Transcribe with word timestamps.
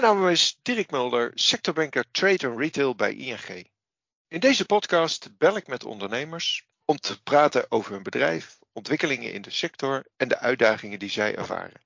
Mijn 0.00 0.16
naam 0.16 0.28
is 0.28 0.58
Dirk 0.62 0.90
Mulder, 0.90 1.30
sectorbanker 1.34 2.04
Trade 2.10 2.48
and 2.48 2.58
Retail 2.58 2.94
bij 2.94 3.14
ING. 3.14 3.70
In 4.28 4.40
deze 4.40 4.64
podcast 4.64 5.38
bel 5.38 5.56
ik 5.56 5.66
met 5.66 5.84
ondernemers 5.84 6.66
om 6.84 6.96
te 6.96 7.22
praten 7.22 7.70
over 7.70 7.92
hun 7.92 8.02
bedrijf, 8.02 8.58
ontwikkelingen 8.72 9.32
in 9.32 9.42
de 9.42 9.50
sector 9.50 10.06
en 10.16 10.28
de 10.28 10.38
uitdagingen 10.38 10.98
die 10.98 11.10
zij 11.10 11.36
ervaren. 11.36 11.80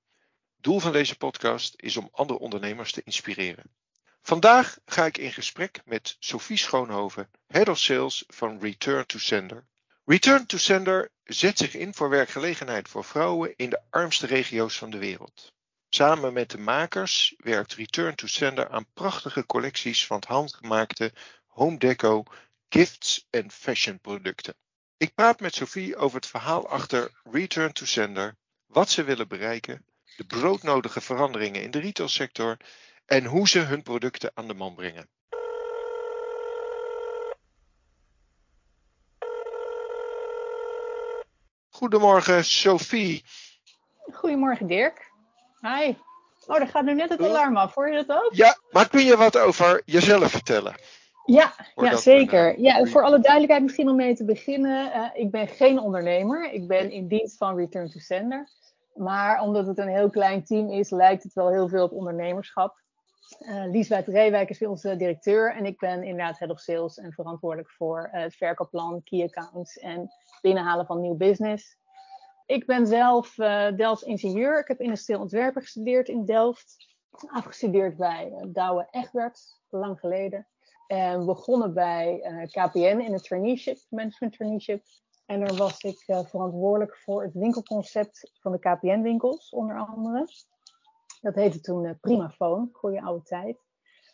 Doel 0.57 0.79
van 0.79 0.93
deze 0.93 1.17
podcast 1.17 1.75
is 1.77 1.96
om 1.96 2.09
andere 2.12 2.39
ondernemers 2.39 2.93
te 2.93 3.03
inspireren. 3.04 3.75
Vandaag 4.22 4.79
ga 4.86 5.07
ik 5.07 5.18
in 5.18 5.32
gesprek 5.32 5.81
met 5.85 6.17
Sophie 6.18 6.58
Schoonhoven, 6.58 7.31
Head 7.46 7.68
of 7.68 7.79
Sales 7.79 8.25
van 8.26 8.61
Return 8.61 9.07
to 9.07 9.18
Sender. 9.18 9.67
Return 10.04 10.46
to 10.46 10.58
Sender 10.58 11.11
zet 11.25 11.58
zich 11.58 11.75
in 11.75 11.94
voor 11.94 12.08
werkgelegenheid 12.08 12.89
voor 12.89 13.04
vrouwen 13.04 13.54
in 13.57 13.71
de 13.71 13.81
armste 13.90 14.26
regio's 14.26 14.79
van 14.79 14.90
de 14.90 14.99
wereld. 14.99 15.53
Samen 15.95 16.32
met 16.32 16.51
de 16.51 16.59
makers 16.59 17.35
werkt 17.37 17.75
Return 17.75 18.14
to 18.14 18.27
Sender 18.27 18.69
aan 18.69 18.87
prachtige 18.95 19.46
collecties 19.46 20.07
van 20.07 20.23
handgemaakte 20.27 21.13
home 21.46 21.79
deco, 21.79 22.25
gifts 22.68 23.27
en 23.31 23.51
fashion 23.51 24.01
producten. 24.01 24.55
Ik 24.96 25.15
praat 25.15 25.41
met 25.41 25.55
Sophie 25.55 25.96
over 25.96 26.17
het 26.17 26.27
verhaal 26.27 26.68
achter 26.68 27.11
Return 27.31 27.73
to 27.73 27.85
Sender, 27.85 28.37
wat 28.67 28.91
ze 28.91 29.05
willen 29.05 29.29
bereiken, 29.29 29.87
de 30.17 30.25
broodnodige 30.25 31.01
veranderingen 31.01 31.63
in 31.63 31.71
de 31.71 31.81
retailsector 31.81 32.56
en 33.06 33.25
hoe 33.25 33.48
ze 33.48 33.59
hun 33.59 33.83
producten 33.83 34.31
aan 34.34 34.48
de 34.48 34.55
man 34.55 34.75
brengen. 34.75 35.09
Goedemorgen 41.69 42.45
Sophie. 42.45 43.25
Goedemorgen 44.12 44.67
Dirk. 44.67 45.12
Hi. 45.63 45.95
Oh, 46.47 46.61
er 46.61 46.69
gaat 46.69 46.85
nu 46.85 46.95
net 46.95 47.09
het 47.09 47.23
alarm 47.23 47.57
af. 47.57 47.75
Hoor 47.75 47.89
je 47.89 48.05
dat 48.05 48.17
ook? 48.17 48.35
Ja, 48.35 48.57
maar 48.71 48.89
kun 48.89 49.05
je 49.05 49.17
wat 49.17 49.39
over 49.39 49.83
jezelf 49.85 50.31
vertellen? 50.31 50.75
Ja, 51.25 51.53
ja 51.75 51.97
zeker. 51.97 52.61
Ja, 52.61 52.85
voor 52.85 53.03
alle 53.03 53.21
duidelijkheid 53.21 53.63
misschien 53.63 53.89
om 53.89 53.97
mee 53.97 54.15
te 54.15 54.25
beginnen. 54.25 54.97
Uh, 54.97 55.09
ik 55.13 55.31
ben 55.31 55.49
geen 55.49 55.79
ondernemer. 55.79 56.53
Ik 56.53 56.67
ben 56.67 56.91
in 56.91 57.09
dienst 57.09 57.37
van 57.37 57.57
Return 57.57 57.91
to 57.91 57.99
Sender. 57.99 58.49
Maar 58.95 59.41
omdat 59.41 59.67
het 59.67 59.79
een 59.79 59.89
heel 59.89 60.11
klein 60.11 60.45
team 60.45 60.71
is, 60.71 60.91
lijkt 60.91 61.23
het 61.23 61.33
wel 61.33 61.51
heel 61.51 61.69
veel 61.69 61.85
op 61.85 61.93
ondernemerschap. 61.93 62.81
Uh, 63.41 63.65
Liesbeth 63.71 64.07
Reewijk 64.07 64.51
is 64.51 64.67
onze 64.67 64.97
directeur 64.97 65.55
en 65.55 65.67
ik 65.67 65.79
ben 65.79 66.03
inderdaad 66.03 66.39
head 66.39 66.51
of 66.51 66.61
sales 66.61 66.99
en 66.99 67.13
verantwoordelijk 67.13 67.71
voor 67.71 68.11
uh, 68.13 68.21
het 68.21 68.35
verkoopplan, 68.35 69.03
key 69.05 69.23
accounts 69.23 69.79
en 69.79 70.11
binnenhalen 70.41 70.87
van 70.87 71.01
nieuw 71.01 71.17
business. 71.17 71.77
Ik 72.53 72.67
ben 72.67 72.86
zelf 72.86 73.39
uh, 73.39 73.77
Delfts 73.77 74.03
ingenieur. 74.03 74.58
Ik 74.61 74.69
heb 74.69 74.81
industrieel 74.81 75.20
ontwerper 75.20 75.62
gestudeerd 75.62 76.08
in 76.08 76.25
Delft. 76.25 76.77
Afgestudeerd 77.27 77.97
bij 77.97 78.33
Douwe 78.47 78.89
Egberts, 78.91 79.61
lang 79.69 80.00
geleden. 80.00 80.47
En 80.86 81.27
begonnen 81.27 81.75
bij 81.75 82.20
KPN 82.50 82.78
in 82.78 83.12
het 83.12 83.25
traineeship, 83.25 83.78
management 83.89 84.33
traineeship. 84.33 84.84
En 85.27 85.41
daar 85.41 85.55
was 85.55 85.81
ik 85.81 85.98
verantwoordelijk 86.06 86.97
voor 86.97 87.22
het 87.22 87.34
winkelconcept 87.34 88.31
van 88.41 88.53
de 88.53 88.59
KPN-winkels, 88.59 89.50
onder 89.50 89.87
andere. 89.87 90.28
Dat 91.20 91.34
heette 91.34 91.61
toen 91.61 91.84
uh, 91.84 91.91
Primafoon, 92.00 92.69
goede 92.72 93.03
oude 93.03 93.22
tijd. 93.22 93.59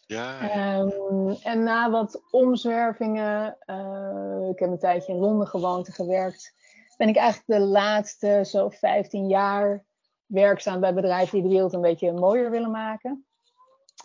Ja. 0.07 0.79
Um, 0.79 1.31
en 1.43 1.63
na 1.63 1.91
wat 1.91 2.23
omzwervingen, 2.31 3.57
uh, 3.67 4.49
ik 4.51 4.59
heb 4.59 4.71
een 4.71 4.79
tijdje 4.79 5.13
in 5.13 5.19
Londen 5.19 5.47
gewoond 5.47 5.87
en 5.87 5.93
gewerkt, 5.93 6.57
ben 6.99 7.09
ik 7.09 7.17
eigenlijk 7.17 7.61
de 7.61 7.67
laatste 7.67 8.41
zo 8.45 8.69
15 8.69 9.29
jaar 9.29 9.85
werkzaam 10.27 10.81
bij 10.81 10.95
bedrijven 10.95 11.33
die 11.33 11.43
de 11.43 11.55
wereld 11.55 11.73
een 11.73 11.81
beetje 11.81 12.13
mooier 12.13 12.51
willen 12.51 12.71
maken. 12.71 13.27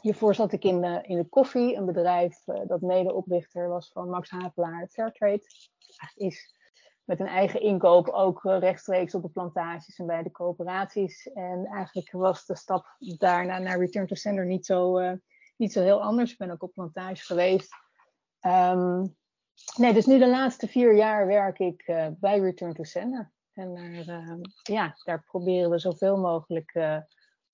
Hiervoor 0.01 0.35
zat 0.35 0.51
ik 0.51 0.63
in 0.63 0.81
de, 0.81 1.03
in 1.03 1.17
de 1.17 1.29
koffie, 1.29 1.75
een 1.75 1.85
bedrijf 1.85 2.47
uh, 2.47 2.59
dat 2.67 2.81
medeoprichter 2.81 3.69
was 3.69 3.91
van 3.91 4.09
Max 4.09 4.29
Havelaar 4.29 4.87
Fairtrade. 4.87 5.43
Is 6.15 6.55
met 7.03 7.19
een 7.19 7.27
eigen 7.27 7.61
inkoop 7.61 8.09
ook 8.09 8.45
eh, 8.45 8.59
rechtstreeks 8.59 9.15
op 9.15 9.21
de 9.21 9.29
plantages 9.29 9.97
en 9.97 10.05
bij 10.05 10.23
de 10.23 10.31
coöperaties. 10.31 11.31
En 11.31 11.65
eigenlijk 11.65 12.11
was 12.11 12.45
de 12.45 12.55
stap 12.55 12.95
daarna 13.17 13.59
naar 13.59 13.79
Return 13.79 14.07
to 14.07 14.15
Sender 14.15 14.45
niet 14.45 14.65
zo, 14.65 14.99
uh, 14.99 15.11
niet 15.57 15.71
zo 15.71 15.81
heel 15.81 16.01
anders. 16.01 16.31
Ik 16.31 16.37
ben 16.37 16.51
ook 16.51 16.63
op 16.63 16.73
plantage 16.73 17.25
geweest. 17.25 17.73
Um, 18.41 19.15
nee, 19.77 19.93
dus 19.93 20.05
nu 20.05 20.19
de 20.19 20.29
laatste 20.29 20.67
vier 20.67 20.95
jaar 20.95 21.27
werk 21.27 21.59
ik 21.59 21.87
uh, 21.87 22.07
bij 22.19 22.39
Return 22.39 22.73
to 22.73 22.83
Sender. 22.83 23.31
En 23.53 23.75
daar, 24.05 24.37
ja, 24.63 24.95
daar 25.03 25.23
proberen 25.23 25.69
we 25.69 25.79
zoveel 25.79 26.17
mogelijk 26.17 27.01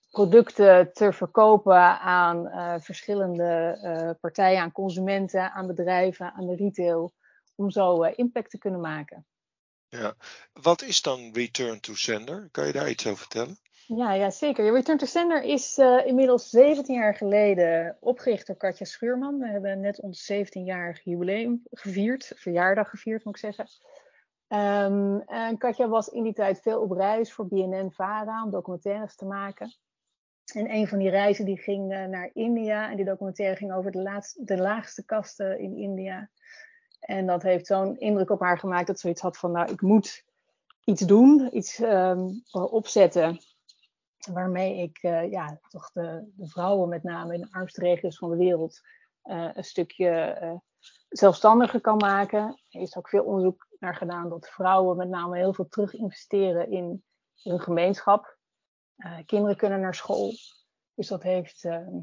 producten 0.10 0.94
te 0.94 1.14
verkopen 1.14 2.00
aan 2.00 2.50
verschillende 2.82 4.18
partijen, 4.22 4.62
aan 4.62 4.72
consumenten, 4.72 5.52
aan 5.52 5.68
bedrijven, 5.68 6.34
aan 6.34 6.48
de 6.48 6.56
retail 6.56 7.14
om 7.56 7.72
zo 7.72 8.04
impact 8.04 8.50
te 8.50 8.58
kunnen 8.58 8.80
maken. 8.80 9.26
Ja. 9.88 10.16
Wat 10.54 10.82
is 10.82 11.02
dan 11.02 11.34
Return 11.34 11.80
to 11.80 11.96
Sender? 11.96 12.48
Kan 12.52 12.68
je 12.68 12.74
daar 12.74 12.90
iets 12.90 13.08
over 13.08 13.18
vertellen? 13.18 13.60
Ja, 13.96 14.14
ja 14.14 14.30
zeker. 14.30 14.74
Return 14.74 14.98
to 14.98 15.06
Sender 15.06 15.44
is 15.44 15.78
uh, 15.78 16.06
inmiddels 16.06 16.50
17 16.50 16.96
jaar 16.96 17.16
geleden 17.16 17.98
opgericht 18.00 18.48
door 18.48 18.56
Katja 18.56 18.86
Schuurman. 18.86 19.40
We 19.40 19.48
hebben 19.48 19.80
net 19.80 20.02
ons 20.02 20.32
17-jarig 20.34 21.04
jubileum 21.04 21.62
gevierd, 21.72 22.32
verjaardag 22.36 22.90
gevierd 22.90 23.24
moet 23.26 23.36
ik 23.36 23.54
zeggen. 23.54 23.66
Um, 24.48 25.22
en 25.22 25.58
Katja 25.58 25.88
was 25.88 26.08
in 26.08 26.24
die 26.24 26.34
tijd 26.34 26.62
veel 26.62 26.82
op 26.82 26.92
reis 26.92 27.34
voor 27.34 27.48
BNN-Vara 27.48 28.44
om 28.44 28.52
documentaires 28.52 29.16
te 29.16 29.26
maken. 29.26 29.76
En 30.54 30.74
een 30.74 30.88
van 30.88 30.98
die 30.98 31.10
reizen 31.10 31.46
die 31.46 31.58
ging 31.58 31.94
uh, 31.94 32.06
naar 32.06 32.30
India 32.34 32.90
en 32.90 32.96
die 32.96 33.06
documentaire 33.06 33.56
ging 33.56 33.74
over 33.74 33.92
de, 33.92 34.34
de 34.36 34.58
laagste 34.58 35.06
kasten 35.06 35.60
in 35.60 35.78
India. 35.78 36.30
En 37.00 37.26
dat 37.26 37.44
heeft 37.44 37.68
zo'n 37.68 37.98
indruk 37.98 38.30
op 38.30 38.40
haar 38.40 38.60
gemaakt 38.60 38.88
dat 38.88 38.96
ze 38.96 39.02
zoiets 39.02 39.22
had 39.22 39.38
van, 39.38 39.52
nou, 39.52 39.72
ik 39.72 39.82
moet 39.82 40.24
iets 40.84 41.02
doen, 41.02 41.58
iets 41.58 41.80
um, 41.80 42.44
opzetten. 42.52 43.40
Waarmee 44.28 44.82
ik 44.82 45.04
uh, 45.04 45.32
ja, 45.32 45.60
toch 45.68 45.92
de, 45.92 46.32
vrouwen, 46.38 46.90
met 46.90 47.04
name 47.04 47.34
in 47.34 47.42
de 47.42 47.48
armste 47.52 47.82
regio's 47.82 48.18
van 48.18 48.30
de 48.30 48.38
wereld, 48.38 48.82
uh, 49.24 49.50
een 49.54 49.64
stukje 49.64 50.40
uh, 50.42 50.54
zelfstandiger 51.10 51.82
kan 51.82 51.98
maken. 51.98 52.62
Er 52.70 52.82
is 52.82 52.96
ook 52.96 53.10
veel 53.10 53.24
onderzoek 53.24 53.68
naar 53.80 53.96
gedaan 53.96 54.30
dat 54.30 54.50
vrouwen 54.50 54.98
met 54.98 55.10
name 55.10 55.38
heel 55.38 55.54
veel 55.54 55.68
terug 55.68 55.94
investeren 55.94 56.72
in 56.72 57.04
hun 57.44 57.60
gemeenschap. 57.60 58.38
kinderen 59.26 59.58
kunnen 59.58 59.80
naar 59.80 59.96
school. 59.96 60.34
Dus 60.94 61.08
dat 61.08 61.24
heeft 61.24 61.64
ehm, 61.64 61.98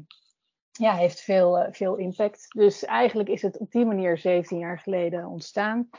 ja, 0.71 0.95
heeft 0.95 1.21
veel, 1.21 1.67
veel 1.71 1.95
impact. 1.95 2.45
Dus 2.49 2.85
eigenlijk 2.85 3.29
is 3.29 3.41
het 3.41 3.57
op 3.57 3.71
die 3.71 3.85
manier 3.85 4.17
17 4.17 4.57
jaar 4.57 4.79
geleden 4.79 5.25
ontstaan. 5.25 5.89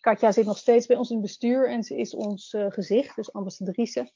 Katja 0.00 0.32
zit 0.32 0.46
nog 0.46 0.58
steeds 0.58 0.86
bij 0.86 0.96
ons 0.96 1.08
in 1.08 1.16
het 1.16 1.24
bestuur 1.24 1.70
en 1.70 1.82
ze 1.82 1.96
is 1.96 2.14
ons 2.14 2.56
gezicht, 2.68 3.16
dus 3.16 3.32
ambassadrice. 3.32 4.12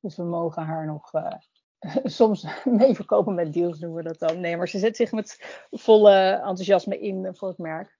Dus 0.00 0.16
we 0.16 0.22
mogen 0.22 0.62
haar 0.62 0.86
nog 0.86 1.12
uh, 1.12 1.32
soms 2.04 2.46
mee 2.64 2.94
verkopen 2.94 3.34
met 3.34 3.52
deals, 3.52 3.78
doen 3.78 3.94
we 3.94 4.02
dat 4.02 4.18
dan. 4.18 4.40
Nee, 4.40 4.56
maar 4.56 4.68
ze 4.68 4.78
zet 4.78 4.96
zich 4.96 5.12
met 5.12 5.64
volle 5.70 6.30
enthousiasme 6.30 6.98
in 6.98 7.36
voor 7.36 7.48
het 7.48 7.58
merk. 7.58 7.98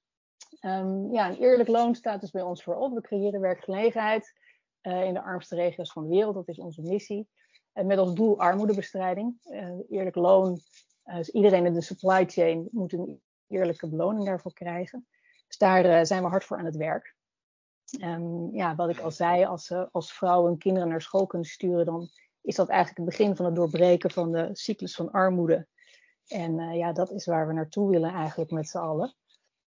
Um, 0.60 1.12
ja, 1.12 1.28
een 1.28 1.38
eerlijk 1.38 1.68
loon 1.68 1.94
staat 1.94 2.20
dus 2.20 2.30
bij 2.30 2.42
ons 2.42 2.62
voorop. 2.62 2.94
We 2.94 3.00
creëren 3.00 3.40
werkgelegenheid 3.40 4.32
in 4.80 5.14
de 5.14 5.22
armste 5.22 5.54
regio's 5.54 5.92
van 5.92 6.02
de 6.02 6.08
wereld. 6.08 6.34
Dat 6.34 6.48
is 6.48 6.58
onze 6.58 6.82
missie. 6.82 7.28
En 7.72 7.86
met 7.86 7.98
als 7.98 8.14
doel 8.14 8.38
armoedebestrijding. 8.38 9.34
eerlijk 9.88 10.16
loon 10.16 10.60
dus 11.04 11.30
iedereen 11.30 11.66
in 11.66 11.74
de 11.74 11.80
supply 11.80 12.24
chain 12.26 12.68
moet 12.70 12.92
een 12.92 13.20
eerlijke 13.46 13.88
beloning 13.88 14.24
daarvoor 14.24 14.52
krijgen. 14.52 15.06
Dus 15.46 15.58
daar 15.58 16.06
zijn 16.06 16.22
we 16.22 16.28
hard 16.28 16.44
voor 16.44 16.56
aan 16.56 16.64
het 16.64 16.76
werk. 16.76 17.15
Um, 18.00 18.54
ja, 18.54 18.74
wat 18.74 18.88
ik 18.88 18.98
al 18.98 19.10
zei, 19.10 19.44
als, 19.44 19.70
uh, 19.70 19.84
als 19.92 20.12
vrouwen 20.12 20.58
kinderen 20.58 20.88
naar 20.88 21.02
school 21.02 21.26
kunnen 21.26 21.48
sturen, 21.48 21.84
dan 21.84 22.08
is 22.42 22.54
dat 22.54 22.68
eigenlijk 22.68 22.98
het 22.98 23.18
begin 23.18 23.36
van 23.36 23.44
het 23.44 23.54
doorbreken 23.54 24.10
van 24.10 24.32
de 24.32 24.48
cyclus 24.52 24.94
van 24.94 25.10
armoede. 25.10 25.66
En 26.26 26.58
uh, 26.58 26.76
ja, 26.76 26.92
dat 26.92 27.10
is 27.10 27.26
waar 27.26 27.46
we 27.46 27.52
naartoe 27.52 27.90
willen 27.90 28.12
eigenlijk 28.12 28.50
met 28.50 28.68
z'n 28.68 28.78
allen. 28.78 29.14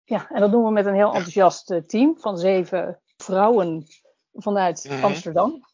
Ja, 0.04 0.30
en 0.30 0.40
dat 0.40 0.52
doen 0.52 0.64
we 0.64 0.72
met 0.72 0.86
een 0.86 0.94
heel 0.96 1.14
enthousiast 1.14 1.82
team 1.88 2.20
van 2.20 2.38
zeven 2.38 3.02
vrouwen 3.18 3.88
vanuit 4.34 4.84
mm 4.84 4.96
-hmm. 4.96 5.04
Amsterdam. 5.04 5.66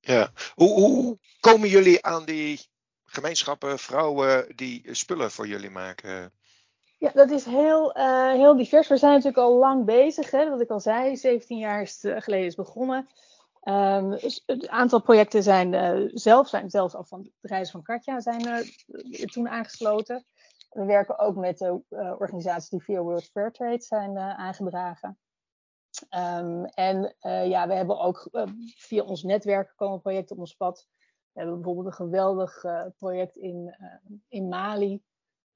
Ja, 0.00 0.32
hoe, 0.54 0.80
hoe 0.80 1.18
komen 1.40 1.68
jullie 1.68 2.04
aan 2.04 2.24
die 2.24 2.60
gemeenschappen, 3.04 3.78
vrouwen 3.78 4.56
die 4.56 4.94
spullen 4.94 5.30
voor 5.30 5.46
jullie 5.46 5.70
maken? 5.70 6.32
Ja, 6.98 7.10
dat 7.14 7.30
is 7.30 7.44
heel, 7.44 7.96
uh, 7.96 8.32
heel 8.32 8.56
divers. 8.56 8.88
We 8.88 8.96
zijn 8.96 9.12
natuurlijk 9.12 9.38
al 9.38 9.58
lang 9.58 9.84
bezig. 9.84 10.30
Hè? 10.30 10.50
Wat 10.50 10.60
ik 10.60 10.70
al 10.70 10.80
zei, 10.80 11.16
17 11.16 11.58
jaar 11.58 11.82
is 11.82 12.04
eh, 12.04 12.20
geleden 12.20 12.46
is 12.46 12.54
begonnen. 12.54 13.06
Um, 13.62 14.18
aantal 14.66 15.00
projecten 15.00 15.42
zijn 15.42 15.72
uh, 15.72 16.10
zelf, 16.12 16.48
zijn 16.48 16.70
zelfs 16.70 16.94
al 16.94 17.04
van 17.04 17.22
de 17.22 17.32
reis 17.40 17.70
van 17.70 17.82
Katja, 17.82 18.20
zijn 18.20 18.66
toen 19.32 19.48
aangesloten. 19.48 20.24
We 20.70 20.84
werken 20.84 21.18
ook 21.18 21.36
met 21.36 21.70
organisaties 21.94 22.68
die 22.68 22.82
via 22.82 23.00
World 23.00 23.24
Fair 23.24 23.52
Trade 23.52 23.80
zijn 23.80 24.18
aangedragen. 24.18 25.18
Um, 26.16 26.64
en 26.64 27.14
ja, 27.48 27.66
we 27.66 27.74
hebben 27.74 27.98
ook 27.98 28.28
via 28.76 29.02
ons 29.02 29.22
netwerk 29.22 29.72
komen 29.76 30.00
projecten 30.00 30.36
op 30.36 30.40
ons 30.40 30.54
pad. 30.54 30.88
We 31.32 31.40
hebben 31.40 31.54
bijvoorbeeld 31.54 31.86
een 31.86 32.06
geweldig 32.06 32.64
project 32.96 33.36
in, 33.36 33.76
in 34.28 34.48
Mali. 34.48 35.02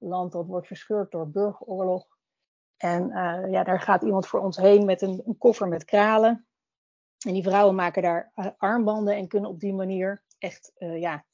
Land 0.02 0.32
dat 0.32 0.46
wordt 0.46 0.66
verscheurd 0.66 1.10
door 1.10 1.30
burgeroorlog. 1.30 2.06
En 2.76 3.08
ja, 3.50 3.64
daar 3.64 3.80
gaat 3.80 4.02
iemand 4.02 4.26
voor 4.26 4.40
ons 4.40 4.56
heen 4.56 4.84
met 4.84 5.02
een, 5.02 5.22
een 5.24 5.38
koffer 5.38 5.68
met 5.68 5.84
kralen. 5.84 6.46
En 7.26 7.32
die 7.32 7.42
vrouwen 7.42 7.74
maken 7.74 8.02
daar 8.02 8.32
armbanden 8.56 9.16
en 9.16 9.28
kunnen 9.28 9.50
op 9.50 9.60
die 9.60 9.74
manier 9.74 10.22
echt 10.38 10.72
ja, 10.76 11.24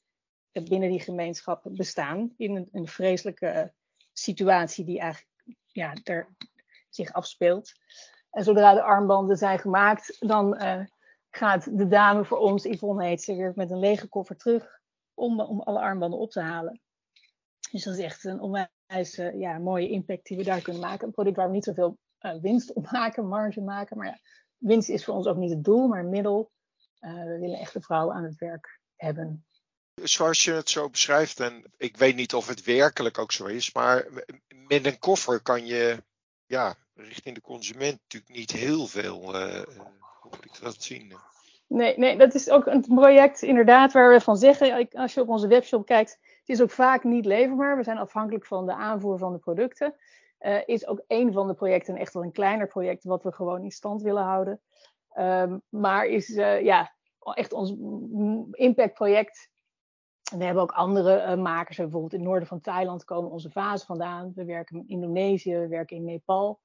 binnen 0.51 0.89
die 0.89 0.99
gemeenschap 0.99 1.61
bestaan. 1.63 2.33
In 2.37 2.55
een, 2.55 2.67
een 2.71 2.87
vreselijke 2.87 3.73
situatie 4.13 4.85
die 4.85 4.99
eigenlijk 4.99 5.31
ja, 5.65 5.93
er 6.03 6.35
zich 6.89 7.13
afspeelt. 7.13 7.71
En 8.29 8.43
zodra 8.43 8.73
de 8.73 8.83
armbanden 8.83 9.37
zijn 9.37 9.59
gemaakt, 9.59 10.15
dan 10.19 10.57
gaat 11.29 11.77
de 11.77 11.87
dame 11.87 12.25
voor 12.25 12.37
ons, 12.37 12.63
Yvonne 12.63 13.05
heet 13.05 13.21
ze, 13.21 13.35
weer 13.35 13.51
met 13.55 13.71
een 13.71 13.79
lege 13.79 14.07
koffer 14.07 14.37
terug 14.37 14.79
om, 15.13 15.41
om 15.41 15.59
alle 15.59 15.79
armbanden 15.79 16.19
op 16.19 16.31
te 16.31 16.41
halen. 16.41 16.81
Dus 17.71 17.83
dat 17.83 17.97
is 17.97 18.03
echt 18.03 18.23
een 18.23 18.39
onwijs 18.39 19.17
uh, 19.17 19.39
ja, 19.39 19.57
mooie 19.57 19.89
impact 19.89 20.25
die 20.25 20.37
we 20.37 20.43
daar 20.43 20.61
kunnen 20.61 20.81
maken. 20.81 21.07
Een 21.07 21.13
product 21.13 21.35
waar 21.35 21.47
we 21.47 21.53
niet 21.53 21.63
zoveel 21.63 21.97
uh, 22.21 22.41
winst 22.41 22.73
op 22.73 22.91
maken, 22.91 23.27
marge 23.27 23.61
maken. 23.61 23.97
Maar 23.97 24.07
ja, 24.07 24.19
winst 24.57 24.89
is 24.89 25.05
voor 25.05 25.13
ons 25.13 25.27
ook 25.27 25.37
niet 25.37 25.51
het 25.51 25.63
doel, 25.63 25.87
maar 25.87 25.99
een 25.99 26.09
middel. 26.09 26.51
we 26.99 27.37
willen 27.39 27.59
echt 27.59 27.73
de 27.73 27.81
vrouw 27.81 28.11
aan 28.11 28.23
het 28.23 28.37
werk 28.37 28.79
hebben 28.95 29.43
zoals 30.03 30.43
je 30.43 30.51
het 30.51 30.69
zo 30.69 30.89
beschrijft, 30.89 31.39
en 31.39 31.63
ik 31.77 31.97
weet 31.97 32.15
niet 32.15 32.33
of 32.33 32.47
het 32.47 32.63
werkelijk 32.63 33.17
ook 33.17 33.31
zo 33.31 33.45
is, 33.45 33.73
maar 33.73 34.07
met 34.47 34.85
een 34.85 34.99
koffer 34.99 35.41
kan 35.41 35.65
je 35.65 36.03
ja, 36.45 36.75
richting 36.93 37.35
de 37.35 37.41
consument 37.41 37.99
natuurlijk 38.01 38.33
niet 38.33 38.51
heel 38.51 38.87
veel. 38.87 39.35
Hoe 40.19 40.31
moet 40.31 40.45
ik 40.45 40.59
dat 40.61 40.83
zien? 40.83 41.13
Nee, 41.69 41.97
nee, 41.97 42.17
dat 42.17 42.33
is 42.33 42.49
ook 42.49 42.65
een 42.65 42.81
project 42.81 43.41
inderdaad 43.41 43.91
waar 43.91 44.09
we 44.09 44.21
van 44.21 44.37
zeggen, 44.37 44.89
als 44.91 45.13
je 45.13 45.21
op 45.21 45.29
onze 45.29 45.47
webshop 45.47 45.85
kijkt, 45.85 46.11
het 46.21 46.49
is 46.49 46.61
ook 46.61 46.71
vaak 46.71 47.03
niet 47.03 47.25
leverbaar. 47.25 47.77
We 47.77 47.83
zijn 47.83 47.97
afhankelijk 47.97 48.45
van 48.45 48.65
de 48.65 48.73
aanvoer 48.73 49.17
van 49.17 49.31
de 49.31 49.39
producten. 49.39 49.95
Uh, 50.39 50.57
is 50.65 50.87
ook 50.87 51.03
een 51.07 51.33
van 51.33 51.47
de 51.47 51.53
projecten 51.53 51.95
echt 51.95 52.13
wel 52.13 52.23
een 52.23 52.31
kleiner 52.31 52.67
project 52.67 53.03
wat 53.03 53.23
we 53.23 53.31
gewoon 53.31 53.63
in 53.63 53.71
stand 53.71 54.01
willen 54.01 54.23
houden. 54.23 54.61
Um, 55.17 55.61
maar 55.69 56.05
is 56.05 56.29
uh, 56.29 56.61
ja, 56.61 56.93
echt 57.33 57.53
ons 57.53 57.73
impactproject 58.51 59.49
we 60.37 60.43
hebben 60.43 60.63
ook 60.63 60.71
andere 60.71 61.25
uh, 61.25 61.35
makers. 61.35 61.77
Bijvoorbeeld 61.77 62.13
in 62.13 62.19
het 62.19 62.27
noorden 62.27 62.47
van 62.47 62.61
Thailand 62.61 63.03
komen 63.03 63.31
onze 63.31 63.49
vazen 63.49 63.87
vandaan. 63.87 64.31
We 64.35 64.45
werken 64.45 64.77
in 64.77 64.87
Indonesië, 64.87 65.57
we 65.57 65.67
werken 65.67 65.95
in 65.95 66.03
Nepal. 66.03 66.59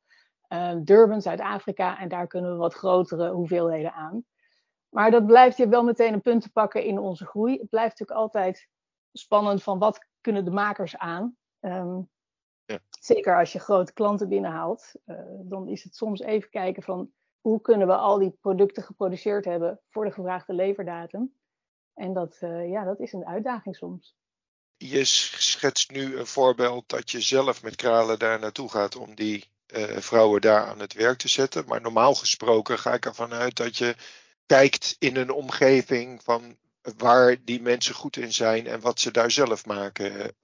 Uh, 0.48 0.72
Durban, 0.78 1.22
Zuid-Afrika. 1.22 1.98
En 1.98 2.08
daar 2.08 2.26
kunnen 2.26 2.50
we 2.50 2.56
wat 2.56 2.74
grotere 2.74 3.30
hoeveelheden 3.30 3.92
aan. 3.92 4.24
Maar 4.94 5.10
dat 5.10 5.26
blijft 5.26 5.56
je 5.56 5.68
wel 5.68 5.84
meteen 5.84 6.12
een 6.12 6.20
punt 6.20 6.42
te 6.42 6.52
pakken 6.52 6.84
in 6.84 6.98
onze 6.98 7.26
groei. 7.26 7.58
Het 7.58 7.68
blijft 7.68 7.98
natuurlijk 7.98 8.18
altijd 8.18 8.68
spannend 9.12 9.62
van 9.62 9.78
wat 9.78 10.06
kunnen 10.20 10.44
de 10.44 10.50
makers 10.50 10.96
aan. 10.96 11.36
Um, 11.60 12.10
ja. 12.64 12.78
Zeker 13.00 13.38
als 13.38 13.52
je 13.52 13.58
grote 13.58 13.92
klanten 13.92 14.28
binnenhaalt. 14.28 14.92
Uh, 15.06 15.16
dan 15.28 15.68
is 15.68 15.84
het 15.84 15.96
soms 15.96 16.20
even 16.20 16.50
kijken 16.50 16.82
van 16.82 17.12
hoe 17.40 17.60
kunnen 17.60 17.86
we 17.86 17.96
al 17.96 18.18
die 18.18 18.36
producten 18.40 18.82
geproduceerd 18.82 19.44
hebben 19.44 19.80
voor 19.90 20.04
de 20.04 20.12
gevraagde 20.12 20.52
leverdatum. 20.52 21.34
En 21.94 22.12
dat, 22.12 22.38
uh, 22.40 22.70
ja, 22.70 22.84
dat 22.84 23.00
is 23.00 23.12
een 23.12 23.26
uitdaging 23.26 23.76
soms. 23.76 24.16
Je 24.76 25.04
schetst 25.04 25.90
nu 25.90 26.18
een 26.18 26.26
voorbeeld 26.26 26.88
dat 26.88 27.10
je 27.10 27.20
zelf 27.20 27.62
met 27.62 27.76
kralen 27.76 28.18
daar 28.18 28.38
naartoe 28.38 28.70
gaat 28.70 28.96
om 28.96 29.14
die 29.14 29.44
uh, 29.66 29.82
vrouwen 29.82 30.40
daar 30.40 30.66
aan 30.66 30.80
het 30.80 30.92
werk 30.92 31.18
te 31.18 31.28
zetten. 31.28 31.66
Maar 31.66 31.80
normaal 31.80 32.14
gesproken 32.14 32.78
ga 32.78 32.92
ik 32.92 33.04
ervan 33.04 33.32
uit 33.32 33.56
dat 33.56 33.76
je 33.76 33.96
kijkt 34.46 34.96
in 34.98 35.16
een 35.16 35.30
omgeving 35.30 36.22
van 36.22 36.56
waar 36.96 37.36
die 37.44 37.62
mensen 37.62 37.94
goed 37.94 38.16
in 38.16 38.32
zijn 38.32 38.66
en 38.66 38.80
wat 38.80 39.00
ze 39.00 39.10
daar 39.10 39.30
zelf 39.30 39.66
maken. 39.66 40.34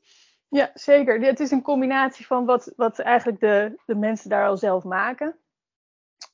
Ja, 0.49 0.71
zeker. 0.75 1.21
Het 1.21 1.41
is 1.41 1.51
een 1.51 1.63
combinatie 1.63 2.27
van 2.27 2.45
wat, 2.45 2.73
wat 2.77 2.99
eigenlijk 2.99 3.41
de, 3.41 3.81
de 3.87 3.95
mensen 3.95 4.31
daar 4.31 4.49
al 4.49 4.57
zelf 4.57 4.85
maken. 4.85 5.39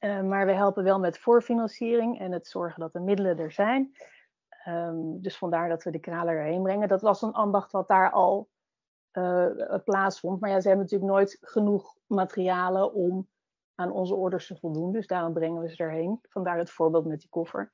Uh, 0.00 0.22
maar 0.22 0.46
we 0.46 0.52
helpen 0.52 0.84
wel 0.84 0.98
met 0.98 1.18
voorfinanciering 1.18 2.20
en 2.20 2.32
het 2.32 2.48
zorgen 2.48 2.80
dat 2.80 2.92
de 2.92 3.00
middelen 3.00 3.38
er 3.38 3.52
zijn. 3.52 3.96
Um, 4.68 5.22
dus 5.22 5.36
vandaar 5.36 5.68
dat 5.68 5.82
we 5.82 5.90
de 5.90 5.98
kralen 5.98 6.34
erheen 6.34 6.62
brengen. 6.62 6.88
Dat 6.88 7.00
was 7.00 7.22
een 7.22 7.32
ambacht 7.32 7.72
wat 7.72 7.88
daar 7.88 8.10
al 8.10 8.48
uh, 9.12 9.76
plaatsvond. 9.84 10.40
Maar 10.40 10.50
ja, 10.50 10.60
ze 10.60 10.68
hebben 10.68 10.84
natuurlijk 10.84 11.12
nooit 11.12 11.38
genoeg 11.40 11.96
materialen 12.06 12.92
om 12.92 13.28
aan 13.76 13.92
onze 13.92 14.14
orders 14.14 14.46
te 14.46 14.56
voldoen. 14.56 14.92
Dus 14.92 15.06
daarom 15.06 15.32
brengen 15.32 15.62
we 15.62 15.68
ze 15.68 15.82
erheen. 15.82 16.18
Vandaar 16.28 16.58
het 16.58 16.70
voorbeeld 16.70 17.06
met 17.06 17.20
die 17.20 17.28
koffer. 17.28 17.72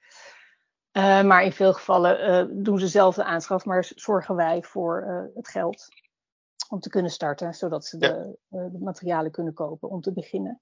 Uh, 0.93 1.23
maar 1.23 1.45
in 1.45 1.53
veel 1.53 1.73
gevallen 1.73 2.49
uh, 2.51 2.65
doen 2.65 2.79
ze 2.79 2.89
zelf 2.89 3.15
de 3.15 3.25
aanschaf, 3.25 3.65
maar 3.65 3.91
zorgen 3.95 4.35
wij 4.35 4.63
voor 4.63 5.31
het 5.35 5.49
geld 5.49 5.89
om 6.69 6.81
te 6.81 6.89
kunnen 6.89 7.11
starten, 7.11 7.55
zodat 7.55 7.87
ze 7.87 7.99
de, 7.99 8.39
de, 8.49 8.79
materialen 8.81 9.31
kunnen 9.31 9.55
kopen 9.55 9.89
om 9.89 10.01
te 10.01 10.13
beginnen. 10.13 10.61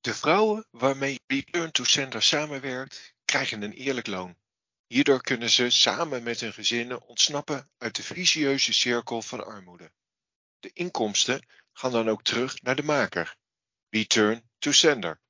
De 0.00 0.14
vrouwen 0.14 0.66
waarmee 0.70 1.20
Return 1.26 1.70
to 1.70 1.84
Sender 1.84 2.22
samenwerkt, 2.22 3.14
krijgen 3.24 3.62
een 3.62 3.72
eerlijk 3.72 4.06
loon. 4.06 4.36
Hierdoor 4.86 5.20
kunnen 5.20 5.50
ze 5.50 5.70
samen 5.70 6.22
met 6.22 6.40
hun 6.40 6.52
gezinnen 6.52 7.06
ontsnappen 7.06 7.70
uit 7.78 7.96
de 7.96 8.02
vicieuze 8.02 8.72
cirkel 8.72 9.22
van 9.22 9.46
armoede. 9.46 9.90
De 10.60 10.70
inkomsten 10.72 11.46
gaan 11.72 11.92
dan 11.92 12.08
ook 12.08 12.22
terug 12.22 12.62
naar 12.62 12.76
de 12.76 12.82
maker. 12.82 13.36
Return 13.92 14.42
to 14.58 14.72
sender. 14.72 15.20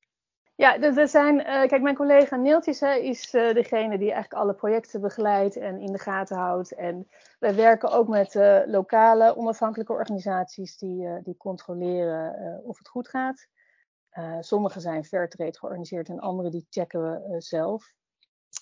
Ja, 0.55 0.79
dus 0.79 0.97
er 0.97 1.09
zijn, 1.09 1.39
uh, 1.39 1.45
kijk, 1.45 1.83
mijn 1.83 1.95
collega 1.95 2.37
Neeltjes 2.37 2.83
is 2.83 3.35
uh, 3.35 3.55
degene 3.55 3.99
die 3.99 4.13
eigenlijk 4.13 4.43
alle 4.43 4.55
projecten 4.55 5.01
begeleidt 5.01 5.57
en 5.57 5.81
in 5.81 5.93
de 5.93 5.99
gaten 5.99 6.37
houdt. 6.37 6.75
En 6.75 7.09
wij 7.39 7.55
werken 7.55 7.91
ook 7.91 8.09
met 8.09 8.35
uh, 8.35 8.61
lokale 8.67 9.37
onafhankelijke 9.37 9.93
organisaties 9.93 10.79
die, 10.79 11.23
die 11.23 11.37
controleren 11.37 12.61
of 12.65 12.79
het 12.79 12.89
goed 12.89 13.09
gaat. 13.09 13.49
sommige 14.41 14.81
zijn 14.81 15.05
Fairtrade 15.05 15.59
georganiseerd 15.59 16.09
en 16.09 16.21
andere 16.21 16.51
die 16.51 16.67
checken 16.71 17.03
we 17.03 17.41
zelf. 17.41 17.93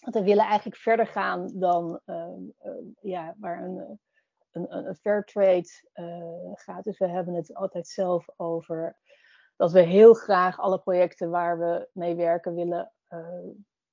Want 0.00 0.14
we 0.14 0.23
willen 0.23 0.44
eigenlijk 0.44 0.76
verder 0.76 1.06
gaan 1.06 1.50
dan 1.55 2.00
ehm, 2.05 2.43
ehm, 2.58 2.85
ja, 3.00 3.35
waar 3.38 3.62
een, 3.62 4.00
een, 4.50 4.76
een 4.76 4.94
fair 4.94 5.25
trade 5.25 5.69
uh, 5.94 6.52
gaat. 6.55 6.85
Dus 6.85 6.99
we 6.99 7.08
hebben 7.08 7.35
het 7.35 7.55
altijd 7.55 7.88
zelf 7.88 8.29
over 8.37 8.97
dat 9.61 9.73
we 9.73 9.81
heel 9.81 10.15
graag 10.15 10.59
alle 10.59 10.79
projecten 10.79 11.31
waar 11.31 11.59
we 11.59 11.89
mee 11.93 12.15
werken 12.15 12.55
willen 12.55 12.93
uh, 13.09 13.49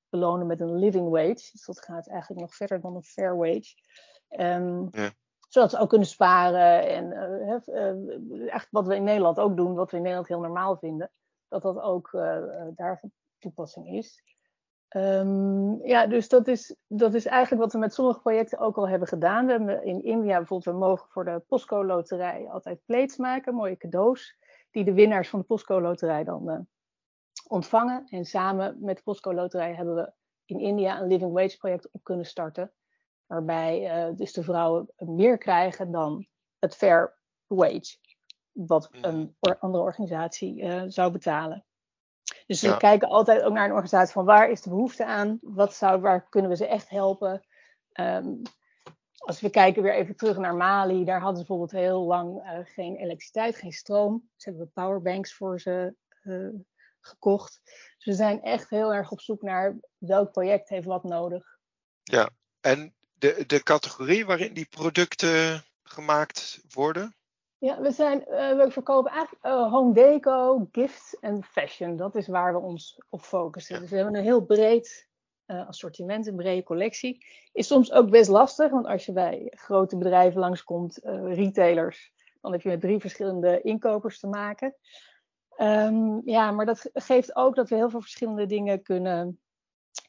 belonen 0.08 0.46
met 0.46 0.60
een 0.60 0.74
living 0.74 1.08
wage. 1.08 1.48
Dus 1.52 1.64
dat 1.66 1.80
gaat 1.80 2.08
eigenlijk 2.08 2.40
nog 2.40 2.54
verder 2.54 2.80
dan 2.80 2.94
een 2.94 3.02
fair 3.02 3.36
wage. 3.36 3.74
Um, 4.28 4.88
ja. 4.90 5.10
Zodat 5.48 5.70
ze 5.70 5.78
ook 5.78 5.88
kunnen 5.88 6.06
sparen 6.06 6.88
en 6.88 7.12
uh, 7.68 8.54
echt 8.54 8.68
wat 8.70 8.86
we 8.86 8.94
in 8.94 9.04
Nederland 9.04 9.38
ook 9.38 9.56
doen, 9.56 9.74
wat 9.74 9.90
we 9.90 9.96
in 9.96 10.02
Nederland 10.02 10.28
heel 10.28 10.40
normaal 10.40 10.76
vinden, 10.76 11.10
dat 11.48 11.62
dat 11.62 11.80
ook 11.80 12.10
daar 12.74 12.98
van 13.00 13.12
toepassing 13.38 13.88
is. 13.88 14.22
Um, 14.96 15.86
ja, 15.86 16.06
dus 16.06 16.28
dat 16.28 16.48
is, 16.48 16.76
dat 16.86 17.14
is 17.14 17.26
eigenlijk 17.26 17.62
wat 17.62 17.72
we 17.72 17.78
met 17.78 17.94
sommige 17.94 18.20
projecten 18.20 18.58
ook 18.58 18.76
al 18.76 18.88
hebben 18.88 19.08
gedaan. 19.08 19.46
We 19.46 19.52
hebben 19.52 19.84
in 19.84 20.02
India 20.02 20.36
bijvoorbeeld, 20.36 20.76
we 20.76 20.84
mogen 20.84 21.08
voor 21.08 21.24
de 21.24 21.42
Postco 21.48 21.84
Loterij 21.84 22.48
altijd 22.48 22.80
plates 22.84 23.16
maken, 23.16 23.54
mooie 23.54 23.76
cadeaus, 23.76 24.36
die 24.70 24.84
de 24.84 24.92
winnaars 24.92 25.28
van 25.28 25.38
de 25.38 25.44
Postco 25.44 25.80
Loterij 25.80 26.24
dan 26.24 26.48
uh, 26.48 26.58
ontvangen. 27.46 28.06
En 28.08 28.24
samen 28.24 28.76
met 28.80 28.96
de 28.96 29.02
Postco 29.02 29.34
Loterij 29.34 29.74
hebben 29.74 29.94
we 29.94 30.12
in 30.44 30.60
India 30.60 31.00
een 31.00 31.08
Living 31.08 31.32
Wage 31.32 31.56
project 31.56 31.90
op 31.90 32.04
kunnen 32.04 32.26
starten. 32.26 32.72
Waarbij 33.26 34.06
uh, 34.08 34.16
dus 34.16 34.32
de 34.32 34.42
vrouwen 34.42 34.92
meer 34.96 35.38
krijgen 35.38 35.90
dan 35.90 36.26
het 36.58 36.76
Fair 36.76 37.18
Wage, 37.46 37.96
wat 38.52 38.88
mm. 38.92 39.04
een 39.04 39.36
andere 39.58 39.84
organisatie 39.84 40.62
uh, 40.62 40.82
zou 40.86 41.12
betalen. 41.12 41.64
Dus 42.46 42.60
we 42.60 42.76
kijken 42.76 43.08
altijd 43.08 43.42
ook 43.42 43.52
naar 43.52 43.64
een 43.64 43.72
organisatie 43.72 44.12
van 44.12 44.24
waar 44.24 44.50
is 44.50 44.62
de 44.62 44.70
behoefte 44.70 45.04
aan? 45.04 45.38
Wat 45.42 45.74
zou, 45.74 46.00
waar 46.00 46.28
kunnen 46.28 46.50
we 46.50 46.56
ze 46.56 46.66
echt 46.66 46.88
helpen? 46.88 47.46
Um, 47.92 48.42
als 49.18 49.40
we 49.40 49.50
kijken 49.50 49.82
weer 49.82 49.94
even 49.94 50.16
terug 50.16 50.36
naar 50.36 50.54
Mali, 50.54 51.04
daar 51.04 51.20
hadden 51.20 51.40
ze 51.40 51.46
bijvoorbeeld 51.46 51.80
heel 51.80 52.02
lang 52.02 52.42
uh, 52.44 52.58
geen 52.62 52.96
elektriciteit, 52.96 53.56
geen 53.56 53.72
stroom. 53.72 54.28
Dus 54.34 54.44
hebben 54.44 54.62
we 54.62 54.70
powerbanks 54.74 55.34
voor 55.34 55.60
ze 55.60 55.94
uh, 56.22 56.48
gekocht. 57.00 57.60
Dus 57.64 58.04
we 58.04 58.12
zijn 58.12 58.42
echt 58.42 58.70
heel 58.70 58.94
erg 58.94 59.10
op 59.10 59.20
zoek 59.20 59.42
naar 59.42 59.76
welk 59.98 60.32
project 60.32 60.68
heeft 60.68 60.86
wat 60.86 61.04
nodig. 61.04 61.58
Ja, 62.02 62.30
en 62.60 62.94
de, 63.12 63.44
de 63.46 63.62
categorie 63.62 64.26
waarin 64.26 64.52
die 64.52 64.66
producten 64.66 65.64
gemaakt 65.82 66.60
worden? 66.68 67.16
Ja, 67.58 67.80
we, 67.80 67.90
zijn, 67.90 68.24
uh, 68.28 68.56
we 68.56 68.70
verkopen 68.70 69.10
eigenlijk 69.12 69.46
uh, 69.46 69.72
home 69.72 69.94
deco, 69.94 70.68
gifts 70.72 71.18
en 71.20 71.44
fashion. 71.44 71.96
Dat 71.96 72.14
is 72.14 72.26
waar 72.26 72.52
we 72.52 72.58
ons 72.58 73.02
op 73.08 73.22
focussen. 73.22 73.80
Dus 73.80 73.90
we 73.90 73.96
hebben 73.96 74.14
een 74.14 74.22
heel 74.22 74.44
breed 74.44 75.07
uh, 75.48 75.68
assortiment, 75.68 76.26
een 76.26 76.36
brede 76.36 76.62
collectie. 76.62 77.26
Is 77.52 77.66
soms 77.66 77.92
ook 77.92 78.10
best 78.10 78.28
lastig, 78.28 78.70
want 78.70 78.86
als 78.86 79.06
je 79.06 79.12
bij 79.12 79.52
grote 79.54 79.96
bedrijven 79.96 80.40
langskomt, 80.40 80.98
retailers, 81.24 82.12
dan 82.40 82.52
heb 82.52 82.60
je 82.60 82.68
met 82.68 82.80
drie 82.80 82.98
verschillende 82.98 83.60
inkopers 83.60 84.20
te 84.20 84.26
maken. 84.26 84.74
Um, 85.60 86.22
ja, 86.24 86.50
maar 86.50 86.66
dat 86.66 86.90
geeft 86.92 87.36
ook 87.36 87.54
dat 87.54 87.68
we 87.68 87.74
heel 87.74 87.90
veel 87.90 88.00
verschillende 88.00 88.46
dingen 88.46 88.82
kunnen 88.82 89.40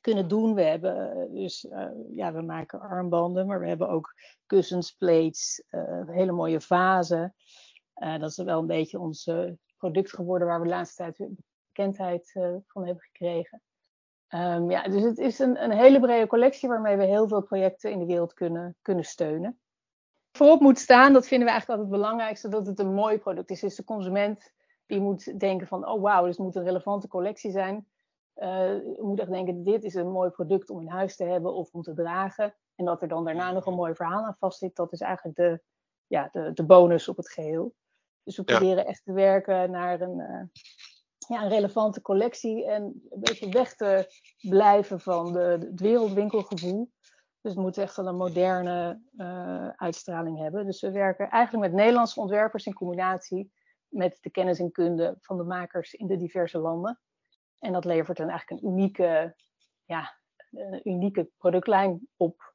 kunnen 0.02 0.28
doen. 0.28 0.56
We 0.56 0.62
hebben 0.62 1.12
eh, 1.12 1.32
dus, 1.32 1.68
ja, 2.16 2.34
we 2.34 2.42
maken 2.42 2.80
armbanden, 2.80 3.48
maar 3.48 3.60
we 3.60 3.68
hebben 3.68 3.90
ook 3.90 4.14
kussens, 4.46 4.92
plates, 4.92 5.64
hele 6.06 6.32
mooie 6.32 6.62
vazen. 6.62 7.36
dat 7.94 8.30
is 8.30 8.38
wel 8.38 8.60
een 8.60 8.68
beetje 8.68 9.00
ons 9.00 9.32
product 9.78 10.14
geworden 10.14 10.48
waar 10.48 10.60
we 10.60 10.68
de 10.68 10.74
laatste 10.74 10.96
tijd 10.96 11.30
bekendheid 11.72 12.32
van 12.68 12.86
hebben 12.86 13.04
gekregen. 13.04 13.62
Ehm, 14.30 14.72
ja, 14.72 14.84
dus 14.84 15.04
het 15.04 15.18
is 15.18 15.40
een, 15.40 15.64
een, 15.64 15.72
hele 15.72 16.00
brede 16.00 16.28
collectie 16.28 16.70
waarmee 16.70 16.98
we 16.98 17.04
heel 17.04 17.28
veel 17.28 17.42
projecten 17.42 17.92
in 17.92 18.00
de 18.00 18.06
wereld 18.06 18.34
kunnen, 18.34 18.76
kunnen 18.82 19.04
steunen. 19.04 19.60
Voorop 20.32 20.60
moet 20.60 20.80
staan, 20.80 21.14
dat 21.14 21.28
vinden 21.28 21.48
we 21.48 21.54
eigenlijk 21.54 21.82
altijd 21.82 22.00
het 22.00 22.02
belangrijkste, 22.02 22.50
dat 22.50 22.68
het 22.68 22.80
een 22.80 22.94
mooi 22.94 23.18
product 23.18 23.50
is. 23.50 23.60
Dus 23.60 23.76
de 23.76 23.84
consument 23.84 24.54
die 24.86 25.00
moet 25.00 25.40
denken 25.40 25.68
van, 25.68 25.88
oh 25.88 26.02
wauw, 26.02 26.26
dit 26.26 26.38
moet 26.38 26.56
een 26.56 26.64
relevante 26.64 27.08
collectie 27.08 27.52
zijn. 27.52 27.88
Uh, 28.36 28.72
moet 28.98 29.20
echt 29.20 29.30
denken, 29.30 29.64
dit 29.64 29.84
is 29.84 29.94
een 29.94 30.12
mooi 30.12 30.30
product 30.30 30.70
om 30.70 30.82
in 30.82 30.88
huis 30.88 31.16
te 31.16 31.24
hebben 31.24 31.54
of 31.54 31.70
om 31.72 31.82
te 31.82 31.94
dragen. 31.94 32.56
En 32.76 32.86
dat 32.86 33.02
er 33.02 33.08
dan 33.08 33.26
daarna 33.26 33.52
nog 33.52 33.66
een 33.66 33.74
mooi 33.74 33.96
verhaal 33.96 34.24
aan 34.24 34.36
vastzit, 34.40 34.76
dat 34.76 34.92
is 34.92 35.02
eigenlijk 35.02 35.38
de, 35.38 35.62
ja, 36.08 36.30
de, 36.32 36.54
de 36.54 36.66
bonus 36.66 37.08
op 37.08 37.18
het 37.18 37.30
geheel. 37.30 37.74
Dus 38.24 38.38
we 38.38 38.44
proberen 38.44 38.86
echt 38.86 39.04
te 39.04 39.14
werken 39.14 39.72
naar 39.72 40.02
een, 40.02 40.18
uh, 40.18 40.42
ja, 41.30 41.44
een 41.44 41.50
relevante 41.50 42.02
collectie 42.02 42.66
en 42.66 42.84
een 42.84 43.20
beetje 43.20 43.50
weg 43.50 43.76
te 43.76 44.14
blijven 44.40 45.00
van 45.00 45.34
de, 45.34 45.40
het 45.40 45.80
wereldwinkelgevoel. 45.80 46.92
Dus 47.42 47.52
het 47.52 47.62
moet 47.62 47.78
echt 47.78 47.96
wel 47.96 48.08
een 48.08 48.16
moderne 48.16 49.02
uh, 49.18 49.70
uitstraling 49.70 50.38
hebben. 50.38 50.66
Dus 50.66 50.82
we 50.82 50.92
werken 50.92 51.30
eigenlijk 51.30 51.66
met 51.66 51.82
Nederlandse 51.82 52.20
ontwerpers 52.20 52.66
in 52.66 52.74
combinatie 52.74 53.52
met 53.88 54.18
de 54.22 54.30
kennis 54.30 54.60
en 54.60 54.72
kunde 54.72 55.18
van 55.20 55.38
de 55.38 55.44
makers 55.44 55.94
in 55.94 56.08
de 56.08 56.18
diverse 56.18 56.58
landen. 56.58 57.00
En 57.60 57.74
dat 57.74 57.86
levert 57.86 58.18
dan 58.18 58.30
eigenlijk 58.30 58.62
een 58.62 58.70
unieke, 58.70 59.36
ja, 59.86 60.18
een 60.52 60.82
unieke 60.84 61.30
productlijn 61.38 62.08
op. 62.18 62.54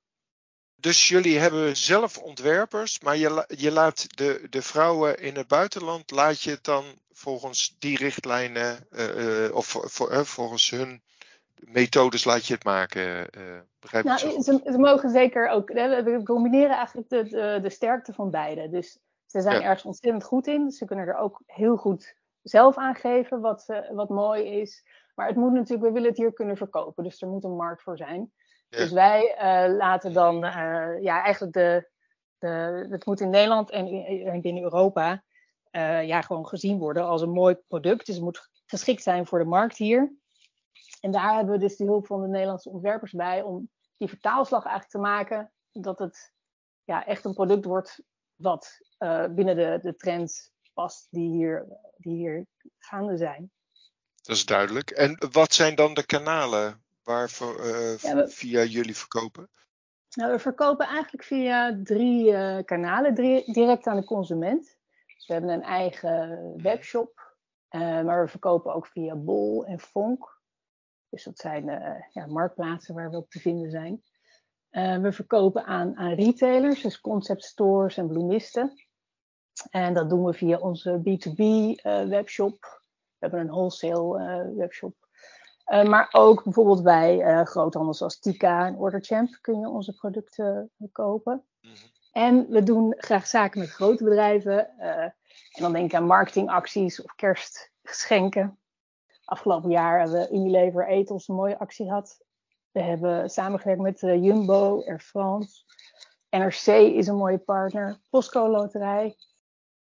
Dus 0.75 1.09
jullie 1.09 1.38
hebben 1.38 1.76
zelf 1.76 2.19
ontwerpers, 2.19 3.00
maar 3.00 3.16
je, 3.16 3.45
je 3.57 3.73
laat 3.73 4.16
de, 4.16 4.47
de 4.50 4.62
vrouwen 4.62 5.19
in 5.19 5.37
het 5.37 5.49
buitenland, 5.49 6.11
laat 6.11 6.40
je 6.40 6.50
het 6.50 6.64
dan 6.64 6.85
volgens 7.25 7.76
die 7.78 7.97
richtlijnen 7.97 8.87
uh, 8.90 9.47
uh, 9.47 9.54
of 9.54 9.66
voor, 9.66 10.12
uh, 10.12 10.19
volgens 10.21 10.71
hun 10.71 11.02
methodes 11.54 12.25
laat 12.25 12.47
je 12.47 12.54
het 12.54 12.64
maken? 12.64 13.31
begrijp 13.81 14.04
nou? 14.04 14.19
Ze, 14.19 14.61
ze, 14.64 14.78
mogen 14.78 15.11
zeker 15.11 15.49
ook. 15.49 15.69
We 15.69 16.21
combineren 16.25 16.76
eigenlijk 16.76 17.09
de, 17.09 17.23
de, 17.23 17.59
de 17.62 17.71
sterkte 17.71 18.12
van 18.12 18.31
beide. 18.31 18.69
Dus 18.69 18.99
ze 19.26 19.40
zijn 19.40 19.61
ja. 19.61 19.62
ergens 19.62 19.85
ontzettend 19.85 20.25
goed 20.25 20.47
in. 20.47 20.71
Ze 20.71 20.85
kunnen 20.85 21.07
er 21.07 21.16
ook 21.16 21.43
heel 21.47 21.76
goed 21.76 22.14
zelf 22.43 22.76
aangeven 22.76 23.40
wat, 23.40 23.66
wat 23.93 24.09
mooi 24.09 24.61
is. 24.61 24.85
Maar 25.14 25.26
het 25.26 25.37
moet 25.37 25.52
natuurlijk, 25.52 25.87
we 25.87 25.93
willen 25.93 26.09
het 26.09 26.19
hier 26.19 26.33
kunnen 26.33 26.57
verkopen. 26.57 27.04
Dus 27.04 27.23
er 27.23 27.28
moet 27.28 27.45
een 27.45 27.57
markt 27.57 27.83
voor 27.83 27.97
zijn. 27.97 28.33
Ja. 28.69 28.78
Dus 28.78 28.93
wij 28.93 29.35
laten 29.76 30.12
dan 30.12 30.38
ja, 31.00 31.23
eigenlijk 31.23 31.52
de, 31.52 31.88
de. 32.38 32.87
Het 32.90 33.07
moet 33.07 33.21
in 33.21 33.31
Nederland 33.31 33.71
en, 33.71 33.87
en 34.26 34.40
binnen 34.40 34.62
Europa 34.62 35.23
uh, 35.76 36.07
ja, 36.07 36.21
gewoon 36.21 36.47
gezien 36.47 36.78
worden 36.78 37.04
als 37.04 37.23
een 37.23 37.31
mooi 37.31 37.54
product. 37.54 38.07
Dus 38.07 38.14
het 38.14 38.25
moet 38.25 38.50
geschikt 38.66 39.02
zijn 39.02 39.26
voor 39.26 39.38
de 39.38 39.45
markt 39.45 39.76
hier. 39.76 40.12
En 41.00 41.11
daar 41.11 41.35
hebben 41.35 41.54
we 41.54 41.61
dus 41.61 41.76
de 41.76 41.85
hulp 41.85 42.07
van 42.07 42.21
de 42.21 42.28
Nederlandse 42.28 42.71
ontwerpers 42.71 43.12
bij 43.12 43.43
om 43.43 43.71
die 43.97 44.09
vertaalslag 44.09 44.64
eigenlijk 44.64 44.93
te 44.93 45.11
maken. 45.11 45.52
Dat 45.73 45.99
het 45.99 46.33
ja, 46.85 47.07
echt 47.07 47.25
een 47.25 47.35
product 47.35 47.64
wordt 47.64 48.02
wat 48.35 48.81
uh, 48.99 49.26
binnen 49.26 49.57
de, 49.57 49.78
de 49.83 49.97
trends 49.97 50.50
past 50.73 51.07
die 51.11 51.31
hier, 51.31 51.66
die 51.97 52.16
hier 52.16 52.47
gaande 52.78 53.16
zijn. 53.16 53.50
Dat 54.23 54.37
is 54.37 54.45
duidelijk. 54.45 54.90
En 54.90 55.19
wat 55.33 55.52
zijn 55.52 55.75
dan 55.75 55.95
de 55.95 56.07
kanalen 56.07 56.85
waar 57.02 57.31
uh, 57.40 57.99
ja, 57.99 58.14
we, 58.14 58.28
via 58.28 58.62
jullie 58.62 58.97
verkopen? 58.97 59.50
Nou, 60.11 60.33
we 60.33 60.38
verkopen 60.38 60.87
eigenlijk 60.87 61.25
via 61.25 61.81
drie 61.83 62.31
uh, 62.31 62.59
kanalen. 62.64 63.14
Drie, 63.14 63.52
direct 63.52 63.87
aan 63.87 63.97
de 63.97 64.04
consument. 64.04 64.76
We 65.26 65.33
hebben 65.33 65.50
een 65.50 65.62
eigen 65.62 66.52
webshop, 66.62 67.37
uh, 67.71 67.81
maar 67.81 68.25
we 68.25 68.31
verkopen 68.31 68.75
ook 68.75 68.87
via 68.87 69.16
Bol 69.16 69.66
en 69.66 69.78
Fonk. 69.78 70.40
Dus 71.09 71.25
dat 71.25 71.38
zijn 71.38 71.69
uh, 71.69 72.00
ja, 72.11 72.26
marktplaatsen 72.26 72.95
waar 72.95 73.11
we 73.11 73.16
op 73.16 73.31
te 73.31 73.38
vinden 73.40 73.71
zijn. 73.71 74.02
Uh, 74.71 74.99
we 74.99 75.12
verkopen 75.12 75.64
aan, 75.64 75.97
aan 75.97 76.14
retailers, 76.14 76.83
dus 76.83 77.00
concept 77.00 77.45
stores 77.45 77.97
en 77.97 78.09
bloemisten. 78.09 78.73
En 79.71 79.95
dat 79.95 80.11
doen 80.11 80.25
we 80.25 80.33
via 80.33 80.59
onze 80.59 80.99
B2B 80.99 81.43
webshop. 82.09 82.61
We 82.61 83.16
hebben 83.19 83.40
een 83.40 83.47
wholesale 83.47 84.52
webshop. 84.57 84.95
maar 85.64 86.09
ook 86.12 86.45
bijvoorbeeld 86.45 86.83
bij 86.83 87.45
groothandels 87.45 87.99
zoals 87.99 88.19
Tika 88.19 88.66
en 88.66 88.76
Orderchamp 88.76 89.38
kun 89.40 89.61
je 89.61 89.69
onze 89.69 89.95
producten 89.95 90.71
kopen. 90.93 91.45
-hmm. 91.61 91.93
En 92.14 92.47
we 92.49 92.62
doen 92.62 92.94
graag 92.99 93.26
zaken 93.26 93.61
met 93.61 93.71
grote 93.71 94.04
bedrijven. 94.04 94.75
Uh, 94.78 94.87
en 94.87 95.62
dan 95.62 95.73
denk 95.73 95.85
ik 95.85 95.94
aan 95.94 96.06
marketingacties 96.06 97.02
of 97.02 97.14
kerstgeschenken. 97.14 98.59
Afgelopen 99.25 99.71
jaar 99.71 100.00
hebben 100.00 100.21
we 100.21 100.35
Unilever 100.35 100.88
Ethos 100.88 101.28
een 101.28 101.35
mooie 101.35 101.59
actie 101.59 101.87
gehad. 101.87 102.18
We 102.71 102.83
hebben 102.83 103.30
samengewerkt 103.30 103.80
met 103.80 104.02
uh, 104.02 104.23
Jumbo, 104.25 104.83
Air 104.87 105.00
France. 105.00 105.62
NRC 106.30 106.66
is 106.97 107.06
een 107.06 107.16
mooie 107.16 107.38
partner. 107.38 108.00
Postco 108.11 108.49
Loterij. 108.49 109.16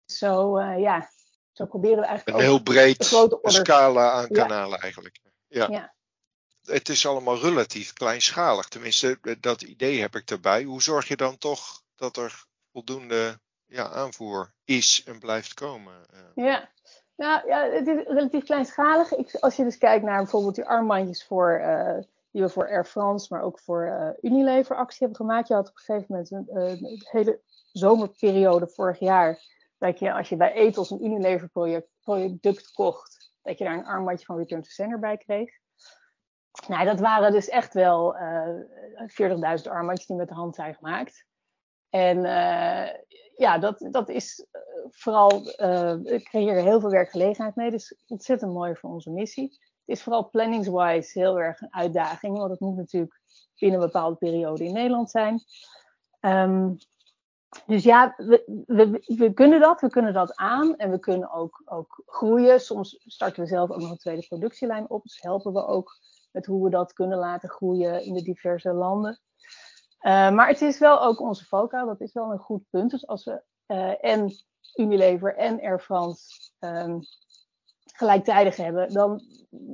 Zo, 0.06 0.58
uh, 0.58 0.80
ja, 0.80 1.10
zo 1.52 1.66
proberen 1.66 2.00
we 2.00 2.06
eigenlijk 2.06 2.38
een 2.38 2.44
heel 2.44 2.64
breed 2.64 3.04
scala 3.42 4.12
aan 4.12 4.28
kanalen 4.28 4.80
eigenlijk. 4.80 5.20
Ja. 5.48 5.68
ja. 5.70 5.94
Het 6.64 6.90
is 6.90 7.06
allemaal 7.06 7.40
relatief 7.40 7.94
kleinschalig. 7.94 8.68
Tenminste, 8.68 9.38
dat 9.40 9.62
idee 9.62 10.00
heb 10.02 10.16
ik 10.16 10.30
erbij. 10.30 10.64
Hoe 10.64 10.82
zorg 10.82 11.08
je 11.08 11.16
dan 11.16 11.38
toch 11.38 11.82
dat 12.00 12.18
er 12.18 12.46
voldoende 12.72 13.40
ja, 13.66 13.90
aanvoer 13.90 14.54
is 14.64 15.04
en 15.06 15.20
blijft 15.20 15.54
komen. 15.54 15.94
Eh. 16.12 16.46
Ja. 16.46 16.70
Nou 17.16 17.48
ja, 17.48 17.70
het 17.70 17.88
is 17.88 18.04
relatief 18.08 18.44
kleinschalig. 18.44 19.42
Als 19.42 19.56
je 19.56 19.64
dus 19.64 19.78
kijkt 19.78 20.06
naar 20.06 20.18
bijvoorbeeld 20.18 20.56
die 20.56 20.66
armbandjes 20.66 21.26
voor, 21.26 21.60
uh, 21.60 21.98
die 22.32 22.42
we 22.42 22.50
voor 22.50 22.68
Air 22.68 22.86
France, 22.86 23.34
maar 23.34 23.42
ook 23.42 23.60
voor 23.60 23.86
uh, 23.86 24.32
Unilever 24.32 24.76
actie 24.76 24.98
hebben 25.00 25.26
gemaakt. 25.26 25.48
Je 25.48 25.54
had 25.54 25.70
op 25.70 25.76
een 25.76 25.82
gegeven 25.84 26.06
moment 26.08 26.32
een, 26.32 27.02
hele 27.12 27.42
zomerperiode 27.72 28.68
vorig 28.68 29.00
jaar. 29.00 29.40
Dat 29.78 30.00
je 30.00 30.14
als 30.14 30.30
je 30.30 30.36
bij 30.36 30.54
Ethos 30.54 30.90
een 30.90 31.06
Unilever 31.06 31.50
project, 31.50 31.88
product 32.02 32.72
kocht, 32.72 33.34
dat 33.42 33.58
je 33.58 33.64
daar 33.64 33.78
een 33.78 33.86
armbandje 33.86 34.26
van 34.26 34.38
Return 34.38 34.62
to 34.62 34.70
Sender 34.70 35.00
bij 35.00 35.18
kreeg. 35.18 35.52
Nou, 36.68 36.86
dat 36.86 37.00
waren 37.00 37.32
dus 37.32 37.50
echt 37.50 37.74
wel 37.74 38.16
uh, 38.16 39.60
40.000 39.60 39.70
armbandjes 39.70 40.06
die 40.06 40.16
met 40.16 40.28
de 40.28 40.34
hand 40.34 40.56
zijn 40.56 40.76
gemaakt. 40.76 41.28
En 41.90 42.18
uh, 42.18 42.88
ja, 43.36 43.58
dat, 43.58 43.88
dat 43.92 44.10
is 44.10 44.46
uh, 44.52 44.62
vooral, 44.90 45.42
uh, 45.58 45.96
ik 46.04 46.24
creëer 46.24 46.62
heel 46.62 46.80
veel 46.80 46.90
werkgelegenheid 46.90 47.56
mee. 47.56 47.72
Dus 47.72 47.96
ontzettend 48.08 48.54
mooi 48.54 48.76
voor 48.76 48.90
onze 48.90 49.12
missie. 49.12 49.50
Het 49.86 49.98
is 49.98 50.04
vooral 50.04 50.30
planningswise 50.30 51.20
heel 51.20 51.40
erg 51.40 51.62
een 51.62 51.74
uitdaging, 51.74 52.38
want 52.38 52.52
het 52.52 52.60
moet 52.60 52.76
natuurlijk 52.76 53.22
binnen 53.60 53.80
een 53.80 53.86
bepaalde 53.86 54.16
periode 54.16 54.64
in 54.64 54.74
Nederland 54.74 55.10
zijn. 55.10 55.42
Um, 56.22 56.78
dus 57.66 57.84
ja, 57.84 58.14
we, 58.18 58.64
we, 58.66 59.04
we, 59.18 59.34
kunnen 59.34 59.60
dat, 59.60 59.82
we 59.82 59.90
kunnen 59.90 60.14
dat 60.14 60.36
aan 60.36 60.76
en 60.76 60.92
we 60.92 61.00
kunnen 61.00 61.32
ook, 61.32 61.62
ook 61.66 62.04
groeien. 62.06 62.62
Soms 62.62 63.04
starten 63.06 63.44
we 63.44 63.50
zelf 63.50 63.70
ook 63.70 63.80
nog 63.80 63.92
een 63.92 63.98
tweede 63.98 64.28
productielijn 64.28 64.90
op, 64.90 65.04
dus 65.04 65.22
helpen 65.22 65.54
we 65.54 65.66
ook 65.66 66.00
met 66.32 66.46
hoe 66.46 66.64
we 66.64 66.70
dat 66.70 66.94
kunnen 66.94 67.18
laten 67.18 67.50
groeien 67.50 68.04
in 68.04 68.14
de 68.14 68.22
diverse 68.22 68.74
landen. 68.74 69.20
Uh, 70.02 70.32
maar 70.32 70.48
het 70.48 70.62
is 70.62 70.80
wel 70.80 71.02
ook 71.02 71.20
onze 71.20 71.46
foca, 71.46 71.86
dat 71.86 72.02
is 72.02 72.14
wel 72.14 72.32
een 72.32 72.40
goed 72.40 72.70
punt. 72.70 72.92
Dus 72.92 73.08
als 73.08 73.26
we 73.26 73.44
uh, 73.68 74.04
en 74.04 74.32
Unilever 74.76 75.36
en 75.36 75.62
Air 75.62 75.80
France 75.80 76.52
um, 76.60 77.00
gelijktijdig 77.94 78.56
hebben, 78.56 78.94
dan 78.94 79.22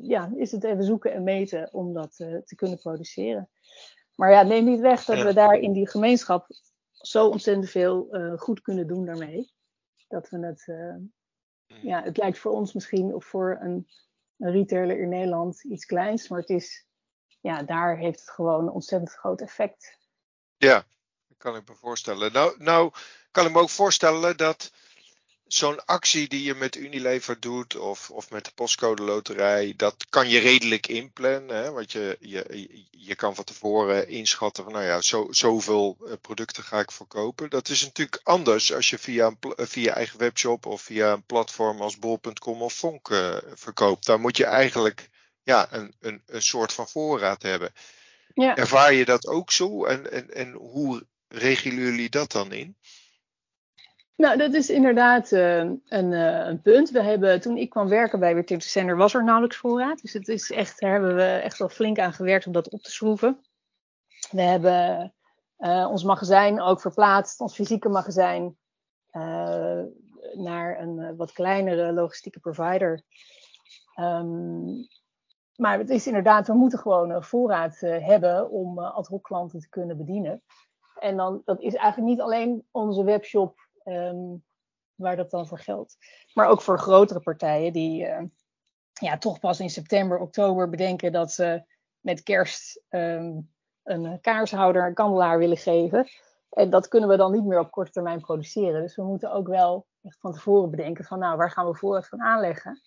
ja, 0.01 0.31
is 0.35 0.51
het 0.51 0.63
even 0.63 0.83
zoeken 0.83 1.13
en 1.13 1.23
meten 1.23 1.73
om 1.73 1.93
dat 1.93 2.19
uh, 2.19 2.41
te 2.41 2.55
kunnen 2.55 2.77
produceren. 2.77 3.49
Maar 4.15 4.31
ja, 4.31 4.43
neem 4.43 4.65
niet 4.65 4.79
weg 4.79 5.05
dat 5.05 5.21
we 5.21 5.33
daar 5.33 5.55
in 5.55 5.73
die 5.73 5.89
gemeenschap 5.89 6.47
zo 6.91 7.27
ontzettend 7.27 7.69
veel 7.69 8.07
goed 8.37 8.61
kunnen 8.61 8.87
doen 8.87 9.05
daarmee. 9.05 9.51
Dat 10.07 10.29
we 10.29 10.45
het, 10.45 10.63
mm. 10.67 11.11
ja, 11.81 12.03
het 12.03 12.17
lijkt 12.17 12.37
voor 12.37 12.51
ons 12.51 12.73
misschien 12.73 13.15
of 13.15 13.25
voor 13.25 13.57
een, 13.61 13.87
een 14.37 14.51
retailer 14.51 14.99
in 14.99 15.09
Nederland 15.09 15.63
iets 15.63 15.85
kleins, 15.85 16.29
maar 16.29 16.39
het 16.39 16.49
is, 16.49 16.87
ja, 17.41 17.63
daar 17.63 17.97
heeft 17.97 18.19
het 18.19 18.29
gewoon 18.29 18.63
een 18.63 18.73
ontzettend 18.73 19.11
groot 19.11 19.41
effect. 19.41 20.03
Ja, 20.57 20.85
dat 21.27 21.37
kan 21.37 21.55
ik 21.55 21.67
me 21.67 21.75
voorstellen. 21.75 22.31
Nou, 22.31 22.55
nou 22.57 22.91
kan 23.31 23.45
ik 23.45 23.51
me 23.51 23.59
ook 23.59 23.69
voorstellen 23.69 24.37
dat 24.37 24.71
zo'n 25.47 25.85
actie 25.85 26.27
die 26.27 26.43
je 26.43 26.55
met 26.55 26.75
Unilever 26.75 27.39
doet 27.39 27.75
of, 27.75 28.09
of 28.11 28.29
met 28.29 28.45
de 28.45 28.51
postcode 28.55 29.03
loterij, 29.03 29.73
dat 29.77 30.05
kan 30.09 30.29
je 30.29 30.39
redelijk 30.39 30.87
inplannen. 30.87 31.55
Hè? 31.55 31.71
Want 31.71 31.91
je, 31.91 32.17
je, 32.19 32.85
je 32.91 33.15
kan 33.15 33.35
van 33.35 33.43
tevoren 33.43 34.07
inschatten 34.07 34.63
van 34.63 34.73
nou 34.73 34.85
ja, 34.85 35.01
zo, 35.01 35.27
zoveel 35.29 35.97
eh, 36.05 36.13
producten 36.21 36.63
ga 36.63 36.79
ik 36.79 36.91
verkopen. 36.91 37.49
Dat 37.49 37.69
is 37.69 37.83
natuurlijk 37.83 38.19
anders 38.23 38.73
als 38.73 38.89
je 38.89 38.97
via, 38.97 39.25
een, 39.39 39.67
via 39.67 39.93
eigen 39.93 40.19
webshop 40.19 40.65
of 40.65 40.81
via 40.81 41.11
een 41.11 41.25
platform 41.25 41.81
als 41.81 41.97
bol.com 41.97 42.61
of 42.61 42.73
Fonk 42.73 43.09
uh, 43.09 43.37
verkoopt. 43.53 44.05
Daar 44.05 44.19
moet 44.19 44.37
je 44.37 44.45
eigenlijk 44.45 45.09
ja, 45.43 45.73
een, 45.73 45.95
een, 45.99 46.21
een 46.25 46.41
soort 46.41 46.73
van 46.73 46.87
voorraad 46.87 47.41
hebben. 47.41 47.73
Ja. 48.35 48.55
Ervaar 48.55 48.93
je 48.93 49.05
dat 49.05 49.27
ook 49.27 49.51
zo 49.51 49.85
en, 49.85 50.11
en, 50.11 50.29
en 50.29 50.51
hoe 50.51 51.05
regelen 51.27 51.77
jullie 51.77 52.09
dat 52.09 52.31
dan 52.31 52.51
in? 52.51 52.77
Nou, 54.15 54.37
dat 54.37 54.53
is 54.53 54.69
inderdaad 54.69 55.31
uh, 55.31 55.57
een, 55.57 56.11
uh, 56.11 56.45
een, 56.47 56.61
punt. 56.61 56.89
We 56.89 57.01
hebben, 57.01 57.41
toen 57.41 57.57
ik 57.57 57.69
kwam 57.69 57.87
werken 57.87 58.19
bij 58.19 58.33
Weer 58.33 58.61
Center, 58.61 58.97
was 58.97 59.13
er 59.13 59.23
nauwelijks 59.23 59.57
voorraad. 59.57 60.01
Dus 60.01 60.13
het 60.13 60.27
is 60.27 60.51
echt, 60.51 60.79
daar 60.79 60.91
hebben 60.91 61.15
we 61.15 61.23
echt 61.23 61.57
wel 61.57 61.69
flink 61.69 61.99
aan 61.99 62.13
gewerkt 62.13 62.45
om 62.45 62.53
dat 62.53 62.69
op 62.69 62.81
te 62.81 62.91
schroeven. 62.91 63.45
We 64.31 64.41
hebben 64.41 65.13
uh, 65.59 65.87
ons 65.91 66.03
magazijn 66.03 66.61
ook 66.61 66.81
verplaatst, 66.81 67.39
ons 67.39 67.55
fysieke 67.55 67.89
magazijn, 67.89 68.57
naar 70.33 70.79
een 70.79 71.15
wat 71.15 71.31
kleinere 71.31 71.93
logistieke 71.93 72.39
provider. 72.39 73.01
Um, 73.99 74.87
maar 75.55 75.77
het 75.77 75.89
is 75.89 76.07
inderdaad, 76.07 76.47
we 76.47 76.53
moeten 76.53 76.79
gewoon 76.79 77.23
voorraad 77.23 77.79
hebben 77.79 78.49
om 78.49 78.79
ad 78.79 79.07
hoc 79.07 79.23
klanten 79.23 79.59
te 79.59 79.69
kunnen 79.69 79.97
bedienen. 79.97 80.43
En 80.99 81.17
dan, 81.17 81.41
dat 81.45 81.61
is 81.61 81.75
eigenlijk 81.75 82.09
niet 82.09 82.21
alleen 82.21 82.67
onze 82.71 83.03
webshop 83.03 83.67
um, 83.83 84.43
waar 84.95 85.15
dat 85.15 85.31
dan 85.31 85.47
voor 85.47 85.59
geldt. 85.59 85.97
Maar 86.33 86.47
ook 86.47 86.61
voor 86.61 86.79
grotere 86.79 87.19
partijen 87.19 87.73
die 87.73 88.03
uh, 88.05 88.21
ja, 88.93 89.17
toch 89.17 89.39
pas 89.39 89.59
in 89.59 89.69
september, 89.69 90.19
oktober 90.19 90.69
bedenken 90.69 91.11
dat 91.11 91.31
ze 91.31 91.63
met 91.99 92.23
kerst 92.23 92.83
um, 92.89 93.53
een 93.83 94.21
kaarshouder, 94.21 94.87
een 94.87 94.93
kandelaar 94.93 95.37
willen 95.37 95.57
geven. 95.57 96.07
En 96.49 96.69
dat 96.69 96.87
kunnen 96.87 97.09
we 97.09 97.17
dan 97.17 97.31
niet 97.31 97.45
meer 97.45 97.59
op 97.59 97.71
korte 97.71 97.91
termijn 97.91 98.21
produceren. 98.21 98.81
Dus 98.81 98.95
we 98.95 99.03
moeten 99.03 99.31
ook 99.31 99.47
wel 99.47 99.87
echt 100.01 100.19
van 100.19 100.31
tevoren 100.31 100.69
bedenken 100.69 101.05
van 101.05 101.19
nou, 101.19 101.37
waar 101.37 101.51
gaan 101.51 101.67
we 101.67 101.75
vooruit 101.75 102.07
van 102.07 102.21
aanleggen? 102.21 102.81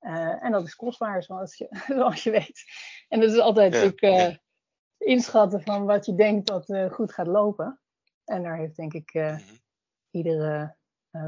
Uh, 0.00 0.44
en 0.44 0.52
dat 0.52 0.66
is 0.66 0.74
kostbaar, 0.74 1.22
zoals 1.22 1.56
je, 1.56 1.68
zoals 1.96 2.22
je 2.22 2.30
weet. 2.30 2.64
En 3.08 3.20
dat 3.20 3.30
is 3.30 3.38
altijd 3.38 3.74
ja, 3.74 3.84
natuurlijk 3.84 4.30
uh, 4.30 4.36
inschatten 4.98 5.62
van 5.62 5.84
wat 5.84 6.06
je 6.06 6.14
denkt 6.14 6.46
dat 6.46 6.68
uh, 6.68 6.90
goed 6.90 7.12
gaat 7.12 7.26
lopen. 7.26 7.80
En 8.24 8.42
daar 8.42 8.56
heeft 8.56 8.76
denk 8.76 8.92
ik 8.92 9.14
mm 9.14 9.22
-hmm 9.22 9.58
iedere 10.10 10.76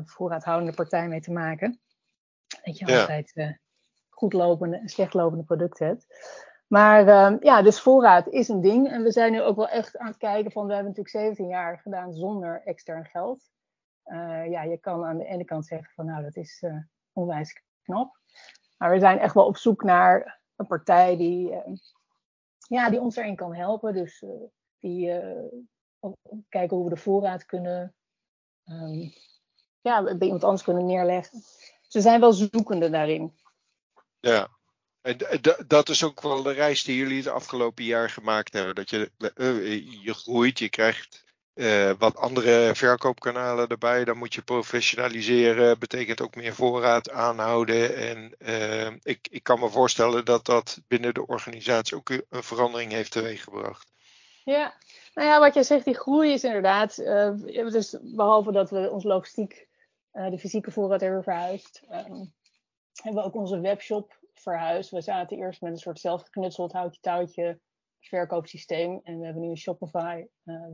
voorraadhoudende 0.04 0.74
partij 0.74 1.08
mee 1.08 1.20
te 1.20 1.32
maken. 1.32 1.80
Dat 2.62 2.78
je 2.78 2.86
ja. 2.86 3.00
altijd 3.00 3.56
goed 4.08 4.32
lopende 4.32 4.76
en 4.76 4.88
slecht 4.88 5.14
lopende 5.14 5.44
producten 5.44 5.86
hebt. 5.86 6.06
Maar 6.66 7.06
uh, 7.06 7.40
ja, 7.40 7.62
dus 7.62 7.80
voorraad 7.80 8.28
is 8.28 8.48
een 8.48 8.60
ding. 8.60 8.90
En 8.90 9.02
we 9.02 9.12
zijn 9.12 9.32
nu 9.32 9.42
ook 9.42 9.56
wel 9.56 9.68
echt 9.68 9.98
aan 9.98 10.06
het 10.06 10.16
kijken 10.16 10.52
van, 10.52 10.66
we 10.66 10.74
hebben 10.74 10.92
natuurlijk 10.92 11.16
17 11.16 11.46
jaar 11.46 11.78
gedaan 11.78 12.12
zonder 12.12 12.62
extern 12.64 13.04
geld. 13.04 13.50
Ja, 14.48 14.62
je 14.62 14.78
kan 14.80 15.04
aan 15.04 15.18
de 15.18 15.24
ene 15.24 15.44
kant 15.44 15.66
zeggen 15.66 15.92
van, 15.94 16.06
nou, 16.06 16.22
dat 16.22 16.36
is 16.36 16.64
onwijs 17.12 17.62
knap. 17.82 18.18
Maar 18.80 18.90
we 18.90 18.98
zijn 18.98 19.18
echt 19.18 19.34
wel 19.34 19.46
op 19.46 19.56
zoek 19.56 19.82
naar 19.82 20.40
een 20.56 20.66
partij 20.66 21.16
die, 21.16 21.62
ja, 22.68 22.90
die 22.90 23.00
ons 23.00 23.16
erin 23.16 23.36
kan 23.36 23.54
helpen. 23.54 23.94
Dus 23.94 24.24
die 24.78 25.12
kijken 26.48 26.76
hoe 26.76 26.84
we 26.88 26.94
de 26.94 27.00
voorraad 27.00 27.44
kunnen 27.44 27.94
um, 28.64 29.12
ja, 29.80 30.02
bij 30.02 30.26
iemand 30.26 30.44
anders 30.44 30.62
kunnen 30.62 30.86
neerleggen. 30.86 31.42
Ze 31.88 32.00
zijn 32.00 32.20
wel 32.20 32.32
zoekende 32.32 32.90
daarin. 32.90 33.38
Ja, 34.20 34.48
en 35.00 35.16
dat 35.66 35.88
is 35.88 36.04
ook 36.04 36.22
wel 36.22 36.42
de 36.42 36.52
reis 36.52 36.84
die 36.84 36.96
jullie 36.96 37.16
het 37.16 37.26
afgelopen 37.26 37.84
jaar 37.84 38.10
gemaakt 38.10 38.52
hebben. 38.52 38.74
Dat 38.74 38.90
je, 38.90 39.10
je 40.02 40.14
groeit, 40.14 40.58
je 40.58 40.68
krijgt 40.68 41.24
uh, 41.60 41.90
wat 41.98 42.16
andere 42.16 42.74
verkoopkanalen 42.74 43.68
erbij. 43.68 44.04
Dan 44.04 44.16
moet 44.16 44.34
je 44.34 44.42
professionaliseren. 44.42 45.78
Betekent 45.78 46.20
ook 46.20 46.34
meer 46.34 46.54
voorraad 46.54 47.10
aanhouden. 47.10 47.96
En 47.96 48.34
uh, 48.38 48.86
ik, 49.02 49.28
ik 49.30 49.42
kan 49.42 49.60
me 49.60 49.68
voorstellen 49.68 50.24
dat 50.24 50.46
dat 50.46 50.80
binnen 50.88 51.14
de 51.14 51.26
organisatie 51.26 51.96
ook 51.96 52.08
een 52.08 52.42
verandering 52.42 52.92
heeft 52.92 53.12
teweeggebracht. 53.12 53.92
Ja, 54.44 54.74
nou 55.14 55.28
ja, 55.28 55.40
wat 55.40 55.54
jij 55.54 55.62
zegt, 55.62 55.84
die 55.84 55.98
groei 55.98 56.32
is 56.32 56.44
inderdaad. 56.44 56.98
Uh, 56.98 57.30
dus 57.70 57.96
behalve 58.00 58.52
dat 58.52 58.70
we 58.70 58.90
ons 58.90 59.04
logistiek, 59.04 59.68
de 60.12 60.38
fysieke 60.38 60.70
voorraad 60.70 61.00
hebben 61.00 61.22
verhuisd, 61.22 61.82
um, 61.90 62.32
hebben 62.92 63.22
we 63.22 63.28
ook 63.28 63.34
onze 63.34 63.60
webshop 63.60 64.18
verhuisd. 64.34 64.90
We 64.90 65.00
zaten 65.00 65.36
eerst 65.36 65.60
met 65.60 65.72
een 65.72 65.78
soort 65.78 66.00
zelfgeknutseld 66.00 66.72
houtje-touwtje 66.72 67.60
verkoopsysteem. 68.00 69.00
En 69.02 69.18
we 69.18 69.24
hebben 69.24 69.42
nu 69.42 69.48
een 69.48 69.56
Shopify 69.56 70.24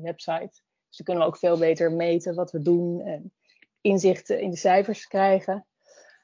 website. 0.02 0.64
Dus 0.96 1.06
dan 1.06 1.14
kunnen 1.14 1.24
we 1.24 1.28
ook 1.28 1.38
veel 1.38 1.58
beter 1.58 1.92
meten 1.92 2.34
wat 2.34 2.50
we 2.50 2.62
doen 2.62 3.00
en 3.00 3.32
inzichten 3.80 4.40
in 4.40 4.50
de 4.50 4.56
cijfers 4.56 5.06
krijgen. 5.06 5.66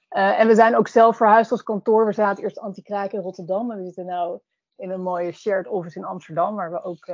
en 0.08 0.46
we 0.46 0.54
zijn 0.54 0.76
ook 0.76 0.88
zelf 0.88 1.16
verhuisd 1.16 1.50
als 1.50 1.62
kantoor. 1.62 2.06
We 2.06 2.12
zaten 2.12 2.42
eerst 2.42 2.58
anti-kraak 2.58 3.12
in 3.12 3.20
Rotterdam. 3.20 3.70
En 3.70 3.78
we 3.78 3.84
zitten 3.84 4.06
nu 4.06 4.38
in 4.76 4.90
een 4.90 5.02
mooie 5.02 5.32
shared 5.32 5.66
office 5.66 5.98
in 5.98 6.04
Amsterdam, 6.04 6.54
waar 6.54 6.70
we 6.70 6.82
ook 6.82 7.06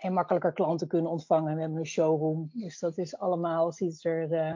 en 0.00 0.12
makkelijker 0.12 0.52
klanten 0.52 0.88
kunnen 0.88 1.10
ontvangen. 1.10 1.54
We 1.54 1.60
hebben 1.60 1.78
een 1.78 1.86
showroom, 1.86 2.50
dus 2.52 2.78
dat 2.78 2.98
is 2.98 3.18
allemaal, 3.18 3.72
ziet 3.72 4.04
er 4.04 4.32
uh, 4.32 4.54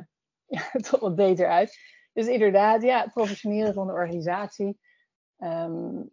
toch 0.91 1.01
wat 1.01 1.15
beter 1.15 1.49
uit. 1.49 1.79
Dus 2.13 2.27
inderdaad, 2.27 2.83
ja, 2.83 3.03
het 3.03 3.13
professioneren 3.13 3.75
van 3.75 3.87
de 3.87 3.93
organisatie. 3.93 4.81
Um, 5.39 6.09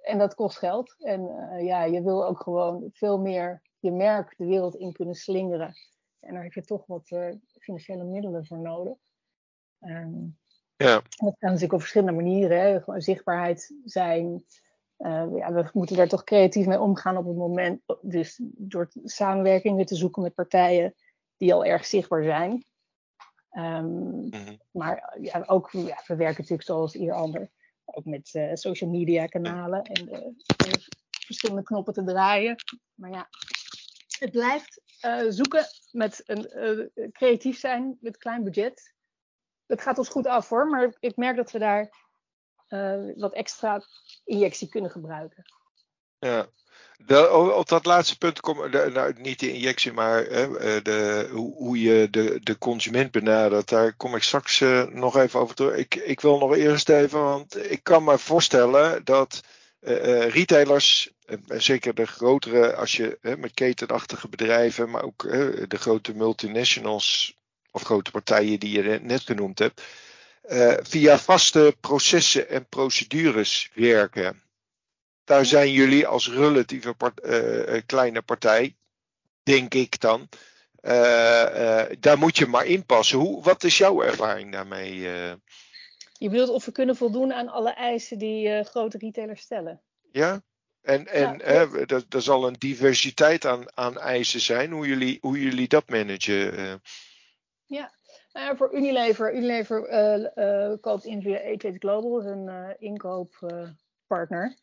en 0.00 0.18
dat 0.18 0.34
kost 0.34 0.58
geld. 0.58 0.94
En 0.98 1.22
ja, 1.62 1.84
je 1.84 2.02
wil 2.02 2.26
ook 2.26 2.42
gewoon 2.42 2.88
veel 2.92 3.18
meer 3.18 3.62
je 3.80 3.92
merk 3.92 4.34
de 4.36 4.44
wereld 4.44 4.74
in 4.74 4.92
kunnen 4.92 5.14
slingeren. 5.14 5.74
En 6.20 6.34
daar 6.34 6.42
heb 6.42 6.52
je 6.52 6.64
toch 6.64 6.86
wat 6.86 7.10
uh, 7.10 7.34
financiële 7.58 8.04
middelen 8.04 8.46
voor 8.46 8.58
nodig. 8.58 8.96
Um, 9.80 10.38
ja. 10.76 10.94
Dat 10.94 11.10
kan 11.18 11.34
natuurlijk 11.38 11.72
op 11.72 11.80
verschillende 11.80 12.22
manieren. 12.22 12.60
Hè. 12.60 12.80
Gewoon 12.80 13.00
zichtbaarheid 13.00 13.74
zijn, 13.84 14.44
uh, 14.98 15.26
ja, 15.36 15.52
we 15.52 15.70
moeten 15.72 15.96
daar 15.96 16.08
toch 16.08 16.24
creatief 16.24 16.66
mee 16.66 16.80
omgaan 16.80 17.16
op 17.16 17.26
het 17.26 17.36
moment. 17.36 17.82
Dus 18.02 18.40
door 18.42 18.88
samenwerkingen 19.04 19.86
te 19.86 19.94
zoeken 19.94 20.22
met 20.22 20.34
partijen 20.34 20.94
die 21.36 21.54
al 21.54 21.64
erg 21.64 21.86
zichtbaar 21.86 22.24
zijn. 22.24 22.64
Um, 23.52 23.84
mm-hmm. 23.84 24.58
Maar 24.70 25.18
ja, 25.20 25.42
ook, 25.46 25.70
ja, 25.70 26.02
we 26.06 26.16
werken 26.16 26.40
natuurlijk 26.40 26.62
zoals 26.62 26.94
ieder 26.94 27.14
ander. 27.14 27.50
Ook 27.84 28.04
met 28.04 28.34
uh, 28.34 28.54
social 28.54 28.90
media 28.90 29.26
kanalen 29.26 29.82
en 29.82 30.08
uh, 30.08 30.26
verschillende 31.10 31.62
knoppen 31.62 31.94
te 31.94 32.04
draaien. 32.04 32.56
Maar 32.94 33.10
ja, 33.10 33.28
het 34.20 34.30
blijft 34.30 34.80
zoeken 35.28 35.66
met 35.90 36.22
een 36.24 36.90
creatief 37.12 37.58
zijn 37.58 37.98
met 38.00 38.16
klein 38.16 38.44
budget. 38.44 38.94
Het 39.66 39.80
gaat 39.80 39.98
ons 39.98 40.08
goed 40.08 40.26
af 40.26 40.48
hoor, 40.48 40.66
maar 40.66 40.94
ik 41.00 41.16
merk 41.16 41.36
dat 41.36 41.50
we 41.50 41.58
daar 41.58 42.08
wat 43.16 43.32
extra 43.32 43.82
injectie 44.24 44.68
kunnen 44.68 44.90
gebruiken. 44.90 45.44
Ja, 46.18 46.48
op 47.54 47.68
dat 47.68 47.86
laatste 47.86 48.18
punt 48.18 48.40
kom 48.40 48.70
nou, 48.70 49.12
niet 49.20 49.40
de 49.40 49.52
injectie, 49.52 49.92
maar 49.92 50.24
hè, 50.24 50.58
eh, 50.58 50.82
de, 50.82 51.28
hoe 51.32 51.80
je 51.80 52.08
de, 52.10 52.40
de 52.42 52.58
consument 52.58 53.10
benadert. 53.10 53.68
Daar 53.68 53.92
kom 53.92 54.14
ik 54.14 54.22
straks 54.22 54.60
nog 54.90 55.16
even 55.16 55.40
over 55.40 55.54
terug. 55.54 55.76
Ik, 55.76 55.94
ik 55.94 56.20
wil 56.20 56.38
nog 56.38 56.56
eerst 56.56 56.88
even, 56.88 57.22
want 57.22 57.70
ik 57.70 57.82
kan 57.82 58.04
me 58.04 58.18
voorstellen 58.18 59.04
dat 59.04 59.40
uh, 59.80 60.28
retailers, 60.28 61.10
zeker 61.48 61.94
de 61.94 62.06
grotere, 62.06 62.74
als 62.74 62.92
je 62.96 63.18
met 63.38 63.54
ketenachtige 63.54 64.28
bedrijven, 64.28 64.90
maar 64.90 65.02
ook 65.02 65.22
de 65.68 65.76
grote 65.78 66.14
multinationals 66.14 67.36
of 67.70 67.82
grote 67.82 68.10
partijen 68.10 68.58
die 68.60 68.82
je 68.82 68.98
net 69.02 69.20
genoemd 69.20 69.58
hebt, 69.58 69.82
uh, 70.48 70.74
via 70.82 71.18
vaste 71.18 71.76
processen 71.80 72.48
en 72.48 72.68
procedures 72.68 73.70
werken. 73.74 74.42
Daar 75.24 75.44
zijn 75.44 75.72
jullie 75.72 76.06
als 76.06 76.28
relatieve 76.30 76.94
kleine 77.86 78.22
partij, 78.22 78.76
denk 79.42 79.74
ik 79.74 80.00
dan, 80.00 80.28
daar 82.00 82.18
moet 82.18 82.38
je 82.38 82.46
maar 82.46 82.66
inpassen. 82.66 83.18
Hoe, 83.18 83.42
wat 83.42 83.64
is 83.64 83.78
jouw 83.78 84.02
ervaring 84.02 84.52
daarmee? 84.52 85.08
Je 86.20 86.28
bedoelt 86.28 86.48
of 86.48 86.64
we 86.64 86.72
kunnen 86.72 86.96
voldoen 86.96 87.32
aan 87.32 87.48
alle 87.48 87.70
eisen 87.70 88.18
die 88.18 88.64
grote 88.64 88.98
retailers 88.98 89.40
stellen? 89.40 89.82
Ja, 90.12 90.42
en, 90.80 91.06
en 91.06 91.38
ja, 91.38 92.00
er, 92.08 92.22
zal 92.22 92.46
een 92.46 92.56
diversiteit 92.58 93.44
aan, 93.44 93.76
aan 93.76 93.98
eisen 93.98 94.40
zijn, 94.40 94.70
hoe 94.70 94.86
jullie, 94.86 95.18
hoe 95.20 95.40
jullie 95.40 95.68
dat 95.68 95.88
managen. 95.88 96.80
Ja, 97.66 97.92
nou, 98.32 98.56
voor 98.56 98.74
Unilever, 98.74 99.34
Unilever 99.34 99.88
uh, 99.88 100.26
uh, 100.34 100.76
koopt 100.80 101.04
in 101.04 101.22
via 101.22 101.38
H8 101.38 101.74
Global, 101.78 102.22
uh, 102.22 102.68
inkooppartner. 102.78 104.56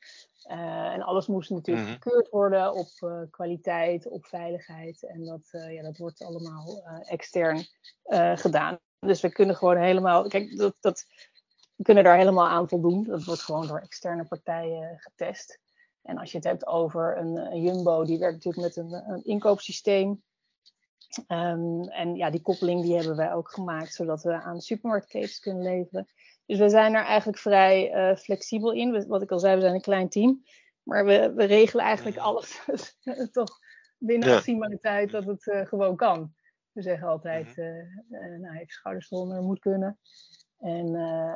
en 0.43 1.01
alles 1.01 1.27
moest 1.27 1.49
natuurlijk 1.49 1.87
mm 1.87 1.93
gekeurd 1.93 2.29
worden 2.29 2.73
op 2.73 2.87
kwaliteit, 3.31 4.07
op 4.07 4.25
veiligheid. 4.25 5.03
En 5.03 5.25
dat, 5.25 5.47
ja, 5.51 5.81
dat 5.81 5.97
wordt 5.97 6.21
allemaal 6.21 6.83
extern 7.05 7.65
gedaan. 8.35 8.79
Dus 8.99 9.21
we 9.21 9.31
kunnen 9.31 9.55
gewoon 9.55 9.77
helemaal, 9.77 10.27
kijk, 10.27 10.57
dat, 10.57 10.75
dat, 10.79 11.05
kunnen 11.81 12.03
daar 12.03 12.17
helemaal 12.17 12.47
aan 12.47 12.69
voldoen. 12.69 13.03
Dat 13.03 13.23
wordt 13.23 13.41
gewoon 13.41 13.67
door 13.67 13.79
externe 13.79 14.25
partijen 14.25 14.99
getest. 14.99 15.59
En 16.01 16.17
als 16.17 16.31
je 16.31 16.37
het 16.37 16.45
hebt 16.45 16.67
over 16.67 17.17
een, 17.17 17.37
een 17.37 17.61
Jumbo, 17.61 18.05
die 18.05 18.19
werkt 18.19 18.45
natuurlijk 18.45 18.75
met 18.75 18.85
een, 18.85 19.11
een 19.11 19.23
inkoopsysteem. 19.23 20.23
Um, 21.27 21.83
en 21.83 22.15
ja, 22.15 22.29
die 22.29 22.41
koppeling 22.41 22.81
die 22.81 22.95
hebben 22.95 23.15
wij 23.15 23.33
ook 23.33 23.51
gemaakt, 23.51 23.93
zodat 23.93 24.23
we 24.23 24.41
aan 24.41 24.61
supermarktketens 24.61 25.39
kunnen 25.39 25.63
leveren. 25.63 26.07
Dus 26.45 26.59
we 26.59 26.69
zijn 26.69 26.93
er 26.93 27.03
eigenlijk 27.03 27.37
vrij 27.37 27.93
uh, 27.93 28.17
flexibel 28.17 28.71
in. 28.71 29.07
Wat 29.07 29.21
ik 29.21 29.31
al 29.31 29.39
zei, 29.39 29.55
we 29.55 29.61
zijn 29.61 29.73
een 29.73 29.81
klein 29.81 30.09
team. 30.09 30.43
Maar 30.83 31.05
we, 31.05 31.33
we 31.35 31.43
regelen 31.43 31.85
eigenlijk 31.85 32.17
alles 32.17 32.61
toch 33.31 33.59
binnen 33.97 34.43
ja. 34.45 34.77
tijd 34.81 35.11
dat 35.11 35.25
het 35.25 35.45
uh, 35.45 35.65
gewoon 35.65 35.95
kan. 35.95 36.33
We 36.71 36.81
zeggen 36.81 37.07
altijd, 37.07 37.57
mm 37.57 38.05
nou, 38.39 38.55
even 38.55 38.67
schouders 38.67 39.11
eronder 39.11 39.41
moet 39.41 39.59
kunnen. 39.59 39.99
En 40.59 40.87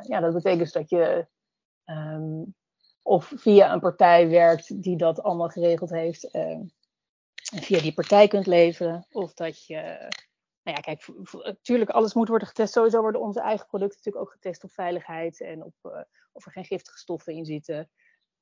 ja, 0.06 0.20
dat 0.20 0.32
betekent 0.32 0.72
dat 0.72 0.90
je 0.90 1.26
ehm, 1.84 2.42
of 3.02 3.32
via 3.36 3.72
een 3.72 3.80
partij 3.80 4.28
werkt 4.28 4.82
die 4.82 4.96
dat 4.96 5.22
allemaal 5.22 5.48
geregeld 5.48 5.90
heeft. 5.90 6.30
en 6.30 6.72
via 7.42 7.80
die 7.80 7.94
partij 7.94 8.28
kunt 8.28 8.46
leveren. 8.46 9.06
Of 9.10 9.34
dat 9.34 9.66
je 9.66 10.10
nou 10.62 10.76
ja, 10.76 10.82
kijk, 10.82 11.08
natuurlijk, 11.44 11.90
alles 11.90 12.14
moet 12.14 12.28
worden 12.28 12.48
getest. 12.48 12.72
Sowieso 12.72 13.00
worden 13.00 13.20
onze 13.20 13.40
eigen 13.40 13.66
producten 13.66 13.96
natuurlijk 13.96 14.24
ook 14.24 14.32
getest 14.32 14.64
op 14.64 14.72
veiligheid 14.72 15.40
en 15.40 15.64
op 15.64 15.74
uh, 15.82 16.00
of 16.32 16.46
er 16.46 16.52
geen 16.52 16.64
giftige 16.64 16.98
stoffen 16.98 17.34
in 17.34 17.44
zitten. 17.44 17.90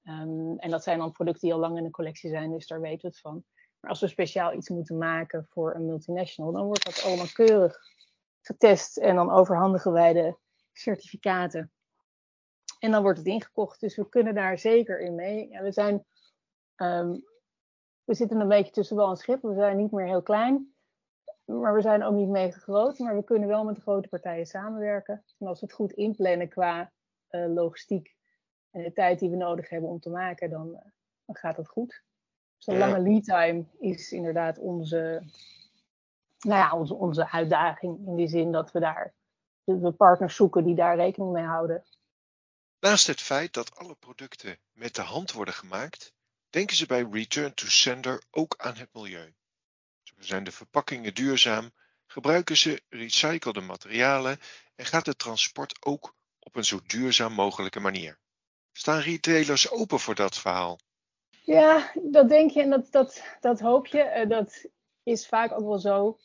Um, 0.03 0.59
en 0.59 0.71
dat 0.71 0.83
zijn 0.83 0.99
dan 0.99 1.13
producten 1.13 1.41
die 1.41 1.53
al 1.53 1.61
lang 1.61 1.77
in 1.77 1.83
de 1.83 1.91
collectie 1.91 2.31
zijn, 2.31 2.51
dus 2.51 2.67
daar 2.67 2.81
weten 2.81 3.01
we 3.01 3.07
het 3.07 3.21
van. 3.21 3.45
Maar 3.81 3.91
als 3.91 4.01
we 4.01 4.09
speciaal 4.09 4.53
iets 4.53 4.69
moeten 4.69 4.99
maken 4.99 5.47
voor 5.51 5.75
een 5.75 5.87
multinational, 5.87 6.53
dan 6.53 6.65
wordt 6.65 6.85
dat 6.85 7.03
allemaal 7.05 7.33
keurig 7.33 7.79
getest 8.41 8.97
en 8.97 9.15
dan 9.15 9.31
overhandigen 9.31 9.93
wij 9.93 10.13
de 10.13 10.37
certificaten. 10.73 11.73
En 12.79 12.91
dan 12.91 13.03
wordt 13.03 13.19
het 13.19 13.27
ingekocht. 13.27 13.81
Dus 13.81 13.97
we 13.97 14.09
kunnen 14.09 14.35
daar 14.35 14.59
zeker 14.59 15.01
in 15.01 15.15
mee. 15.15 15.49
Ja, 15.49 15.63
we 15.63 15.73
zijn, 15.73 16.05
um, 16.77 17.25
we 18.05 18.15
zitten 18.15 18.41
een 18.41 18.49
beetje 18.49 18.73
tussen 18.73 18.97
wel 18.97 19.11
en 19.11 19.17
schip. 19.17 19.43
We 19.43 19.55
zijn 19.55 19.77
niet 19.77 19.93
meer 19.93 20.07
heel 20.07 20.23
klein. 20.23 20.75
Maar 21.45 21.75
we 21.75 21.81
zijn 21.81 22.03
ook 22.03 22.15
niet 22.15 22.29
mega 22.29 22.59
groot, 22.59 22.99
maar 22.99 23.17
we 23.17 23.25
kunnen 23.25 23.49
wel 23.49 23.65
met 23.65 23.75
de 23.75 23.81
grote 23.81 24.09
partijen 24.09 24.47
samenwerken. 24.47 25.25
En 25.39 25.47
als 25.47 25.61
we 25.61 25.67
het 25.67 25.75
goed 25.75 25.93
inplannen 25.93 26.49
qua 26.49 26.93
uh, 27.31 27.47
logistiek 27.55 28.17
en 28.71 28.83
de 28.83 28.93
tijd 28.93 29.19
die 29.19 29.31
we 29.31 29.37
nodig 29.37 29.69
hebben 29.69 29.91
om 29.91 30.01
te 30.01 30.11
maken, 30.11 30.51
dan, 30.51 30.69
uh, 30.69 30.81
dan 31.25 31.37
gaat 31.37 31.57
het 31.57 31.69
goed. 31.69 32.03
Zo'n 32.59 32.75
dus 32.75 32.85
lange 32.85 33.01
lead 33.01 33.25
time 33.25 33.65
is 33.79 34.13
inderdaad 34.13 34.59
onze, 34.59 35.23
nou 36.39 36.59
ja, 36.59 36.79
onze, 36.79 36.95
onze 36.95 37.31
uitdaging. 37.31 38.07
In 38.07 38.17
die 38.17 38.29
zin 38.29 38.53
dat 38.53 38.73
we 38.73 38.81
daar 38.81 39.15
we 39.79 39.93
partners 39.93 40.37
zoeken 40.37 40.65
die 40.65 40.75
daar 40.75 40.97
rekening 40.97 41.33
mee 41.33 41.45
houden. 41.45 41.85
Naast 42.81 43.07
het 43.07 43.21
feit 43.21 43.53
dat 43.53 43.77
alle 43.77 43.95
producten 43.95 44.59
met 44.73 44.95
de 44.95 45.03
hand 45.03 45.33
worden 45.33 45.55
gemaakt, 45.55 46.13
denken 46.51 46.77
ze 46.77 46.87
bij 46.87 47.07
Return 47.11 47.55
to 47.55 47.67
Sender 47.67 48.23
ook 48.31 48.55
aan 48.59 48.77
het 48.77 48.89
milieu. 48.93 49.35
Zijn 50.17 50.45
de 50.45 50.53
verpakkingen 50.53 51.15
duurzaam? 51.15 51.71
Gebruiken 52.07 52.57
ze 52.57 52.83
recyclede 52.89 53.61
materialen? 53.61 54.39
En 54.75 54.85
gaat 54.85 55.07
het 55.07 55.19
transport 55.19 55.85
ook 55.85 56.15
op 56.39 56.57
een 56.57 56.65
zo 56.65 56.81
duurzaam 56.87 57.33
mogelijke 57.33 57.81
manier? 57.81 58.19
Staan 58.73 59.01
retailers 59.01 59.71
open 59.71 60.01
voor 60.01 60.15
dat 60.15 60.39
verhaal? 60.39 60.79
Ja, 61.45 61.93
dat 61.95 62.29
denk 62.29 62.51
je 62.51 62.63
en 62.63 62.71
dat, 62.71 62.93
dat, 62.93 63.23
dat 63.41 63.61
hoop 63.61 63.87
je. 63.87 64.03
Eh, 64.03 64.29
dat 64.29 64.67
is 65.03 65.27
vaak 65.27 65.53
ook 65.53 65.67
wel 65.67 65.79
zo. 65.79 66.19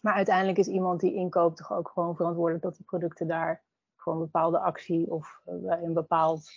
Maar 0.00 0.14
uiteindelijk 0.14 0.58
is 0.58 0.66
iemand 0.66 1.00
die 1.00 1.14
inkoopt 1.14 1.56
toch 1.56 1.72
ook 1.72 1.88
gewoon 1.88 2.16
verantwoordelijk 2.16 2.64
dat 2.64 2.76
die 2.76 2.84
producten 2.84 3.26
daar 3.26 3.62
voor 3.96 4.12
een 4.12 4.18
bepaalde 4.18 4.58
actie 4.58 5.10
of 5.10 5.40
bij 5.44 5.82
een 5.82 5.94
bepaald. 5.94 6.48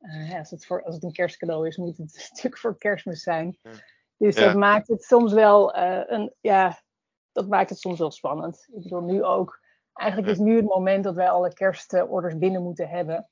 Uh, 0.00 0.38
als, 0.38 0.50
het 0.50 0.66
voor, 0.66 0.82
als 0.82 0.94
het 0.94 1.04
een 1.04 1.12
kerstcadeau 1.12 1.66
is, 1.66 1.76
moet 1.76 1.96
het 1.96 2.28
natuurlijk 2.30 2.58
voor 2.58 2.78
kerstmis 2.78 3.22
zijn. 3.22 3.58
Ja. 3.62 3.70
Dus 4.16 4.34
dat 4.34 4.54
maakt 4.54 4.88
het 4.88 5.02
soms 5.02 5.32
wel 5.32 5.76
uh, 5.76 6.02
een, 6.06 6.34
ja, 6.40 6.82
dat 7.32 7.48
maakt 7.48 7.70
het 7.70 7.78
soms 7.78 7.98
wel 7.98 8.10
spannend. 8.10 8.66
Ik 8.72 8.82
bedoel, 8.82 9.02
nu 9.02 9.24
ook. 9.24 9.60
Eigenlijk 9.92 10.32
is 10.32 10.38
nu 10.38 10.56
het 10.56 10.64
moment 10.64 11.04
dat 11.04 11.14
wij 11.14 11.30
alle 11.30 11.52
kerstorders 11.52 12.38
binnen 12.38 12.62
moeten 12.62 12.88
hebben. 12.88 13.28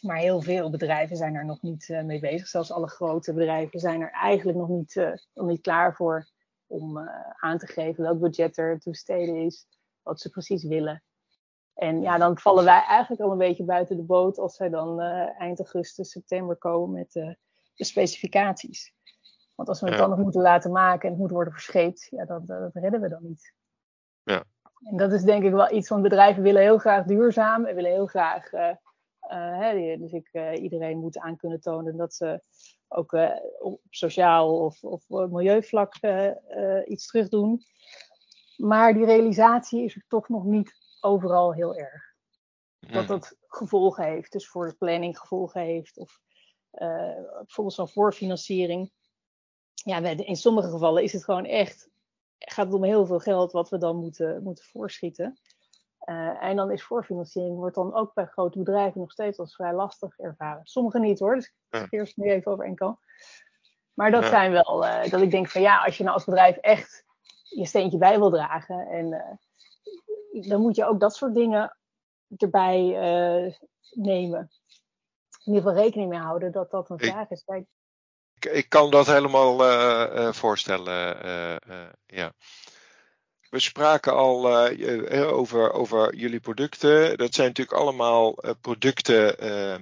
Maar 0.00 0.16
heel 0.16 0.40
veel 0.40 0.70
bedrijven 0.70 1.16
zijn 1.16 1.34
er 1.34 1.44
nog 1.44 1.62
niet 1.62 1.88
uh, 1.88 2.02
mee 2.02 2.20
bezig. 2.20 2.46
Zelfs 2.46 2.72
alle 2.72 2.88
grote 2.88 3.32
bedrijven 3.32 3.80
zijn 3.80 4.00
er 4.00 4.10
eigenlijk 4.10 4.58
nog 4.58 4.68
niet, 4.68 4.94
uh, 4.94 5.12
nog 5.34 5.46
niet 5.46 5.60
klaar 5.60 5.94
voor 5.94 6.28
om 6.68 6.98
aan 7.36 7.58
te 7.58 7.66
geven 7.66 8.02
welk 8.02 8.20
budget 8.20 8.58
er 8.58 8.78
te 8.78 8.90
besteden 8.90 9.36
is, 9.36 9.66
wat 10.02 10.20
ze 10.20 10.30
precies 10.30 10.64
willen. 10.64 11.02
En 11.74 12.00
ja, 12.00 12.18
dan 12.18 12.38
vallen 12.38 12.64
wij 12.64 12.82
eigenlijk 12.82 13.22
al 13.22 13.30
een 13.32 13.38
beetje 13.38 13.64
buiten 13.64 13.96
de 13.96 14.02
boot 14.02 14.38
als 14.38 14.56
zij 14.56 14.68
dan 14.68 15.00
eind 15.38 15.58
augustus, 15.58 16.10
september 16.10 16.56
komen 16.56 16.90
met 16.92 17.12
de 17.12 17.36
specificaties. 17.84 18.94
Want 19.54 19.68
als 19.68 19.80
we 19.80 19.88
het 19.88 19.98
dan 19.98 20.10
nog 20.10 20.18
moeten 20.18 20.40
laten 20.40 20.72
maken 20.72 21.02
en 21.02 21.10
het 21.10 21.18
moet 21.18 21.30
worden 21.30 21.52
verscheept, 21.52 22.06
ja, 22.10 22.24
dat, 22.24 22.46
dat 22.46 22.74
redden 22.74 23.00
we 23.00 23.08
dan 23.08 23.22
niet. 23.22 23.54
Ja. 24.22 24.44
En 24.82 24.96
dat 24.96 25.12
is 25.12 25.22
denk 25.22 25.44
ik 25.44 25.52
wel 25.52 25.72
iets, 25.72 25.88
want 25.88 26.02
bedrijven 26.02 26.42
willen 26.42 26.62
heel 26.62 26.78
graag 26.78 27.04
duurzaam 27.04 27.64
en 27.64 27.74
willen 27.74 27.90
heel 27.90 28.06
graag. 28.06 28.52
Uh, 28.52 28.70
hè, 29.58 29.96
dus 29.96 30.12
ik, 30.12 30.28
iedereen 30.54 30.98
moet 30.98 31.18
aan 31.18 31.36
kunnen 31.36 31.60
tonen 31.60 31.96
dat 31.96 32.14
ze 32.14 32.40
ook 32.88 33.16
op 33.58 33.80
sociaal 33.90 34.64
of, 34.64 34.84
of 34.84 35.08
milieuvlak 35.08 35.94
iets 36.86 37.06
terug 37.06 37.28
doen. 37.28 37.62
Maar 38.56 38.94
die 38.94 39.04
realisatie 39.04 39.84
is 39.84 39.94
er 39.94 40.04
toch 40.08 40.28
nog 40.28 40.44
niet 40.44 40.74
overal 41.00 41.54
heel 41.54 41.76
erg. 41.76 42.14
Dat 42.78 42.90
mhm. 42.90 43.06
dat 43.06 43.36
gevolgen 43.46 44.04
heeft, 44.04 44.32
dus 44.32 44.48
voor 44.48 44.66
de 44.66 44.74
planning 44.74 45.18
gevolgen 45.18 45.60
heeft. 45.60 45.98
Of 45.98 46.20
bijvoorbeeld 46.70 47.76
zo'n 47.76 47.88
voorfinanciering 47.88 48.90
ja, 49.84 50.02
in 50.02 50.36
sommige 50.36 50.70
gevallen 50.70 51.02
is 51.02 51.12
het 51.12 51.24
gewoon 51.24 51.44
echt, 51.44 51.88
gaat 52.38 52.66
het 52.66 52.74
om 52.74 52.84
heel 52.84 53.06
veel 53.06 53.18
geld 53.18 53.52
wat 53.52 53.68
we 53.68 53.78
dan 53.78 53.96
moeten, 53.96 54.42
moeten 54.42 54.64
voorschieten. 54.64 55.38
Uh, 56.08 56.42
en 56.42 56.56
dan 56.56 56.70
is 56.70 56.84
voorfinanciering 56.84 57.56
wordt 57.56 57.74
dan 57.74 57.94
ook 57.94 58.14
bij 58.14 58.26
grote 58.26 58.58
bedrijven 58.58 59.00
nog 59.00 59.10
steeds 59.10 59.38
als 59.38 59.54
vrij 59.54 59.74
lastig 59.74 60.18
ervaren. 60.18 60.60
Sommige 60.64 60.98
niet 60.98 61.18
hoor, 61.18 61.34
dus 61.34 61.54
ik 61.70 61.92
eerst 61.92 62.16
nu 62.16 62.30
even 62.30 62.52
over 62.52 62.64
enkel. 62.64 62.98
Maar 63.94 64.10
dat 64.10 64.24
zijn 64.24 64.52
wel, 64.52 64.84
uh, 64.84 65.04
dat 65.10 65.20
ik 65.20 65.30
denk 65.30 65.48
van 65.48 65.60
ja, 65.60 65.84
als 65.84 65.96
je 65.96 66.02
nou 66.02 66.14
als 66.14 66.24
bedrijf 66.24 66.56
echt 66.56 67.04
je 67.42 67.66
steentje 67.66 67.98
bij 67.98 68.18
wil 68.18 68.30
dragen, 68.30 68.86
en, 68.88 69.06
uh, 70.32 70.48
dan 70.48 70.60
moet 70.60 70.76
je 70.76 70.84
ook 70.84 71.00
dat 71.00 71.16
soort 71.16 71.34
dingen 71.34 71.76
erbij 72.36 72.80
nemen. 73.90 74.50
In 75.44 75.54
ieder 75.54 75.62
geval 75.62 75.82
rekening 75.84 76.10
mee 76.10 76.20
houden 76.20 76.52
dat 76.52 76.70
dat 76.70 76.90
een 76.90 76.98
vraag 76.98 77.30
is. 77.30 77.44
Ik, 77.46 78.44
ik 78.44 78.68
kan 78.68 78.90
dat 78.90 79.06
helemaal 79.06 80.32
voorstellen. 80.32 81.16
Ja. 82.06 82.32
We 83.50 83.58
spraken 83.58 84.14
al 84.14 84.68
over, 85.32 85.72
over 85.72 86.14
jullie 86.14 86.40
producten. 86.40 87.18
Dat 87.18 87.34
zijn 87.34 87.46
natuurlijk 87.48 87.78
allemaal 87.78 88.34
producten 88.60 89.36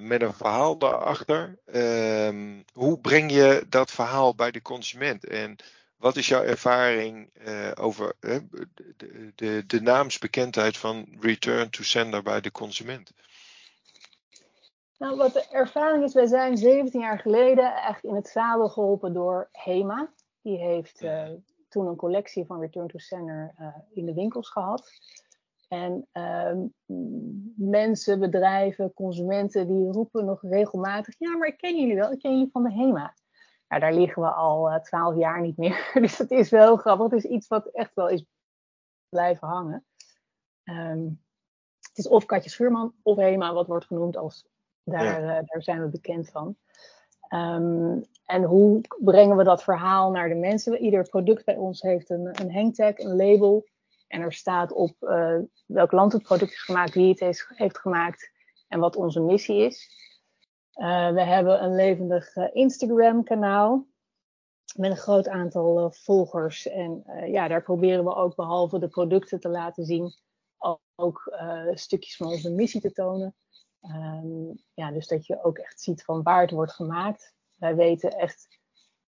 met 0.07 0.23
een 0.23 0.33
verhaal 0.33 0.79
daarachter. 0.79 1.59
Ehm, 1.67 2.63
hoe 2.73 2.99
breng 2.99 3.33
je 3.33 3.67
dat 3.69 3.91
verhaal 3.91 4.35
bij 4.35 4.51
de 4.51 4.63
consument? 4.63 5.27
En 5.27 5.57
wat 5.97 6.17
is 6.17 6.29
jouw 6.29 6.43
ervaring 6.43 7.31
over 7.79 8.15
de, 8.21 9.33
de, 9.35 9.65
de 9.67 9.81
naamsbekendheid 9.81 10.77
van 10.77 11.07
Return 11.21 11.71
to 11.71 11.83
Sender 11.83 12.23
bij 12.23 12.41
de 12.41 12.53
consument? 12.53 13.13
Nou, 14.99 15.17
wat 15.17 15.33
de 15.33 15.47
ervaring 15.51 16.05
is, 16.05 16.15
wij 16.15 16.27
zijn 16.27 16.57
17 16.57 17.01
jaar 17.01 17.19
geleden 17.19 17.75
echt 17.75 18.05
in 18.05 18.15
het 18.15 18.29
zadel 18.29 18.69
geholpen 18.69 19.13
door 19.13 19.49
HEMA. 19.53 20.11
Die 20.43 20.59
heeft 20.59 21.01
toen 21.77 21.87
een 21.87 21.97
collectie 21.97 22.47
van 22.47 22.61
Return 22.61 22.89
to 22.89 22.99
Sender 22.99 23.55
uh, 23.61 23.77
in 23.91 24.07
de 24.07 24.15
winkels 24.15 24.51
gehad. 24.51 24.91
En 25.69 26.07
uh, 26.13 26.53
mensen, 27.57 28.21
bedrijven, 28.21 28.95
consumenten, 28.95 29.67
die 29.67 29.93
roepen 29.93 30.25
nog 30.25 30.43
regelmatig: 30.43 31.15
Ja, 31.19 31.37
maar 31.37 31.49
ik 31.49 31.57
ken 31.57 31.81
jullie 31.81 31.97
wel, 31.97 32.13
ik 32.13 32.19
ken 32.19 32.33
jullie 32.33 32.51
van 32.53 32.63
de 32.63 32.73
HEMA. 32.73 33.15
Nou, 33.69 33.81
daar 33.81 33.95
liggen 33.95 34.23
we 34.23 34.29
al 34.29 34.81
12 34.83 35.13
eh, 35.13 35.21
jaar 35.21 35.41
niet 35.41 35.57
meer. 35.57 35.91
dus 36.03 36.17
dat 36.17 36.31
is 36.31 36.51
wel 36.51 36.77
grappig. 36.77 37.11
Het 37.11 37.25
is 37.25 37.31
iets 37.31 37.49
wat 37.49 37.67
echt 37.67 37.95
wel 37.95 38.09
is 38.09 38.25
blijven 39.09 39.49
hangen. 39.49 39.87
Um, 40.65 41.25
het 41.89 41.99
is 41.99 42.09
of 42.09 42.25
Katje 42.25 42.51
Schuurman 42.51 42.95
of 43.03 43.17
HEMA, 43.17 43.53
wat 43.53 43.67
wordt 43.67 43.87
genoemd 43.87 44.17
als 44.17 44.47
daar, 44.83 45.23
eh, 45.23 45.45
daar 45.47 45.63
zijn 45.63 45.83
we 45.83 45.89
bekend 45.89 46.31
van. 46.31 46.57
Um, 47.31 48.05
en 48.27 48.43
hoe 48.43 48.81
brengen 48.99 49.37
we 49.37 49.45
dat 49.45 49.63
verhaal 49.63 50.11
naar 50.11 50.29
de 50.29 50.35
mensen? 50.35 50.79
Ieder 50.79 51.09
product 51.09 51.45
bij 51.45 51.57
ons 51.57 51.83
heeft 51.83 52.11
een, 52.11 52.41
een 52.41 52.53
hangtag, 52.53 52.99
een 52.99 53.17
label. 53.17 53.67
En 54.09 54.21
er 54.21 54.33
staat 54.33 54.73
op 54.73 54.95
uh, 55.01 55.39
welk 55.67 55.93
land 55.93 56.13
het 56.13 56.23
product 56.23 56.53
is 56.53 56.63
gemaakt, 56.63 56.95
wie 56.95 57.09
het 57.09 57.21
heeft, 57.21 57.79
gemaakt 57.79 58.31
en 58.69 58.81
wat 58.81 58.97
onze 58.97 59.21
missie 59.21 59.57
is. 59.57 59.89
Uh, 60.75 61.13
we 61.13 61.23
hebben 61.23 61.65
een 61.65 61.75
levendig 61.75 62.37
Instagram-kanaal 62.37 63.87
met 64.77 64.91
een 64.91 64.97
groot 64.97 65.29
aantal 65.29 65.91
volgers. 65.93 66.69
En 66.69 67.05
ja, 67.27 67.49
daar 67.49 67.63
proberen 67.63 68.05
we 68.05 68.15
ook 68.15 68.35
behalve 68.35 68.79
de 68.79 68.89
producten 68.89 69.41
te 69.41 69.49
laten 69.49 69.85
zien, 69.85 70.13
ook 70.95 71.37
stukjes 71.75 72.17
van 72.17 72.27
onze 72.27 72.51
missie 72.51 72.81
te 72.81 72.93
tonen. 72.93 73.35
Um, 73.91 74.59
ja, 74.75 74.91
dus 74.91 75.07
dat 75.07 75.27
je 75.27 75.45
ook 75.45 75.59
echt 75.59 75.81
ziet 75.81 76.05
van 76.05 76.23
waar 76.23 76.41
het 76.41 76.51
wordt 76.51 76.73
gemaakt. 76.73 77.35
Wij 77.55 77.77
weten 77.77 78.11
echt 78.11 78.49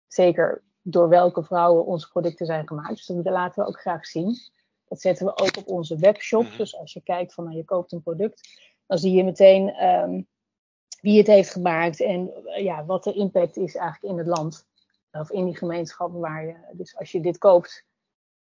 zeker 0.07 0.63
door 0.83 1.09
welke 1.09 1.45
vrouwen 1.45 1.87
onze 1.87 2.09
producten 2.09 2.47
zijn 2.47 2.69
gemaakt. 2.69 2.97
Dus 2.97 3.07
dat 3.07 3.25
laten 3.25 3.63
we 3.63 3.69
ook 3.69 3.81
graag 3.81 4.07
zien. 4.07 4.37
Dat 4.89 5.01
zetten 5.01 5.27
we 5.27 5.37
ook 5.37 5.57
op 5.57 5.69
onze 5.69 5.97
webshop. 5.97 6.45
Mhm. 6.45 6.57
Dus 6.57 6.77
als 6.77 6.93
je 6.93 7.03
kijkt 7.03 7.35
van 7.35 7.45
nou, 7.45 7.57
je 7.57 7.65
koopt 7.65 7.93
een 7.93 8.03
product, 8.03 8.49
dan 8.87 8.99
zie 8.99 9.13
je 9.13 9.25
meteen 9.25 9.85
um, 9.85 10.29
wie 11.01 11.19
het 11.19 11.27
heeft 11.27 11.51
gemaakt 11.51 12.01
en 12.01 12.31
uh, 12.45 12.65
ja, 12.65 12.85
wat 12.85 13.05
de 13.05 13.13
impact 13.13 13.57
is 13.57 13.75
eigenlijk 13.75 14.13
in 14.13 14.19
het 14.19 14.39
land. 14.39 14.67
Of 15.13 15.31
in 15.31 15.45
die 15.45 15.57
gemeenschap 15.57 16.13
waar 16.13 16.47
je. 16.47 16.57
Dus 16.73 16.97
als 16.97 17.13
je 17.13 17.21
dit 17.21 17.39
koopt, 17.39 17.87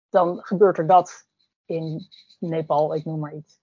dan 0.10 0.40
gebeurt 0.42 0.78
er 0.78 0.88
dat 0.88 1.28
in 1.66 2.08
Nepal, 2.40 2.96
ik 2.96 3.06
noem 3.06 3.20
maar 3.20 3.36
iets. 3.36 3.61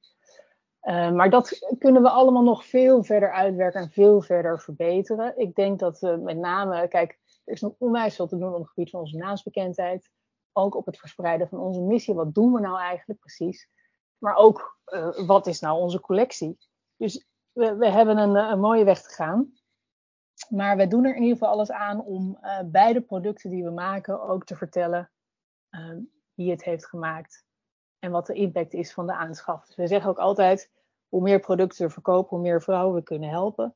Uh, 0.83 1.11
maar 1.11 1.31
dat 1.31 1.75
kunnen 1.79 2.03
we 2.03 2.11
allemaal 2.11 2.43
nog 2.43 2.65
veel 2.65 3.05
verder 3.05 3.33
uitwerken 3.33 3.81
en 3.81 3.91
veel 3.91 4.21
verder 4.21 4.61
verbeteren. 4.61 5.39
Ik 5.39 5.55
denk 5.55 5.79
dat 5.79 6.01
we 6.01 6.17
met 6.17 6.37
name, 6.37 6.89
kijk, 6.89 7.19
er 7.45 7.53
is 7.53 7.61
nog 7.61 7.75
onwijs 7.79 8.17
veel 8.17 8.27
te 8.27 8.39
doen 8.39 8.55
op 8.55 8.61
het 8.61 8.69
gebied 8.69 8.91
van 8.91 9.01
onze 9.01 9.17
naamsbekendheid. 9.17 10.11
Ook 10.53 10.75
op 10.75 10.87
het 10.87 10.99
verspreiden 10.99 11.49
van 11.49 11.59
onze 11.59 11.81
missie. 11.81 12.15
Wat 12.15 12.35
doen 12.35 12.53
we 12.53 12.61
nou 12.61 12.79
eigenlijk 12.79 13.21
precies? 13.21 13.69
Maar 14.19 14.37
ook, 14.37 14.79
uh, 14.87 15.27
wat 15.27 15.47
is 15.47 15.61
nou 15.61 15.81
onze 15.81 16.01
collectie? 16.01 16.59
Dus 16.97 17.27
we, 17.53 17.77
we 17.77 17.91
hebben 17.91 18.19
een, 18.19 18.35
een, 18.35 18.61
mooie 18.61 18.85
weg 18.85 19.03
te 19.03 19.15
gaan. 19.15 19.53
Maar 20.49 20.77
we 20.77 20.87
doen 20.87 21.05
er 21.05 21.15
in 21.15 21.23
ieder 21.23 21.37
geval 21.37 21.53
alles 21.53 21.71
aan 21.71 22.05
om 22.05 22.39
uh, 22.43 22.61
bij 22.65 22.93
de 22.93 23.03
producten 23.03 23.51
die 23.51 23.65
we 23.65 23.71
maken 23.71 24.23
ook 24.23 24.45
te 24.45 24.57
vertellen 24.57 25.11
wie 26.35 26.51
het 26.51 26.65
heeft 26.65 26.87
gemaakt 26.87 27.47
en 27.99 28.11
wat 28.11 28.27
de 28.27 28.35
impact 28.35 28.75
is 28.75 28.93
van 28.93 29.07
de 29.07 29.15
aanschaf. 29.15 29.67
Dus 29.67 29.77
we 29.77 29.87
zeggen 29.87 30.11
ook 30.11 30.19
altijd, 30.19 30.71
hoe 31.09 31.23
meer 31.23 31.41
producten 31.41 31.87
we 31.87 31.93
verkopen, 31.93 32.37
hoe 32.37 32.47
meer 32.47 32.63
vrouwen 32.63 32.95
we 32.95 33.03
kunnen 33.03 33.29
helpen. 33.29 33.75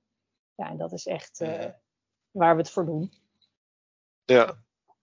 Ja, 0.55 0.69
en 0.69 0.77
dat 0.77 0.93
is 0.93 1.07
echt 1.07 1.41
uh, 1.41 1.65
waar 2.31 2.57
we 2.57 2.61
het 2.61 2.71
voor 2.71 2.85
doen. 2.85 3.13
Ja, 4.25 4.45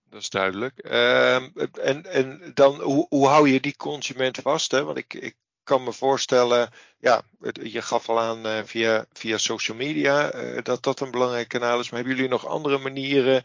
dat 0.04 0.20
is 0.20 0.30
duidelijk. 0.30 0.86
Uh, 0.90 1.34
en, 1.34 2.04
en 2.04 2.50
dan, 2.54 2.80
hoe, 2.80 3.06
hoe 3.08 3.26
hou 3.26 3.48
je 3.48 3.60
die 3.60 3.76
consument 3.76 4.38
vast? 4.38 4.70
Hè? 4.70 4.84
Want 4.84 4.96
ik, 4.96 5.14
ik 5.14 5.36
kan 5.62 5.84
me 5.84 5.92
voorstellen, 5.92 6.70
ja, 6.98 7.22
je 7.52 7.82
gaf 7.82 8.08
al 8.08 8.20
aan 8.20 8.46
uh, 8.46 8.62
via, 8.64 9.06
via 9.12 9.38
social 9.38 9.76
media 9.76 10.34
uh, 10.34 10.62
dat 10.62 10.82
dat 10.82 11.00
een 11.00 11.10
belangrijk 11.10 11.48
kanaal 11.48 11.80
is. 11.80 11.90
Maar 11.90 11.98
hebben 11.98 12.16
jullie 12.16 12.30
nog 12.30 12.46
andere 12.46 12.78
manieren 12.78 13.44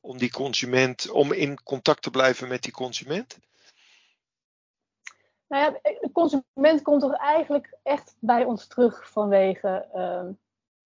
om 0.00 0.18
die 0.18 0.30
consument, 0.30 1.10
om 1.10 1.32
in 1.32 1.62
contact 1.62 2.02
te 2.02 2.10
blijven 2.10 2.48
met 2.48 2.62
die 2.62 2.72
consument? 2.72 3.38
Nou 5.48 5.62
ja, 5.62 5.78
de 6.00 6.10
consument 6.12 6.82
komt 6.82 7.00
toch 7.00 7.16
eigenlijk 7.16 7.78
echt 7.82 8.16
bij 8.20 8.44
ons 8.44 8.66
terug 8.66 9.10
vanwege 9.10 9.88
uh, 9.94 10.28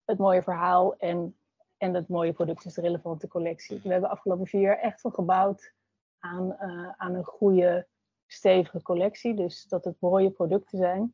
het 0.05 0.17
mooie 0.17 0.43
verhaal 0.43 0.95
en, 0.97 1.37
en 1.77 1.93
het 1.93 2.07
mooie 2.07 2.33
product, 2.33 2.63
dus 2.63 2.73
de 2.73 2.81
relevante 2.81 3.27
collectie. 3.27 3.79
We 3.83 3.91
hebben 3.91 4.09
afgelopen 4.09 4.47
vier 4.47 4.61
jaar 4.61 4.79
echt 4.79 5.01
wel 5.01 5.11
gebouwd 5.11 5.73
aan, 6.19 6.57
uh, 6.61 6.89
aan 6.97 7.15
een 7.15 7.23
goede, 7.23 7.87
stevige 8.27 8.81
collectie. 8.81 9.33
Dus 9.33 9.63
dat 9.63 9.83
het 9.85 9.95
mooie 9.99 10.29
producten 10.29 10.77
zijn. 10.77 11.13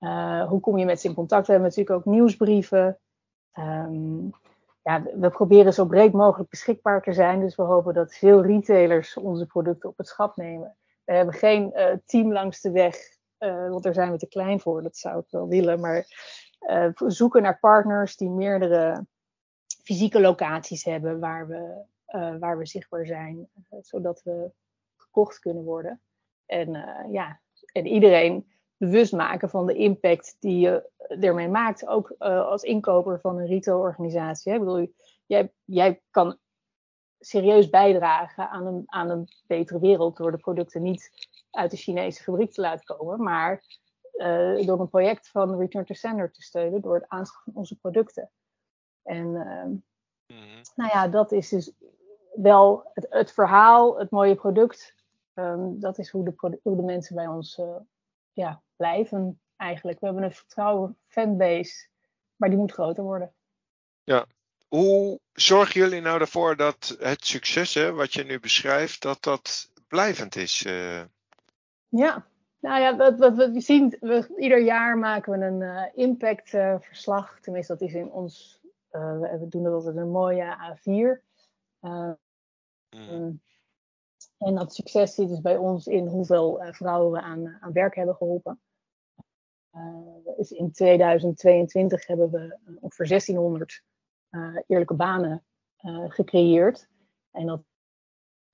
Uh, 0.00 0.48
hoe 0.48 0.60
kom 0.60 0.78
je 0.78 0.84
met 0.84 1.00
ze 1.00 1.08
in 1.08 1.14
contact? 1.14 1.46
We 1.46 1.52
hebben 1.52 1.70
natuurlijk 1.70 1.98
ook 1.98 2.12
nieuwsbrieven. 2.12 2.98
Um, 3.58 4.30
ja, 4.82 5.02
we 5.02 5.30
proberen 5.30 5.74
zo 5.74 5.86
breed 5.86 6.12
mogelijk 6.12 6.50
beschikbaar 6.50 7.02
te 7.02 7.12
zijn. 7.12 7.40
Dus 7.40 7.56
we 7.56 7.62
hopen 7.62 7.94
dat 7.94 8.14
veel 8.14 8.42
retailers 8.42 9.16
onze 9.16 9.46
producten 9.46 9.88
op 9.88 9.96
het 9.96 10.06
schap 10.06 10.36
nemen. 10.36 10.76
We 11.04 11.12
hebben 11.12 11.34
geen 11.34 11.72
uh, 11.74 11.96
team 12.04 12.32
langs 12.32 12.60
de 12.60 12.70
weg, 12.70 12.96
uh, 13.38 13.68
want 13.68 13.82
daar 13.82 13.94
zijn 13.94 14.10
we 14.10 14.18
te 14.18 14.28
klein 14.28 14.60
voor. 14.60 14.82
Dat 14.82 14.96
zou 14.96 15.18
ik 15.18 15.26
wel 15.30 15.48
willen. 15.48 15.80
Maar 15.80 16.06
we 16.94 17.10
zoeken 17.10 17.42
naar 17.42 17.58
partners 17.58 18.16
die 18.16 18.30
meerdere 18.30 19.06
fysieke 19.82 20.20
locaties 20.20 20.84
hebben 20.84 21.20
waar 21.20 21.46
we, 21.48 21.84
waar 22.38 22.58
we 22.58 22.66
zichtbaar 22.66 23.06
zijn, 23.06 23.48
zodat 23.80 24.22
we 24.22 24.52
gekocht 24.96 25.38
kunnen 25.38 25.64
worden. 25.64 26.00
En, 26.46 26.70
ja, 27.10 27.40
en 27.72 27.86
iedereen 27.86 28.52
bewust 28.76 29.12
maken 29.12 29.50
van 29.50 29.66
de 29.66 29.74
impact 29.74 30.36
die 30.40 30.58
je 30.58 30.90
ermee 31.20 31.48
maakt, 31.48 31.86
ook 31.86 32.14
als 32.18 32.62
inkoper 32.62 33.20
van 33.20 33.38
een 33.38 33.46
retailorganisatie. 33.46 34.52
Ik 34.52 34.58
bedoel, 34.58 34.92
jij, 35.26 35.52
jij 35.64 36.02
kan 36.10 36.38
serieus 37.24 37.70
bijdragen 37.70 38.50
aan 38.50 38.66
een, 38.66 38.82
aan 38.86 39.10
een 39.10 39.28
betere 39.46 39.78
wereld 39.78 40.16
door 40.16 40.30
de 40.30 40.38
producten 40.38 40.82
niet 40.82 41.10
uit 41.50 41.70
de 41.70 41.76
Chinese 41.76 42.22
fabriek 42.22 42.52
te 42.52 42.60
laten 42.60 42.96
komen, 42.96 43.22
maar 43.22 43.64
uh, 44.12 44.66
door 44.66 44.80
een 44.80 44.88
project 44.88 45.28
van 45.28 45.58
Return 45.58 45.84
to 45.84 45.94
Sender 45.94 46.32
te 46.32 46.42
steunen 46.42 46.80
door 46.80 46.94
het 46.94 47.08
aanschaffen 47.08 47.52
van 47.52 47.60
onze 47.60 47.78
producten. 47.78 48.30
En 49.02 49.26
uh, 49.26 49.64
mm-hmm. 50.36 50.62
nou 50.74 50.90
ja, 50.92 51.08
dat 51.08 51.32
is 51.32 51.48
dus 51.48 51.72
wel 52.32 52.90
het, 52.92 53.06
het 53.10 53.32
verhaal, 53.32 53.98
het 53.98 54.10
mooie 54.10 54.34
product. 54.34 54.94
Um, 55.34 55.80
dat 55.80 55.98
is 55.98 56.10
hoe 56.10 56.24
de, 56.24 56.58
hoe 56.62 56.76
de 56.76 56.82
mensen 56.82 57.16
bij 57.16 57.26
ons 57.26 57.58
uh, 57.58 57.76
ja, 58.32 58.62
blijven 58.76 59.40
eigenlijk. 59.56 60.00
We 60.00 60.06
hebben 60.06 60.24
een 60.24 60.32
vertrouwen 60.32 60.98
fanbase, 61.06 61.88
maar 62.36 62.48
die 62.48 62.58
moet 62.58 62.72
groter 62.72 63.04
worden. 63.04 63.34
Ja, 64.04 64.26
hoe 64.76 65.20
zorgen 65.32 65.80
jullie 65.80 66.00
nou 66.00 66.20
ervoor 66.20 66.56
dat 66.56 66.96
het 66.98 67.24
succes 67.24 67.74
hè, 67.74 67.92
wat 67.92 68.12
je 68.12 68.24
nu 68.24 68.40
beschrijft, 68.40 69.02
dat 69.02 69.22
dat 69.22 69.70
blijvend 69.88 70.36
is? 70.36 70.64
Uh... 70.64 71.02
Ja, 71.88 72.26
nou 72.58 72.80
ja, 72.80 72.96
wat, 72.96 73.18
wat, 73.18 73.36
wat 73.36 73.50
we 73.50 73.60
zien, 73.60 73.96
we, 74.00 74.34
ieder 74.36 74.62
jaar 74.62 74.98
maken 74.98 75.38
we 75.38 75.46
een 75.46 75.60
uh, 75.60 75.86
impactverslag. 75.94 77.34
Uh, 77.34 77.40
Tenminste, 77.40 77.72
dat 77.72 77.88
is 77.88 77.94
in 77.94 78.10
ons, 78.10 78.60
uh, 78.92 79.20
we 79.20 79.46
doen 79.48 79.62
dat 79.62 79.72
altijd 79.72 79.96
een 79.96 80.10
mooie 80.10 80.56
A4. 80.56 81.22
Mm. 81.80 83.40
En 84.38 84.54
dat 84.54 84.74
succes 84.74 85.14
zit 85.14 85.28
dus 85.28 85.40
bij 85.40 85.56
ons 85.56 85.86
in 85.86 86.06
hoeveel 86.06 86.64
vrouwen 86.70 87.12
we 87.12 87.20
aan, 87.20 87.58
aan 87.60 87.72
werk 87.72 87.94
hebben 87.94 88.16
geholpen. 88.16 88.60
dus 90.36 90.50
in 90.50 90.72
2022 90.72 92.06
hebben 92.06 92.30
we 92.30 92.58
ongeveer 92.80 93.08
1600 93.08 93.70
uh, 93.72 93.91
eerlijke 94.66 94.94
banen 94.94 95.44
uh, 95.80 96.04
gecreëerd. 96.08 96.88
En 97.30 97.46
dat 97.46 97.62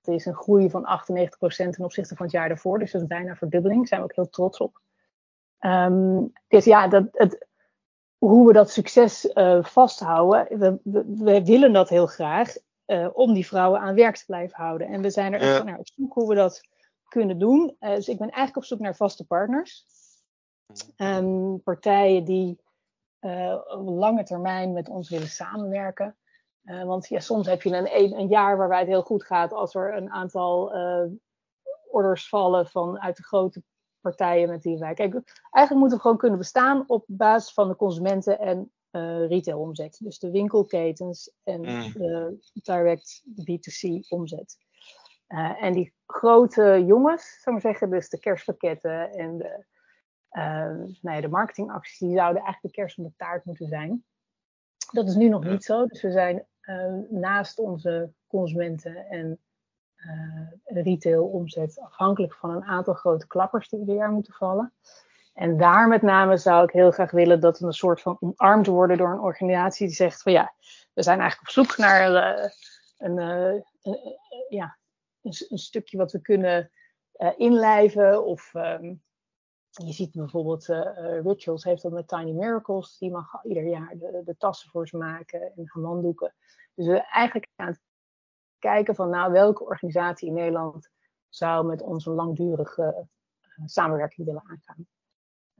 is 0.01 0.25
een 0.25 0.33
groei 0.33 0.69
van 0.69 0.83
98% 0.83 1.37
ten 1.39 1.83
opzichte 1.83 2.15
van 2.15 2.25
het 2.25 2.35
jaar 2.35 2.47
daarvoor. 2.47 2.79
Dus 2.79 2.91
dat 2.91 3.01
is 3.01 3.07
bijna 3.07 3.35
verdubbeling. 3.35 3.79
Daar 3.79 3.87
zijn 3.87 4.01
we 4.01 4.07
ook 4.07 4.15
heel 4.15 4.29
trots 4.29 4.57
op. 4.57 4.81
Um, 5.59 6.33
dus 6.47 6.65
ja, 6.65 6.87
dat, 6.87 7.07
het, 7.11 7.47
hoe 8.17 8.47
we 8.47 8.53
dat 8.53 8.69
succes 8.69 9.25
uh, 9.33 9.63
vasthouden, 9.63 10.59
we, 10.59 10.79
we, 10.83 11.03
we, 11.17 11.45
willen 11.45 11.73
dat 11.73 11.89
heel 11.89 12.07
graag 12.07 12.55
om 13.13 13.33
die 13.33 13.47
vrouwen 13.47 13.79
aan 13.79 13.95
werk 13.95 14.17
te 14.17 14.25
blijven 14.25 14.57
houden. 14.57 14.87
En 14.87 15.01
we 15.01 15.09
zijn 15.09 15.33
er 15.33 15.39
echt 15.39 15.63
naar 15.63 15.77
op 15.77 15.87
zoek 15.87 16.13
hoe 16.13 16.27
we 16.27 16.35
dat 16.35 16.61
kunnen 17.07 17.39
doen. 17.39 17.75
dus 17.79 18.07
ik 18.07 18.17
ben 18.17 18.29
eigenlijk 18.29 18.57
op 18.57 18.63
zoek 18.63 18.79
naar 18.79 18.95
vaste 18.95 19.25
partners. 19.25 19.85
Um, 20.97 21.61
partijen 21.63 22.23
die 22.23 22.59
op 23.67 23.87
lange 23.87 24.23
termijn 24.23 24.73
met 24.73 24.89
ons 24.89 25.09
willen 25.09 25.27
samenwerken. 25.27 26.17
Uh, 26.63 26.83
want 26.83 27.07
ja, 27.07 27.19
soms 27.19 27.47
heb 27.47 27.61
je 27.61 27.75
een, 27.75 28.19
een, 28.19 28.27
jaar 28.27 28.57
waarbij 28.57 28.79
het 28.79 28.87
heel 28.87 29.01
goed 29.01 29.23
gaat 29.23 29.53
als 29.53 29.75
er 29.75 29.95
een 29.95 30.09
aantal 30.09 30.75
uh, 30.75 31.11
orders 31.91 32.29
vallen 32.29 32.67
vanuit 32.67 33.17
de 33.17 33.23
grote 33.23 33.63
partijen 34.01 34.49
met 34.49 34.61
die 34.61 34.77
wij. 34.77 34.93
Kijk, 34.93 35.13
eigenlijk 35.13 35.71
moeten 35.71 35.97
we 35.97 36.01
gewoon 36.01 36.17
kunnen 36.17 36.37
bestaan 36.37 36.83
op 36.87 37.03
basis 37.07 37.53
van 37.53 37.67
de 37.67 37.75
consumenten 37.75 38.39
en 38.39 38.71
retailomzet. 39.27 39.97
Dus 39.99 40.19
de 40.19 40.31
winkelketens 40.31 41.33
en 41.43 41.59
mm. 41.59 41.91
de 41.93 42.37
direct 42.53 43.23
B2C 43.25 44.07
omzet. 44.09 44.57
en 45.59 45.73
die 45.73 45.93
grote 46.05 46.83
jongens, 46.85 47.23
zou 47.23 47.57
ik 47.57 47.63
maar 47.63 47.71
zeggen, 47.71 47.89
dus 47.89 48.09
de 48.09 48.19
kerstpakketten 48.19 49.11
en 49.11 49.37
de 49.37 49.43
uh, 49.43 49.65
nou 50.31 51.15
ja, 51.15 51.21
de 51.21 51.27
marketingacties 51.27 51.97
die 51.97 52.15
zouden 52.15 52.43
eigenlijk 52.43 52.75
de 52.75 52.81
kerst 52.81 52.97
op 52.97 53.05
de 53.05 53.13
taart 53.17 53.45
moeten 53.45 53.67
zijn. 53.67 54.03
Dat 54.91 55.07
is 55.07 55.15
nu 55.15 55.29
nog 55.29 55.43
niet 55.43 55.63
zo. 55.63 55.85
Dus 55.85 56.01
we 56.01 56.11
zijn 56.11 56.45
uh, 56.61 56.93
naast 57.09 57.59
onze 57.59 58.13
consumenten 58.27 59.05
en 59.09 59.39
uh, 59.97 60.47
retail 60.83 61.25
omzet 61.25 61.79
afhankelijk 61.79 62.33
van 62.33 62.49
een 62.49 62.63
aantal 62.63 62.93
grote 62.93 63.27
klappers 63.27 63.69
die 63.69 63.79
ieder 63.79 63.95
jaar 63.95 64.11
moeten 64.11 64.33
vallen. 64.33 64.73
En 65.33 65.57
daar 65.57 65.87
met 65.87 66.01
name 66.01 66.37
zou 66.37 66.63
ik 66.63 66.71
heel 66.71 66.91
graag 66.91 67.11
willen 67.11 67.39
dat 67.39 67.59
we 67.59 67.65
een 67.65 67.73
soort 67.73 68.01
van 68.01 68.17
omarmd 68.19 68.67
worden 68.67 68.97
door 68.97 69.11
een 69.11 69.19
organisatie 69.19 69.87
die 69.87 69.95
zegt 69.95 70.21
van 70.21 70.31
ja, 70.31 70.53
we 70.93 71.03
zijn 71.03 71.19
eigenlijk 71.19 71.49
op 71.49 71.55
zoek 71.55 71.77
naar 71.77 72.11
uh, 72.11 72.49
een, 72.97 73.17
een, 73.17 73.65
ja, 74.49 74.77
een, 75.21 75.33
een, 75.49 75.57
stukje 75.57 75.97
wat 75.97 76.11
we 76.11 76.21
kunnen 76.21 76.71
inlijven 77.37 78.25
of 78.25 78.53
um, 78.53 79.01
je 79.69 79.91
ziet 79.91 80.11
bijvoorbeeld 80.11 80.67
uh, 80.67 81.21
Rituals 81.21 81.63
heeft 81.63 81.81
dat 81.81 81.91
met 81.91 82.07
Tiny 82.07 82.31
Miracles. 82.31 82.97
Die 82.97 83.11
mag 83.11 83.43
ieder 83.43 83.63
jaar 83.63 83.97
de, 83.97 84.21
de 84.25 84.37
tassen 84.37 84.69
voor 84.69 84.87
ze 84.87 84.97
maken 84.97 85.53
en 85.55 85.67
handdoeken. 85.67 86.33
Dus 86.73 86.87
we 86.87 87.01
eigenlijk 87.01 87.51
aan 87.55 87.67
het 87.67 87.81
kijken 88.59 88.95
van 88.95 89.09
nou, 89.09 89.31
welke 89.31 89.63
organisatie 89.63 90.27
in 90.27 90.33
Nederland 90.33 90.89
zou 91.29 91.65
met 91.65 91.81
ons 91.81 92.05
een 92.05 92.13
langdurige 92.13 93.07
uh, 93.41 93.65
samenwerking 93.65 94.27
willen 94.27 94.43
aangaan. 94.45 94.87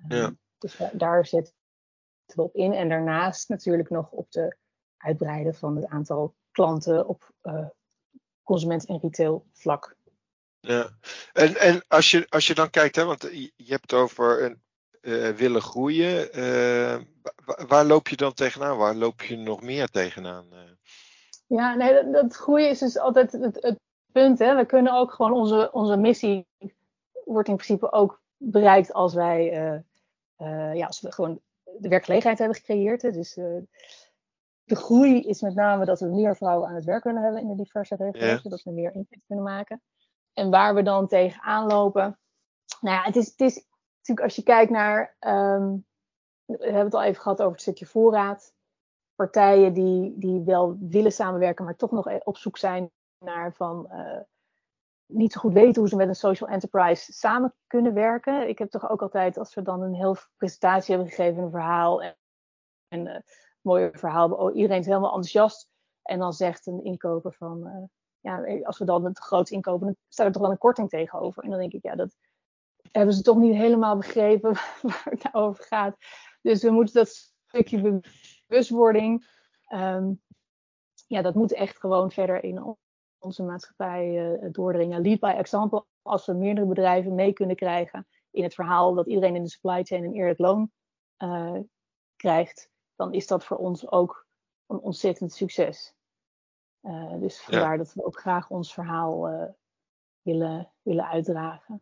Ja. 0.07 0.33
Dus 0.57 0.81
daar 0.93 1.25
zetten 1.25 1.53
we 2.25 2.41
op 2.41 2.55
in. 2.55 2.73
En 2.73 2.89
daarnaast 2.89 3.49
natuurlijk 3.49 3.89
nog 3.89 4.11
op 4.11 4.31
de 4.31 4.57
uitbreiden 4.97 5.55
van 5.55 5.75
het 5.75 5.85
aantal 5.85 6.35
klanten 6.51 7.07
op 7.07 7.33
consument- 8.43 8.85
en 8.85 8.99
retail 8.99 9.45
vlak. 9.51 9.97
Ja, 10.61 10.89
en, 11.33 11.55
en 11.55 11.83
als, 11.87 12.11
je, 12.11 12.25
als 12.29 12.47
je 12.47 12.53
dan 12.53 12.69
kijkt, 12.69 12.95
hè, 12.95 13.05
want 13.05 13.21
je 13.55 13.71
hebt 13.71 13.91
het 13.91 13.93
over 13.93 14.43
een, 14.43 14.61
uh, 15.01 15.29
willen 15.29 15.61
groeien. 15.61 16.39
Uh, 16.39 16.97
waar 17.67 17.85
loop 17.85 18.07
je 18.07 18.15
dan 18.15 18.33
tegenaan? 18.33 18.77
Waar 18.77 18.95
loop 18.95 19.21
je 19.21 19.37
nog 19.37 19.61
meer 19.61 19.87
tegenaan? 19.87 20.45
Uh? 20.51 20.59
Ja, 21.47 21.75
nee, 21.75 21.93
dat, 21.93 22.13
dat, 22.13 22.35
groeien 22.35 22.69
is 22.69 22.79
dus 22.79 22.97
altijd 22.97 23.31
het, 23.31 23.57
het 23.61 23.79
punt. 24.11 24.39
Hè. 24.39 24.55
We 24.55 24.65
kunnen 24.65 24.93
ook 24.93 25.11
gewoon 25.11 25.33
onze, 25.33 25.71
onze 25.71 25.97
missie 25.97 26.47
wordt 27.25 27.49
in 27.49 27.55
principe 27.55 27.91
ook 27.91 28.21
bereikt 28.37 28.93
als 28.93 29.13
wij, 29.13 29.43
ja, 30.73 30.85
als 30.85 31.01
we 31.01 31.11
gewoon 31.11 31.41
de 31.63 31.89
werkgelegenheid 31.89 32.39
hebben 32.39 32.57
gecreëerd. 32.57 33.01
Dus 33.01 33.33
de 34.63 34.75
groei 34.75 35.21
is 35.21 35.41
met 35.41 35.55
name 35.55 35.85
dat 35.85 35.99
we 35.99 36.05
meer 36.05 36.35
vrouwen 36.35 36.67
aan 36.67 36.75
het 36.75 36.85
werk 36.85 37.01
kunnen 37.01 37.23
hebben 37.23 37.41
in 37.41 37.47
de 37.47 37.63
diverse 37.63 37.95
regio's, 37.95 38.41
zodat 38.41 38.63
we 38.63 38.71
meer 38.71 38.93
impact 38.93 39.23
kunnen 39.27 39.45
maken. 39.45 39.81
En 40.39 40.49
waar 40.49 40.75
we 40.75 40.83
dan 40.83 41.07
tegenaan 41.07 41.67
lopen. 41.67 42.19
Nou 42.81 42.95
ja, 42.95 43.03
het 43.03 43.15
is, 43.15 43.27
het 43.27 43.39
is 43.39 43.55
natuurlijk 43.97 44.27
als 44.27 44.35
je 44.35 44.43
kijkt 44.43 44.71
naar. 44.71 45.15
Ehm, 45.19 45.77
we 46.45 46.63
hebben 46.63 46.83
het 46.83 46.93
al 46.93 47.03
even 47.03 47.21
gehad 47.21 47.39
over 47.39 47.51
het 47.51 47.61
stukje 47.61 47.85
voorraad. 47.85 48.53
Partijen 49.15 49.73
die, 49.73 50.17
die 50.17 50.41
wel 50.41 50.77
willen 50.79 51.11
samenwerken, 51.11 51.65
maar 51.65 51.75
toch 51.75 51.91
nog 51.91 52.23
op 52.23 52.37
zoek 52.37 52.57
zijn 52.57 52.91
naar 53.25 53.53
van. 53.53 53.87
Uh, 53.91 54.19
niet 55.05 55.31
zo 55.31 55.39
goed 55.39 55.53
weten 55.53 55.81
hoe 55.81 55.89
ze 55.89 55.95
met 55.95 56.07
een 56.07 56.15
social 56.15 56.49
enterprise 56.49 57.13
samen 57.13 57.55
kunnen 57.67 57.93
werken. 57.93 58.47
Ik 58.47 58.57
heb 58.57 58.69
toch 58.69 58.89
ook 58.89 59.01
altijd, 59.01 59.37
als 59.37 59.53
we 59.53 59.61
dan 59.61 59.81
een 59.81 59.93
heel 59.93 60.15
presentatie 60.35 60.95
hebben 60.95 61.13
gegeven, 61.13 61.43
een 61.43 61.51
verhaal 61.51 62.03
en, 62.03 62.17
en 62.87 63.05
uh, 63.05 63.19
mooie 63.61 63.89
verhaal, 63.93 64.51
iedereen 64.51 64.79
is 64.79 64.85
helemaal 64.85 65.09
enthousiast. 65.09 65.69
En 66.01 66.19
dan 66.19 66.33
zegt 66.33 66.67
een 66.67 66.83
inkoper 66.83 67.33
van, 67.33 67.67
uh, 67.67 67.83
ja, 68.19 68.61
als 68.63 68.77
we 68.77 68.85
dan 68.85 69.05
het 69.05 69.19
groot 69.19 69.49
inkopen, 69.49 69.85
dan 69.85 69.95
staat 70.07 70.25
er 70.25 70.31
toch 70.31 70.41
wel 70.41 70.51
een 70.51 70.57
korting 70.57 70.89
tegenover. 70.89 71.43
En 71.43 71.49
dan 71.49 71.59
denk 71.59 71.73
ik, 71.73 71.83
ja, 71.83 71.95
dat 71.95 72.15
hebben 72.91 73.13
ze 73.13 73.21
toch 73.21 73.37
niet 73.37 73.55
helemaal 73.55 73.97
begrepen 73.97 74.53
waar 74.81 75.07
het 75.09 75.23
nou 75.23 75.45
over 75.45 75.63
gaat. 75.63 75.95
Dus 76.41 76.63
we 76.63 76.69
moeten 76.69 76.93
dat 76.93 77.33
stukje 77.47 78.01
bewustwording, 78.47 79.27
um, 79.73 80.21
ja, 81.07 81.21
dat 81.21 81.35
moet 81.35 81.53
echt 81.53 81.79
gewoon 81.79 82.11
verder 82.11 82.43
in 82.43 82.77
onze 83.19 83.43
maatschappij 83.43 84.31
uh, 84.31 84.49
doordringen. 84.51 85.01
Lead 85.01 85.19
by 85.19 85.33
example, 85.37 85.85
als 86.01 86.25
we 86.25 86.33
meerdere 86.33 86.67
bedrijven 86.67 87.15
mee 87.15 87.33
kunnen 87.33 87.55
krijgen 87.55 88.07
in 88.31 88.43
het 88.43 88.53
verhaal 88.53 88.93
dat 88.93 89.07
iedereen 89.07 89.35
in 89.35 89.43
de 89.43 89.49
supply 89.49 89.83
chain 89.83 90.03
een 90.03 90.13
eerlijk 90.13 90.39
loon 90.39 90.71
uh, 91.17 91.59
krijgt, 92.15 92.69
dan 92.95 93.13
is 93.13 93.27
dat 93.27 93.45
voor 93.45 93.57
ons 93.57 93.91
ook 93.91 94.27
een 94.65 94.79
ontzettend 94.79 95.33
succes. 95.33 95.93
Uh, 96.81 97.13
dus 97.19 97.41
vandaar 97.41 97.77
dat 97.77 97.93
we 97.93 98.05
ook 98.05 98.19
graag 98.19 98.49
ons 98.49 98.73
verhaal 98.73 99.31
uh, 99.31 99.43
willen, 100.21 100.71
willen 100.81 101.07
uitdragen. 101.07 101.81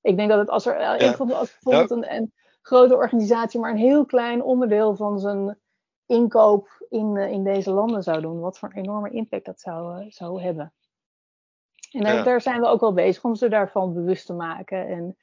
Ik 0.00 0.16
denk 0.16 0.28
dat 0.28 0.38
het 0.38 0.48
als 0.48 0.66
er 0.66 0.80
ja. 0.80 0.92
als 0.92 1.58
bijvoorbeeld 1.62 1.90
een, 1.90 2.14
een, 2.14 2.32
grote 2.62 2.94
organisatie 2.94 3.60
maar 3.60 3.70
een 3.70 3.76
heel 3.76 4.04
klein 4.04 4.42
onderdeel 4.42 4.96
van 4.96 5.18
zijn 5.18 5.58
inkoop 6.06 6.86
in, 6.88 7.16
uh, 7.16 7.30
in 7.30 7.44
deze 7.44 7.70
landen 7.72 8.02
zou 8.02 8.20
doen, 8.20 8.40
wat 8.40 8.58
voor 8.58 8.68
een 8.68 8.82
enorme 8.82 9.10
impact 9.10 9.44
dat 9.44 9.60
zou, 9.60 10.10
zou 10.10 10.42
hebben. 10.42 10.72
En 11.90 12.00
daar, 12.00 12.24
daar, 12.24 12.40
zijn 12.40 12.60
we 12.60 12.66
ook 12.66 12.80
wel 12.80 12.92
bezig 12.92 13.24
om 13.24 13.34
ze 13.34 13.48
daarvan 13.48 13.92
bewust 13.92 14.26
te 14.26 14.32
maken 14.32 14.86
en 14.86 15.16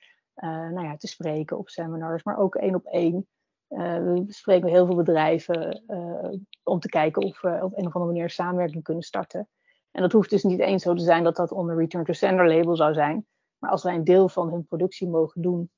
nou 0.73 0.83
ja, 0.83 0.97
te 0.97 1.07
spreken 1.07 1.57
op 1.57 1.69
seminars, 1.69 2.23
maar 2.23 2.37
ook 2.37 2.55
één 2.55 2.75
op 2.75 2.85
één. 2.85 3.27
Uh, 3.69 3.97
we 3.97 4.23
spreken 4.27 4.69
heel 4.69 4.85
veel 4.85 4.95
bedrijven 4.95 5.83
uh, 5.87 6.39
om 6.63 6.79
te 6.79 6.89
kijken 6.89 7.21
of 7.21 7.41
we 7.41 7.49
op 7.49 7.77
een 7.77 7.87
of 7.87 7.93
andere 7.93 8.05
manier 8.05 8.29
samenwerking 8.29 8.83
kunnen 8.83 9.03
starten. 9.03 9.49
En 9.91 10.01
dat 10.01 10.11
hoeft 10.11 10.29
dus 10.29 10.43
niet 10.43 10.59
eens 10.59 10.83
zo 10.83 10.93
te 10.93 11.03
zijn 11.03 11.23
dat 11.23 11.35
dat 11.35 11.51
onder 11.51 11.77
Return 11.77 12.05
to 12.05 12.13
Sender 12.13 12.47
label 12.47 12.75
zou 12.75 12.93
zijn. 12.93 13.27
Maar 13.57 13.71
als 13.71 13.83
wij 13.83 13.95
een 13.95 14.03
deel 14.03 14.29
van 14.29 14.51
hun 14.51 14.65
productie 14.65 15.07
mogen 15.07 15.41
doen, 15.41 15.71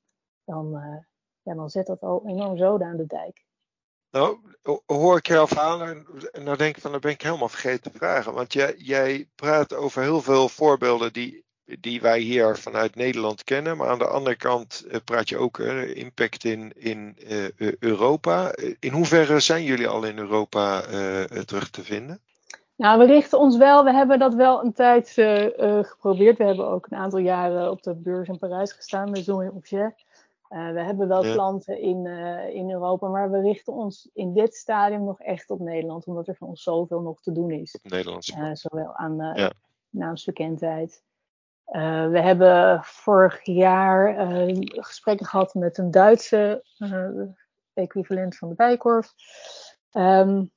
dan, 0.44 0.76
uh, 0.76 0.98
ja, 1.42 1.54
dan 1.54 1.70
zet 1.70 1.86
dat 1.86 2.00
al 2.00 2.22
enorm 2.26 2.56
zoden 2.56 2.86
aan 2.86 2.96
de 2.96 3.06
dijk. 3.06 3.44
Nou, 4.10 4.38
hoor 4.86 5.16
ik 5.16 5.26
jouw 5.26 5.46
verhaal 5.46 5.82
en, 5.82 6.06
dan 6.44 6.56
denk 6.56 6.76
ik 6.76 6.82
van, 6.82 6.90
dan 6.90 7.00
ben 7.00 7.10
ik 7.10 7.22
helemaal 7.22 7.48
vergeten 7.48 7.92
te 7.92 7.98
vragen. 7.98 8.34
Want 8.34 8.52
jij, 8.52 8.74
jij 8.76 9.28
praat 9.34 9.74
over 9.74 10.02
heel 10.02 10.20
veel 10.20 10.48
voorbeelden 10.48 11.12
die 11.12 11.44
die 11.64 12.00
wij 12.00 12.18
hier 12.18 12.56
vanuit 12.56 12.94
Nederland 12.94 13.44
kennen. 13.44 13.76
Maar 13.76 13.88
aan 13.88 13.98
de 13.98 14.06
andere 14.06 14.36
kant 14.36 14.84
uh, 14.86 14.96
praat 15.04 15.28
je 15.28 15.36
ook 15.36 15.58
uh, 15.58 15.96
impact 15.96 16.44
in, 16.44 16.72
in 16.76 17.16
uh, 17.28 17.72
Europa. 17.78 18.54
In 18.80 18.92
hoeverre 18.92 19.40
zijn 19.40 19.64
jullie 19.64 19.88
al 19.88 20.04
in 20.04 20.18
Europa 20.18 20.80
terug 21.44 21.70
te 21.70 21.82
vinden? 21.82 22.20
Nou, 22.76 22.98
we 22.98 23.04
richten 23.04 23.38
ons 23.38 23.56
wel, 23.56 23.84
we 23.84 23.92
hebben 23.92 24.18
dat 24.18 24.34
wel 24.34 24.64
een 24.64 24.72
tijd 24.72 25.08
geprobeerd. 25.82 26.38
We 26.38 26.44
hebben 26.44 26.68
ook 26.68 26.86
een 26.90 26.98
aantal 26.98 27.18
jaren 27.18 27.70
op 27.70 27.82
de 27.82 27.94
beurs 27.94 28.28
in 28.28 28.38
Parijs 28.38 28.72
gestaan 28.72 29.10
met 29.10 29.24
Zoe 29.24 29.52
Objet. 29.52 30.04
we 30.48 30.82
hebben 30.84 31.08
wel 31.08 31.24
ja. 31.24 31.32
klanten 31.32 31.80
in, 31.80 32.06
in 32.52 32.70
Europa, 32.70 33.08
maar 33.08 33.30
we 33.30 33.40
richten 33.40 33.72
ons 33.72 34.10
in 34.14 34.32
dit 34.32 34.54
stadium 34.54 35.04
nog 35.04 35.20
echt 35.20 35.50
op 35.50 35.60
Nederland, 35.60 36.06
omdat 36.06 36.28
er 36.28 36.36
voor 36.36 36.48
ons 36.48 36.62
zoveel 36.62 37.00
nog 37.00 37.20
te 37.20 37.32
doen 37.32 37.50
is. 37.50 37.78
Op 37.82 37.90
Nederlands. 37.90 38.34
zowel 38.52 38.96
aan 38.96 39.16
ja. 39.34 39.52
naamsbekendheid, 39.90 41.02
uh, 41.66 42.08
we 42.08 42.20
hebben 42.20 42.84
vorig 42.84 43.44
jaar 43.44 44.30
uh, 44.30 44.56
gesprekken 44.60 45.26
gehad 45.26 45.54
met 45.54 45.78
een 45.78 45.90
Duitse 45.90 46.64
uh, 46.78 47.28
equivalent 47.72 48.36
van 48.36 48.48
de 48.48 48.54
Bijkorf. 48.54 49.12
Um, 49.92 50.50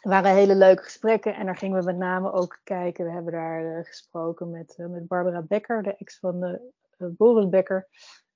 waren 0.00 0.34
hele 0.34 0.54
leuke 0.54 0.82
gesprekken 0.82 1.34
en 1.34 1.46
daar 1.46 1.56
gingen 1.56 1.78
we 1.78 1.84
met 1.84 1.96
name 1.96 2.32
ook 2.32 2.60
kijken. 2.64 3.04
We 3.04 3.10
hebben 3.10 3.32
daar 3.32 3.84
gesproken 3.84 4.50
met, 4.50 4.74
met 4.78 5.06
Barbara 5.06 5.42
Becker, 5.42 5.82
de 5.82 5.96
ex 5.96 6.18
van 6.18 6.40
de 6.40 6.72
Boris 6.96 7.48
Becker. 7.48 7.88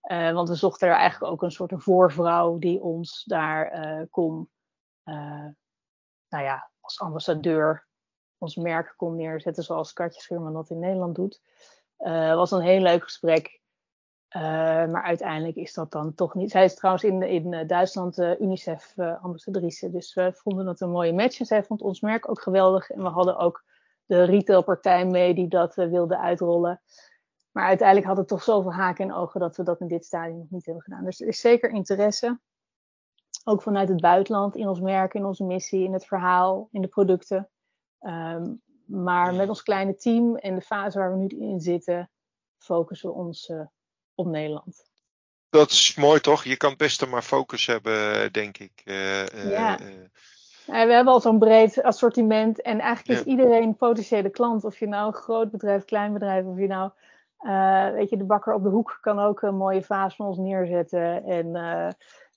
want 0.09 0.49
we 0.49 0.55
zochten 0.55 0.89
er 0.89 0.95
eigenlijk 0.95 1.33
ook 1.33 1.43
een 1.43 1.51
soort 1.51 1.73
voorvrouw 1.77 2.59
die 2.59 2.81
ons 2.81 3.25
daar 3.25 4.07
kon, 4.11 4.51
nou 5.05 5.55
ja, 6.29 6.71
als 6.81 7.01
ambassadeur 7.01 7.87
ons 8.39 8.57
merk 8.57 8.95
kon 8.97 9.17
neerzetten, 9.17 9.65
zoals 9.65 9.93
Katje 9.93 10.21
Schuurman 10.21 10.53
dat 10.53 10.71
in 10.71 10.79
Nederland 10.79 11.15
doet. 11.15 11.41
Uh, 12.03 12.35
was 12.35 12.51
een 12.51 12.61
heel 12.61 12.81
leuk 12.81 13.03
gesprek. 13.03 13.61
Uh, 14.37 14.43
maar 14.87 15.03
uiteindelijk 15.03 15.57
is 15.57 15.75
dat 15.75 15.93
dan 15.93 16.15
toch 16.15 16.35
niet. 16.35 16.51
Zij 16.51 16.65
is 16.65 16.75
trouwens 16.75 17.05
in, 17.05 17.23
in 17.23 17.53
eh, 17.53 17.69
Duitsland 17.69 18.19
uh, 18.19 18.41
UNICEF-ambassadrice. 18.41 19.91
dus 19.91 20.15
we 20.15 20.33
vonden 20.33 20.67
het 20.67 20.81
een 20.81 20.91
mooie 20.91 21.13
match. 21.13 21.41
En 21.41 21.47
zij 21.47 21.65
vond 21.65 21.83
ons 21.83 22.01
merk 22.01 22.29
ook 22.31 22.41
geweldig. 22.41 22.91
En 22.91 23.03
we 23.03 23.09
hadden 23.09 23.37
ook 23.37 23.65
de 24.07 24.23
retailpartij 24.23 25.07
mee 25.07 25.35
die 25.35 25.49
dat 25.49 25.75
wilde 25.75 26.19
uitrollen. 26.19 26.81
Maar 27.51 27.67
uiteindelijk 27.67 28.09
had 28.09 28.17
het 28.17 28.29
toch 28.29 28.43
zoveel 28.43 28.73
haken 28.73 29.05
en 29.05 29.15
ogen 29.15 29.41
dat 29.41 29.57
we 29.57 29.63
dat 29.63 29.81
in 29.81 29.89
dit 29.89 30.05
stadium 30.05 30.39
nog 30.39 30.51
niet 30.51 30.65
hebben 30.65 30.83
gedaan. 30.83 31.05
Dus 31.05 31.21
er 31.21 31.29
is 31.29 31.41
zeker 31.41 31.71
interesse. 31.71 32.41
Ook 33.45 33.63
vanuit 33.63 33.89
het 33.89 34.01
buitenland 34.01 34.57
in 34.57 34.69
ons 34.69 34.81
merk, 34.81 35.15
in 35.15 35.25
onze 35.25 35.45
missie, 35.45 35.85
in 35.85 35.93
het 35.93 36.07
verhaal, 36.07 36.69
in 36.71 36.81
de 36.81 36.89
producten. 36.89 37.49
Um, 38.01 38.63
maar 38.85 39.35
met 39.35 39.49
ons 39.49 39.63
kleine 39.63 39.97
team 39.97 40.37
en 40.37 40.55
de 40.55 40.61
fase 40.61 40.99
waar 40.99 41.13
we 41.13 41.19
nu 41.19 41.27
in 41.27 41.61
zitten, 41.61 42.11
focussen 42.59 43.09
we 43.09 43.15
ons 43.15 43.49
uh, 43.49 43.61
op 44.15 44.27
Nederland. 44.27 44.91
Dat 45.51 45.71
is 45.71 45.95
mooi 45.95 46.21
toch? 46.21 46.45
Je 46.45 46.57
kan 46.57 46.75
best 46.77 47.07
maar 47.07 47.23
focus 47.23 47.67
hebben, 47.67 48.33
denk 48.33 48.59
ik. 48.59 48.83
Uh, 48.85 49.51
ja. 49.51 49.79
we 50.67 50.73
hebben 50.73 51.13
al 51.13 51.21
zo'n 51.21 51.39
breed 51.39 51.83
assortiment 51.83 52.63
en 52.63 52.81
eigenlijk 52.81 53.21
is 53.21 53.27
iedereen 53.27 53.77
potentiële 53.77 54.31
klant. 54.31 54.65
Of 54.65 54.79
je 54.79 54.87
nou 54.87 55.07
een 55.07 55.13
groot 55.13 55.51
bedrijf, 55.51 55.85
klein 55.85 56.13
bedrijf, 56.13 56.45
of 56.45 56.59
je 56.59 56.67
nou, 56.67 56.91
weet 57.95 58.11
je, 58.11 58.17
de 58.17 58.25
bakker 58.25 58.55
op 58.55 58.63
de 58.63 58.69
hoek 58.69 58.99
kan 59.01 59.19
ook 59.19 59.43
een 59.43 59.57
mooie 59.57 59.83
vaas 59.83 60.17
van 60.17 60.27
ons 60.27 60.39
neerzetten. 60.39 61.25
En 61.25 61.55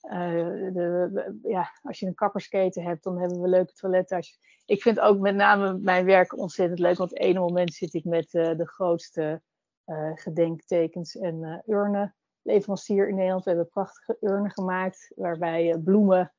uh, 0.06 0.74
de, 0.74 1.40
ja, 1.44 1.72
als 1.84 2.00
je 2.00 2.06
een 2.06 2.16
kappersketen 2.16 2.84
hebt, 2.84 3.04
dan 3.04 3.20
hebben 3.20 3.42
we 3.42 3.48
leuke 3.48 3.74
toiletten. 3.74 4.24
Ik 4.66 4.82
vind 4.82 5.00
ook 5.00 5.20
met 5.20 5.36
name 5.36 5.78
mijn 5.78 6.06
werk 6.06 6.38
ontzettend 6.38 6.80
leuk, 6.80 6.98
want 6.98 7.12
op 7.12 7.18
het 7.18 7.28
ene 7.28 7.40
moment 7.40 7.74
zit 7.74 7.94
ik 7.94 8.04
met 8.04 8.34
uh, 8.34 8.58
de 8.58 8.68
grootste 8.68 9.42
uh, 9.86 10.12
gedenktekens 10.16 11.18
en 11.18 11.64
urnen 11.68 12.16
leverancier 12.42 13.10
in 13.10 13.16
Nederland. 13.16 13.44
We 13.44 13.50
hebben 13.50 13.70
prachtige 13.70 14.18
urnen 14.22 14.52
gemaakt 14.52 15.12
waarbij 15.16 15.66
je 15.66 15.80
bloemen 15.80 16.34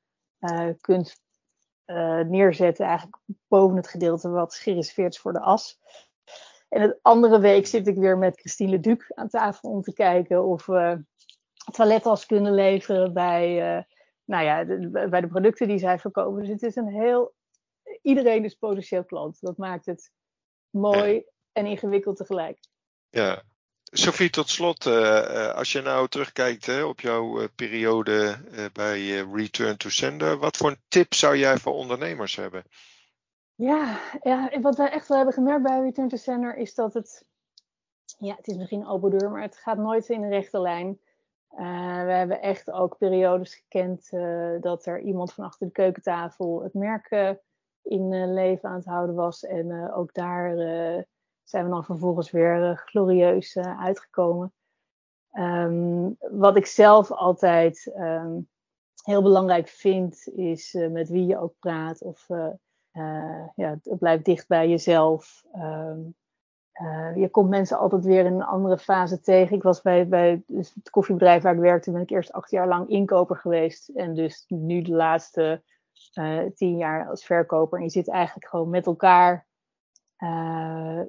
kunt 0.80 1.20
neerzetten, 2.26 2.86
eigenlijk 2.86 3.16
boven 3.48 3.76
het 3.76 3.88
gedeelte 3.88 4.28
wat 4.28 4.54
gereserveerd 4.54 5.14
is 5.14 5.20
voor 5.20 5.32
de 5.32 5.40
as. 5.40 5.80
En 6.68 6.80
de 6.80 6.98
andere 7.02 7.40
week 7.40 7.66
zit 7.66 7.86
ik 7.86 7.96
weer 7.96 8.18
met 8.18 8.40
Christine 8.40 8.80
Duc 8.80 9.10
aan 9.14 9.28
tafel 9.28 9.70
om 9.70 9.82
te 9.82 9.92
kijken 9.92 10.44
of 10.44 10.66
we 10.66 11.04
toilettas 11.72 12.26
kunnen 12.26 12.54
leveren 12.54 13.12
bij, 13.12 13.76
uh, 13.76 13.82
nou 14.24 14.44
ja, 14.44 14.64
de, 14.64 15.08
bij 15.10 15.20
de 15.20 15.26
producten 15.26 15.68
die 15.68 15.78
zij 15.78 15.98
verkopen. 15.98 16.40
Dus 16.40 16.48
het 16.48 16.62
is 16.62 16.76
een 16.76 16.88
heel. 16.88 17.34
Iedereen 18.02 18.44
is 18.44 18.54
potentieel 18.54 19.04
klant. 19.04 19.40
Dat 19.40 19.56
maakt 19.56 19.86
het 19.86 20.10
mooi 20.70 21.24
en 21.52 21.66
ingewikkeld 21.66 22.16
tegelijk. 22.16 22.58
Ja. 23.10 23.42
Sophie, 23.82 24.30
tot 24.30 24.48
slot, 24.48 24.86
uh, 24.86 25.54
als 25.54 25.72
je 25.72 25.80
nou 25.80 26.08
terugkijkt 26.08 26.66
hè, 26.66 26.84
op 26.84 27.00
jouw 27.00 27.40
uh, 27.40 27.48
periode 27.54 28.36
bij 28.72 29.26
Return 29.32 29.76
to 29.76 29.88
Sender, 29.88 30.38
wat 30.38 30.56
voor 30.56 30.70
een 30.70 30.80
tip 30.88 31.14
zou 31.14 31.36
jij 31.36 31.56
voor 31.58 31.72
ondernemers 31.72 32.36
hebben? 32.36 32.64
Ja, 33.54 34.00
ja, 34.22 34.60
wat 34.60 34.76
wij 34.76 34.90
echt 34.90 35.08
wel 35.08 35.16
hebben 35.16 35.34
gemerkt 35.34 35.62
bij 35.62 35.80
Return 35.80 36.08
to 36.08 36.16
Sender 36.16 36.56
is 36.56 36.74
dat 36.74 36.94
het, 36.94 37.24
ja, 38.18 38.34
het 38.36 38.46
is 38.46 38.56
misschien 38.56 38.80
een 38.80 38.86
open 38.86 39.18
deur, 39.18 39.30
maar 39.30 39.42
het 39.42 39.56
gaat 39.56 39.78
nooit 39.78 40.08
in 40.08 40.22
een 40.22 40.30
rechte 40.30 40.60
lijn. 40.60 41.00
Uh, 41.58 42.04
we 42.04 42.12
hebben 42.12 42.40
echt 42.42 42.70
ook 42.70 42.98
periodes 42.98 43.54
gekend 43.54 44.10
uh, 44.12 44.60
dat 44.60 44.86
er 44.86 45.00
iemand 45.00 45.32
van 45.32 45.44
achter 45.44 45.66
de 45.66 45.72
keukentafel 45.72 46.62
het 46.62 46.74
merk 46.74 47.10
uh, 47.10 47.30
in 47.82 48.34
leven 48.34 48.68
aan 48.68 48.76
het 48.76 48.84
houden 48.84 49.14
was. 49.14 49.44
En 49.44 49.92
ook 49.92 50.14
daar 50.14 50.56
zijn 51.44 51.64
we 51.64 51.70
dan 51.70 51.84
vervolgens 51.84 52.30
weer 52.30 52.82
glorieus 52.84 53.56
uitgekomen. 53.56 54.52
Ehm, 55.30 56.10
wat 56.18 56.56
ik 56.56 56.66
zelf 56.66 57.10
altijd 57.10 57.92
ehm, 57.94 58.38
heel 59.04 59.22
belangrijk 59.22 59.68
vind, 59.68 60.28
is 60.28 60.72
met 60.90 61.08
wie 61.08 61.26
je 61.26 61.38
ook 61.38 61.54
praat. 61.58 62.02
Of 62.02 62.26
ja, 63.54 63.78
blijf 63.82 64.22
dicht 64.22 64.48
bij 64.48 64.68
jezelf. 64.68 65.44
Um, 65.54 66.16
je 67.14 67.28
komt 67.30 67.48
mensen 67.48 67.78
altijd 67.78 68.04
weer 68.04 68.24
in 68.24 68.32
een 68.32 68.42
andere 68.42 68.78
fase 68.78 69.20
tegen. 69.20 69.56
Ik 69.56 69.62
was 69.62 69.82
bij, 69.82 70.08
bij 70.08 70.42
dus 70.46 70.74
het 70.74 70.90
koffiebedrijf 70.90 71.42
waar 71.42 71.54
ik 71.54 71.60
werkte, 71.60 71.90
ben 71.90 72.00
ik 72.00 72.10
eerst 72.10 72.32
acht 72.32 72.50
jaar 72.50 72.68
lang 72.68 72.88
inkoper 72.88 73.36
geweest. 73.36 73.88
En 73.88 74.14
dus 74.14 74.44
nu 74.48 74.82
de 74.82 74.92
laatste 74.92 75.62
tien 76.54 76.76
jaar 76.76 77.08
als 77.08 77.24
verkoper. 77.24 77.78
En 77.78 77.84
je 77.84 77.90
zit 77.90 78.08
eigenlijk 78.08 78.46
gewoon 78.46 78.70
met 78.70 78.86
elkaar. 78.86 79.46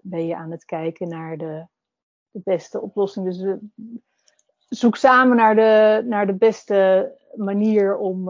ben 0.02 0.26
je 0.26 0.36
aan 0.36 0.52
het 0.52 0.66
kijken 0.66 1.10
naar 1.10 1.38
de, 1.38 1.68
de 2.32 2.42
beste 2.44 2.82
oplossing. 2.82 3.26
Dus 3.26 3.58
zoek 4.70 4.96
samen 4.96 5.38
naar 5.38 5.56
de, 5.56 6.04
naar 6.06 6.28
de 6.28 6.36
beste 6.36 7.12
manier 7.36 7.98
om, 7.98 8.30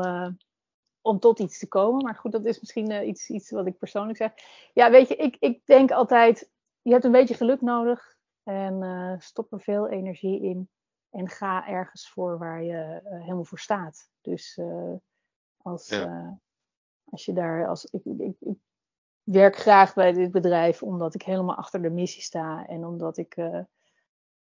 om 1.01 1.19
tot 1.19 1.39
iets 1.39 1.59
te 1.59 1.67
komen. 1.67 2.03
Maar 2.03 2.15
goed, 2.15 2.31
dat 2.31 2.45
is 2.45 2.59
misschien 2.59 3.07
iets, 3.07 3.29
iets 3.29 3.51
wat 3.51 3.65
ik 3.65 3.77
persoonlijk 3.77 4.17
zeg. 4.17 4.31
Ja, 4.73 4.89
weet 4.89 5.07
je, 5.07 5.15
ik, 5.15 5.35
ik 5.39 5.65
denk 5.65 5.91
altijd, 5.91 6.49
je 6.87 6.93
hebt 6.93 7.05
een 7.05 7.11
beetje 7.11 7.35
geluk 7.35 7.61
nodig. 7.61 8.17
En 8.43 8.81
uh, 8.81 9.13
stop 9.19 9.53
er 9.53 9.61
veel 9.61 9.89
energie 9.89 10.41
in. 10.41 10.69
En 11.09 11.29
ga 11.29 11.67
ergens 11.67 12.09
voor 12.09 12.37
waar 12.37 12.63
je 12.63 12.99
helemaal 13.03 13.43
voor 13.43 13.59
staat. 13.59 14.09
Dus 14.21 14.59
als, 15.57 15.87
ja. 15.89 16.39
als 17.03 17.25
je 17.25 17.33
daar, 17.33 17.67
als, 17.67 17.85
ik, 17.85 18.05
ik, 18.05 18.35
ik, 18.39 18.57
werk 19.23 19.55
graag 19.55 19.93
bij 19.93 20.11
dit 20.11 20.31
bedrijf 20.31 20.83
omdat 20.83 21.13
ik 21.13 21.21
helemaal 21.21 21.55
achter 21.55 21.81
de 21.81 21.89
missie 21.89 22.21
sta. 22.21 22.67
En 22.67 22.85
omdat 22.85 23.17
ik 23.17 23.35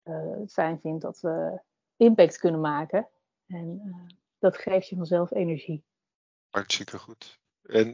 het 0.04 0.52
fijn 0.52 0.80
vind 0.80 1.02
dat 1.02 1.20
we 1.20 1.62
impact 1.96 2.38
kunnen 2.38 2.62
maken. 2.62 3.10
En 3.48 3.96
dat 4.39 4.58
geeft 4.58 4.88
je 4.88 4.96
vanzelf 4.96 5.32
energie. 5.32 5.84
Hartstikke 6.50 6.98
goed. 6.98 7.39
En 7.62 7.94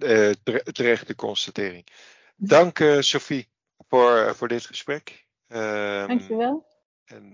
terechte 0.73 1.15
constatering. 1.15 1.87
Dank 2.35 2.77
Sophie 2.99 3.49
voor, 3.87 4.35
voor 4.35 4.47
dit 4.47 4.65
gesprek. 4.65 5.25
Um, 5.47 6.07
Dankjewel. 6.07 6.65
En 7.05 7.31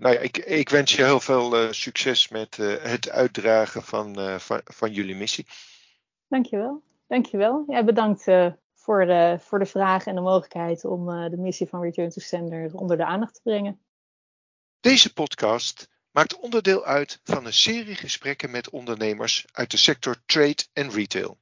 nou 0.00 0.08
ja, 0.08 0.18
ik, 0.18 0.36
ik, 0.36 0.68
wens 0.68 0.92
je 0.92 1.04
heel 1.04 1.20
veel 1.20 1.72
succes 1.72 2.28
met 2.28 2.56
het 2.56 3.10
uitdragen 3.10 3.82
van, 3.82 4.40
van, 4.40 4.60
van, 4.64 4.92
jullie 4.92 5.16
missie. 5.16 5.46
Dankjewel. 6.28 6.82
Dankjewel. 7.06 7.64
Ja, 7.66 7.84
bedankt 7.84 8.22
voor, 8.74 9.38
voor 9.38 9.58
de 9.58 9.66
vraag 9.66 10.06
en 10.06 10.14
de 10.14 10.20
mogelijkheid 10.20 10.84
om 10.84 11.06
de 11.06 11.36
missie 11.36 11.66
van 11.66 11.82
Return 11.82 12.10
to 12.10 12.20
Sender 12.20 12.74
onder 12.74 12.96
de 12.96 13.04
aandacht 13.04 13.34
te 13.34 13.40
brengen. 13.42 13.80
Deze 14.80 15.12
podcast 15.12 15.88
maakt 16.10 16.36
onderdeel 16.36 16.84
uit 16.84 17.20
van 17.24 17.46
een 17.46 17.52
serie 17.52 17.94
gesprekken 17.94 18.50
met 18.50 18.70
ondernemers 18.70 19.46
uit 19.52 19.70
de 19.70 19.76
sector 19.76 20.16
trade 20.26 20.64
en 20.72 20.90
retail. 20.90 21.38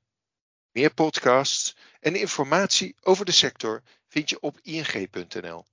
Meer 0.70 0.94
podcasts 0.94 1.76
en 2.00 2.14
informatie 2.14 2.96
over 3.00 3.24
de 3.24 3.32
sector 3.32 3.82
vind 4.14 4.30
je 4.30 4.40
op 4.40 4.58
ing.nl. 4.62 5.64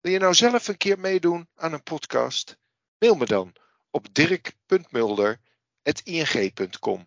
Wil 0.00 0.12
je 0.12 0.18
nou 0.18 0.34
zelf 0.34 0.68
een 0.68 0.76
keer 0.76 0.98
meedoen 0.98 1.48
aan 1.54 1.72
een 1.72 1.82
podcast? 1.82 2.58
Mail 2.98 3.14
me 3.14 3.26
dan 3.26 3.52
op 3.90 4.14
dirk.mulder.ing.com. 4.14 7.06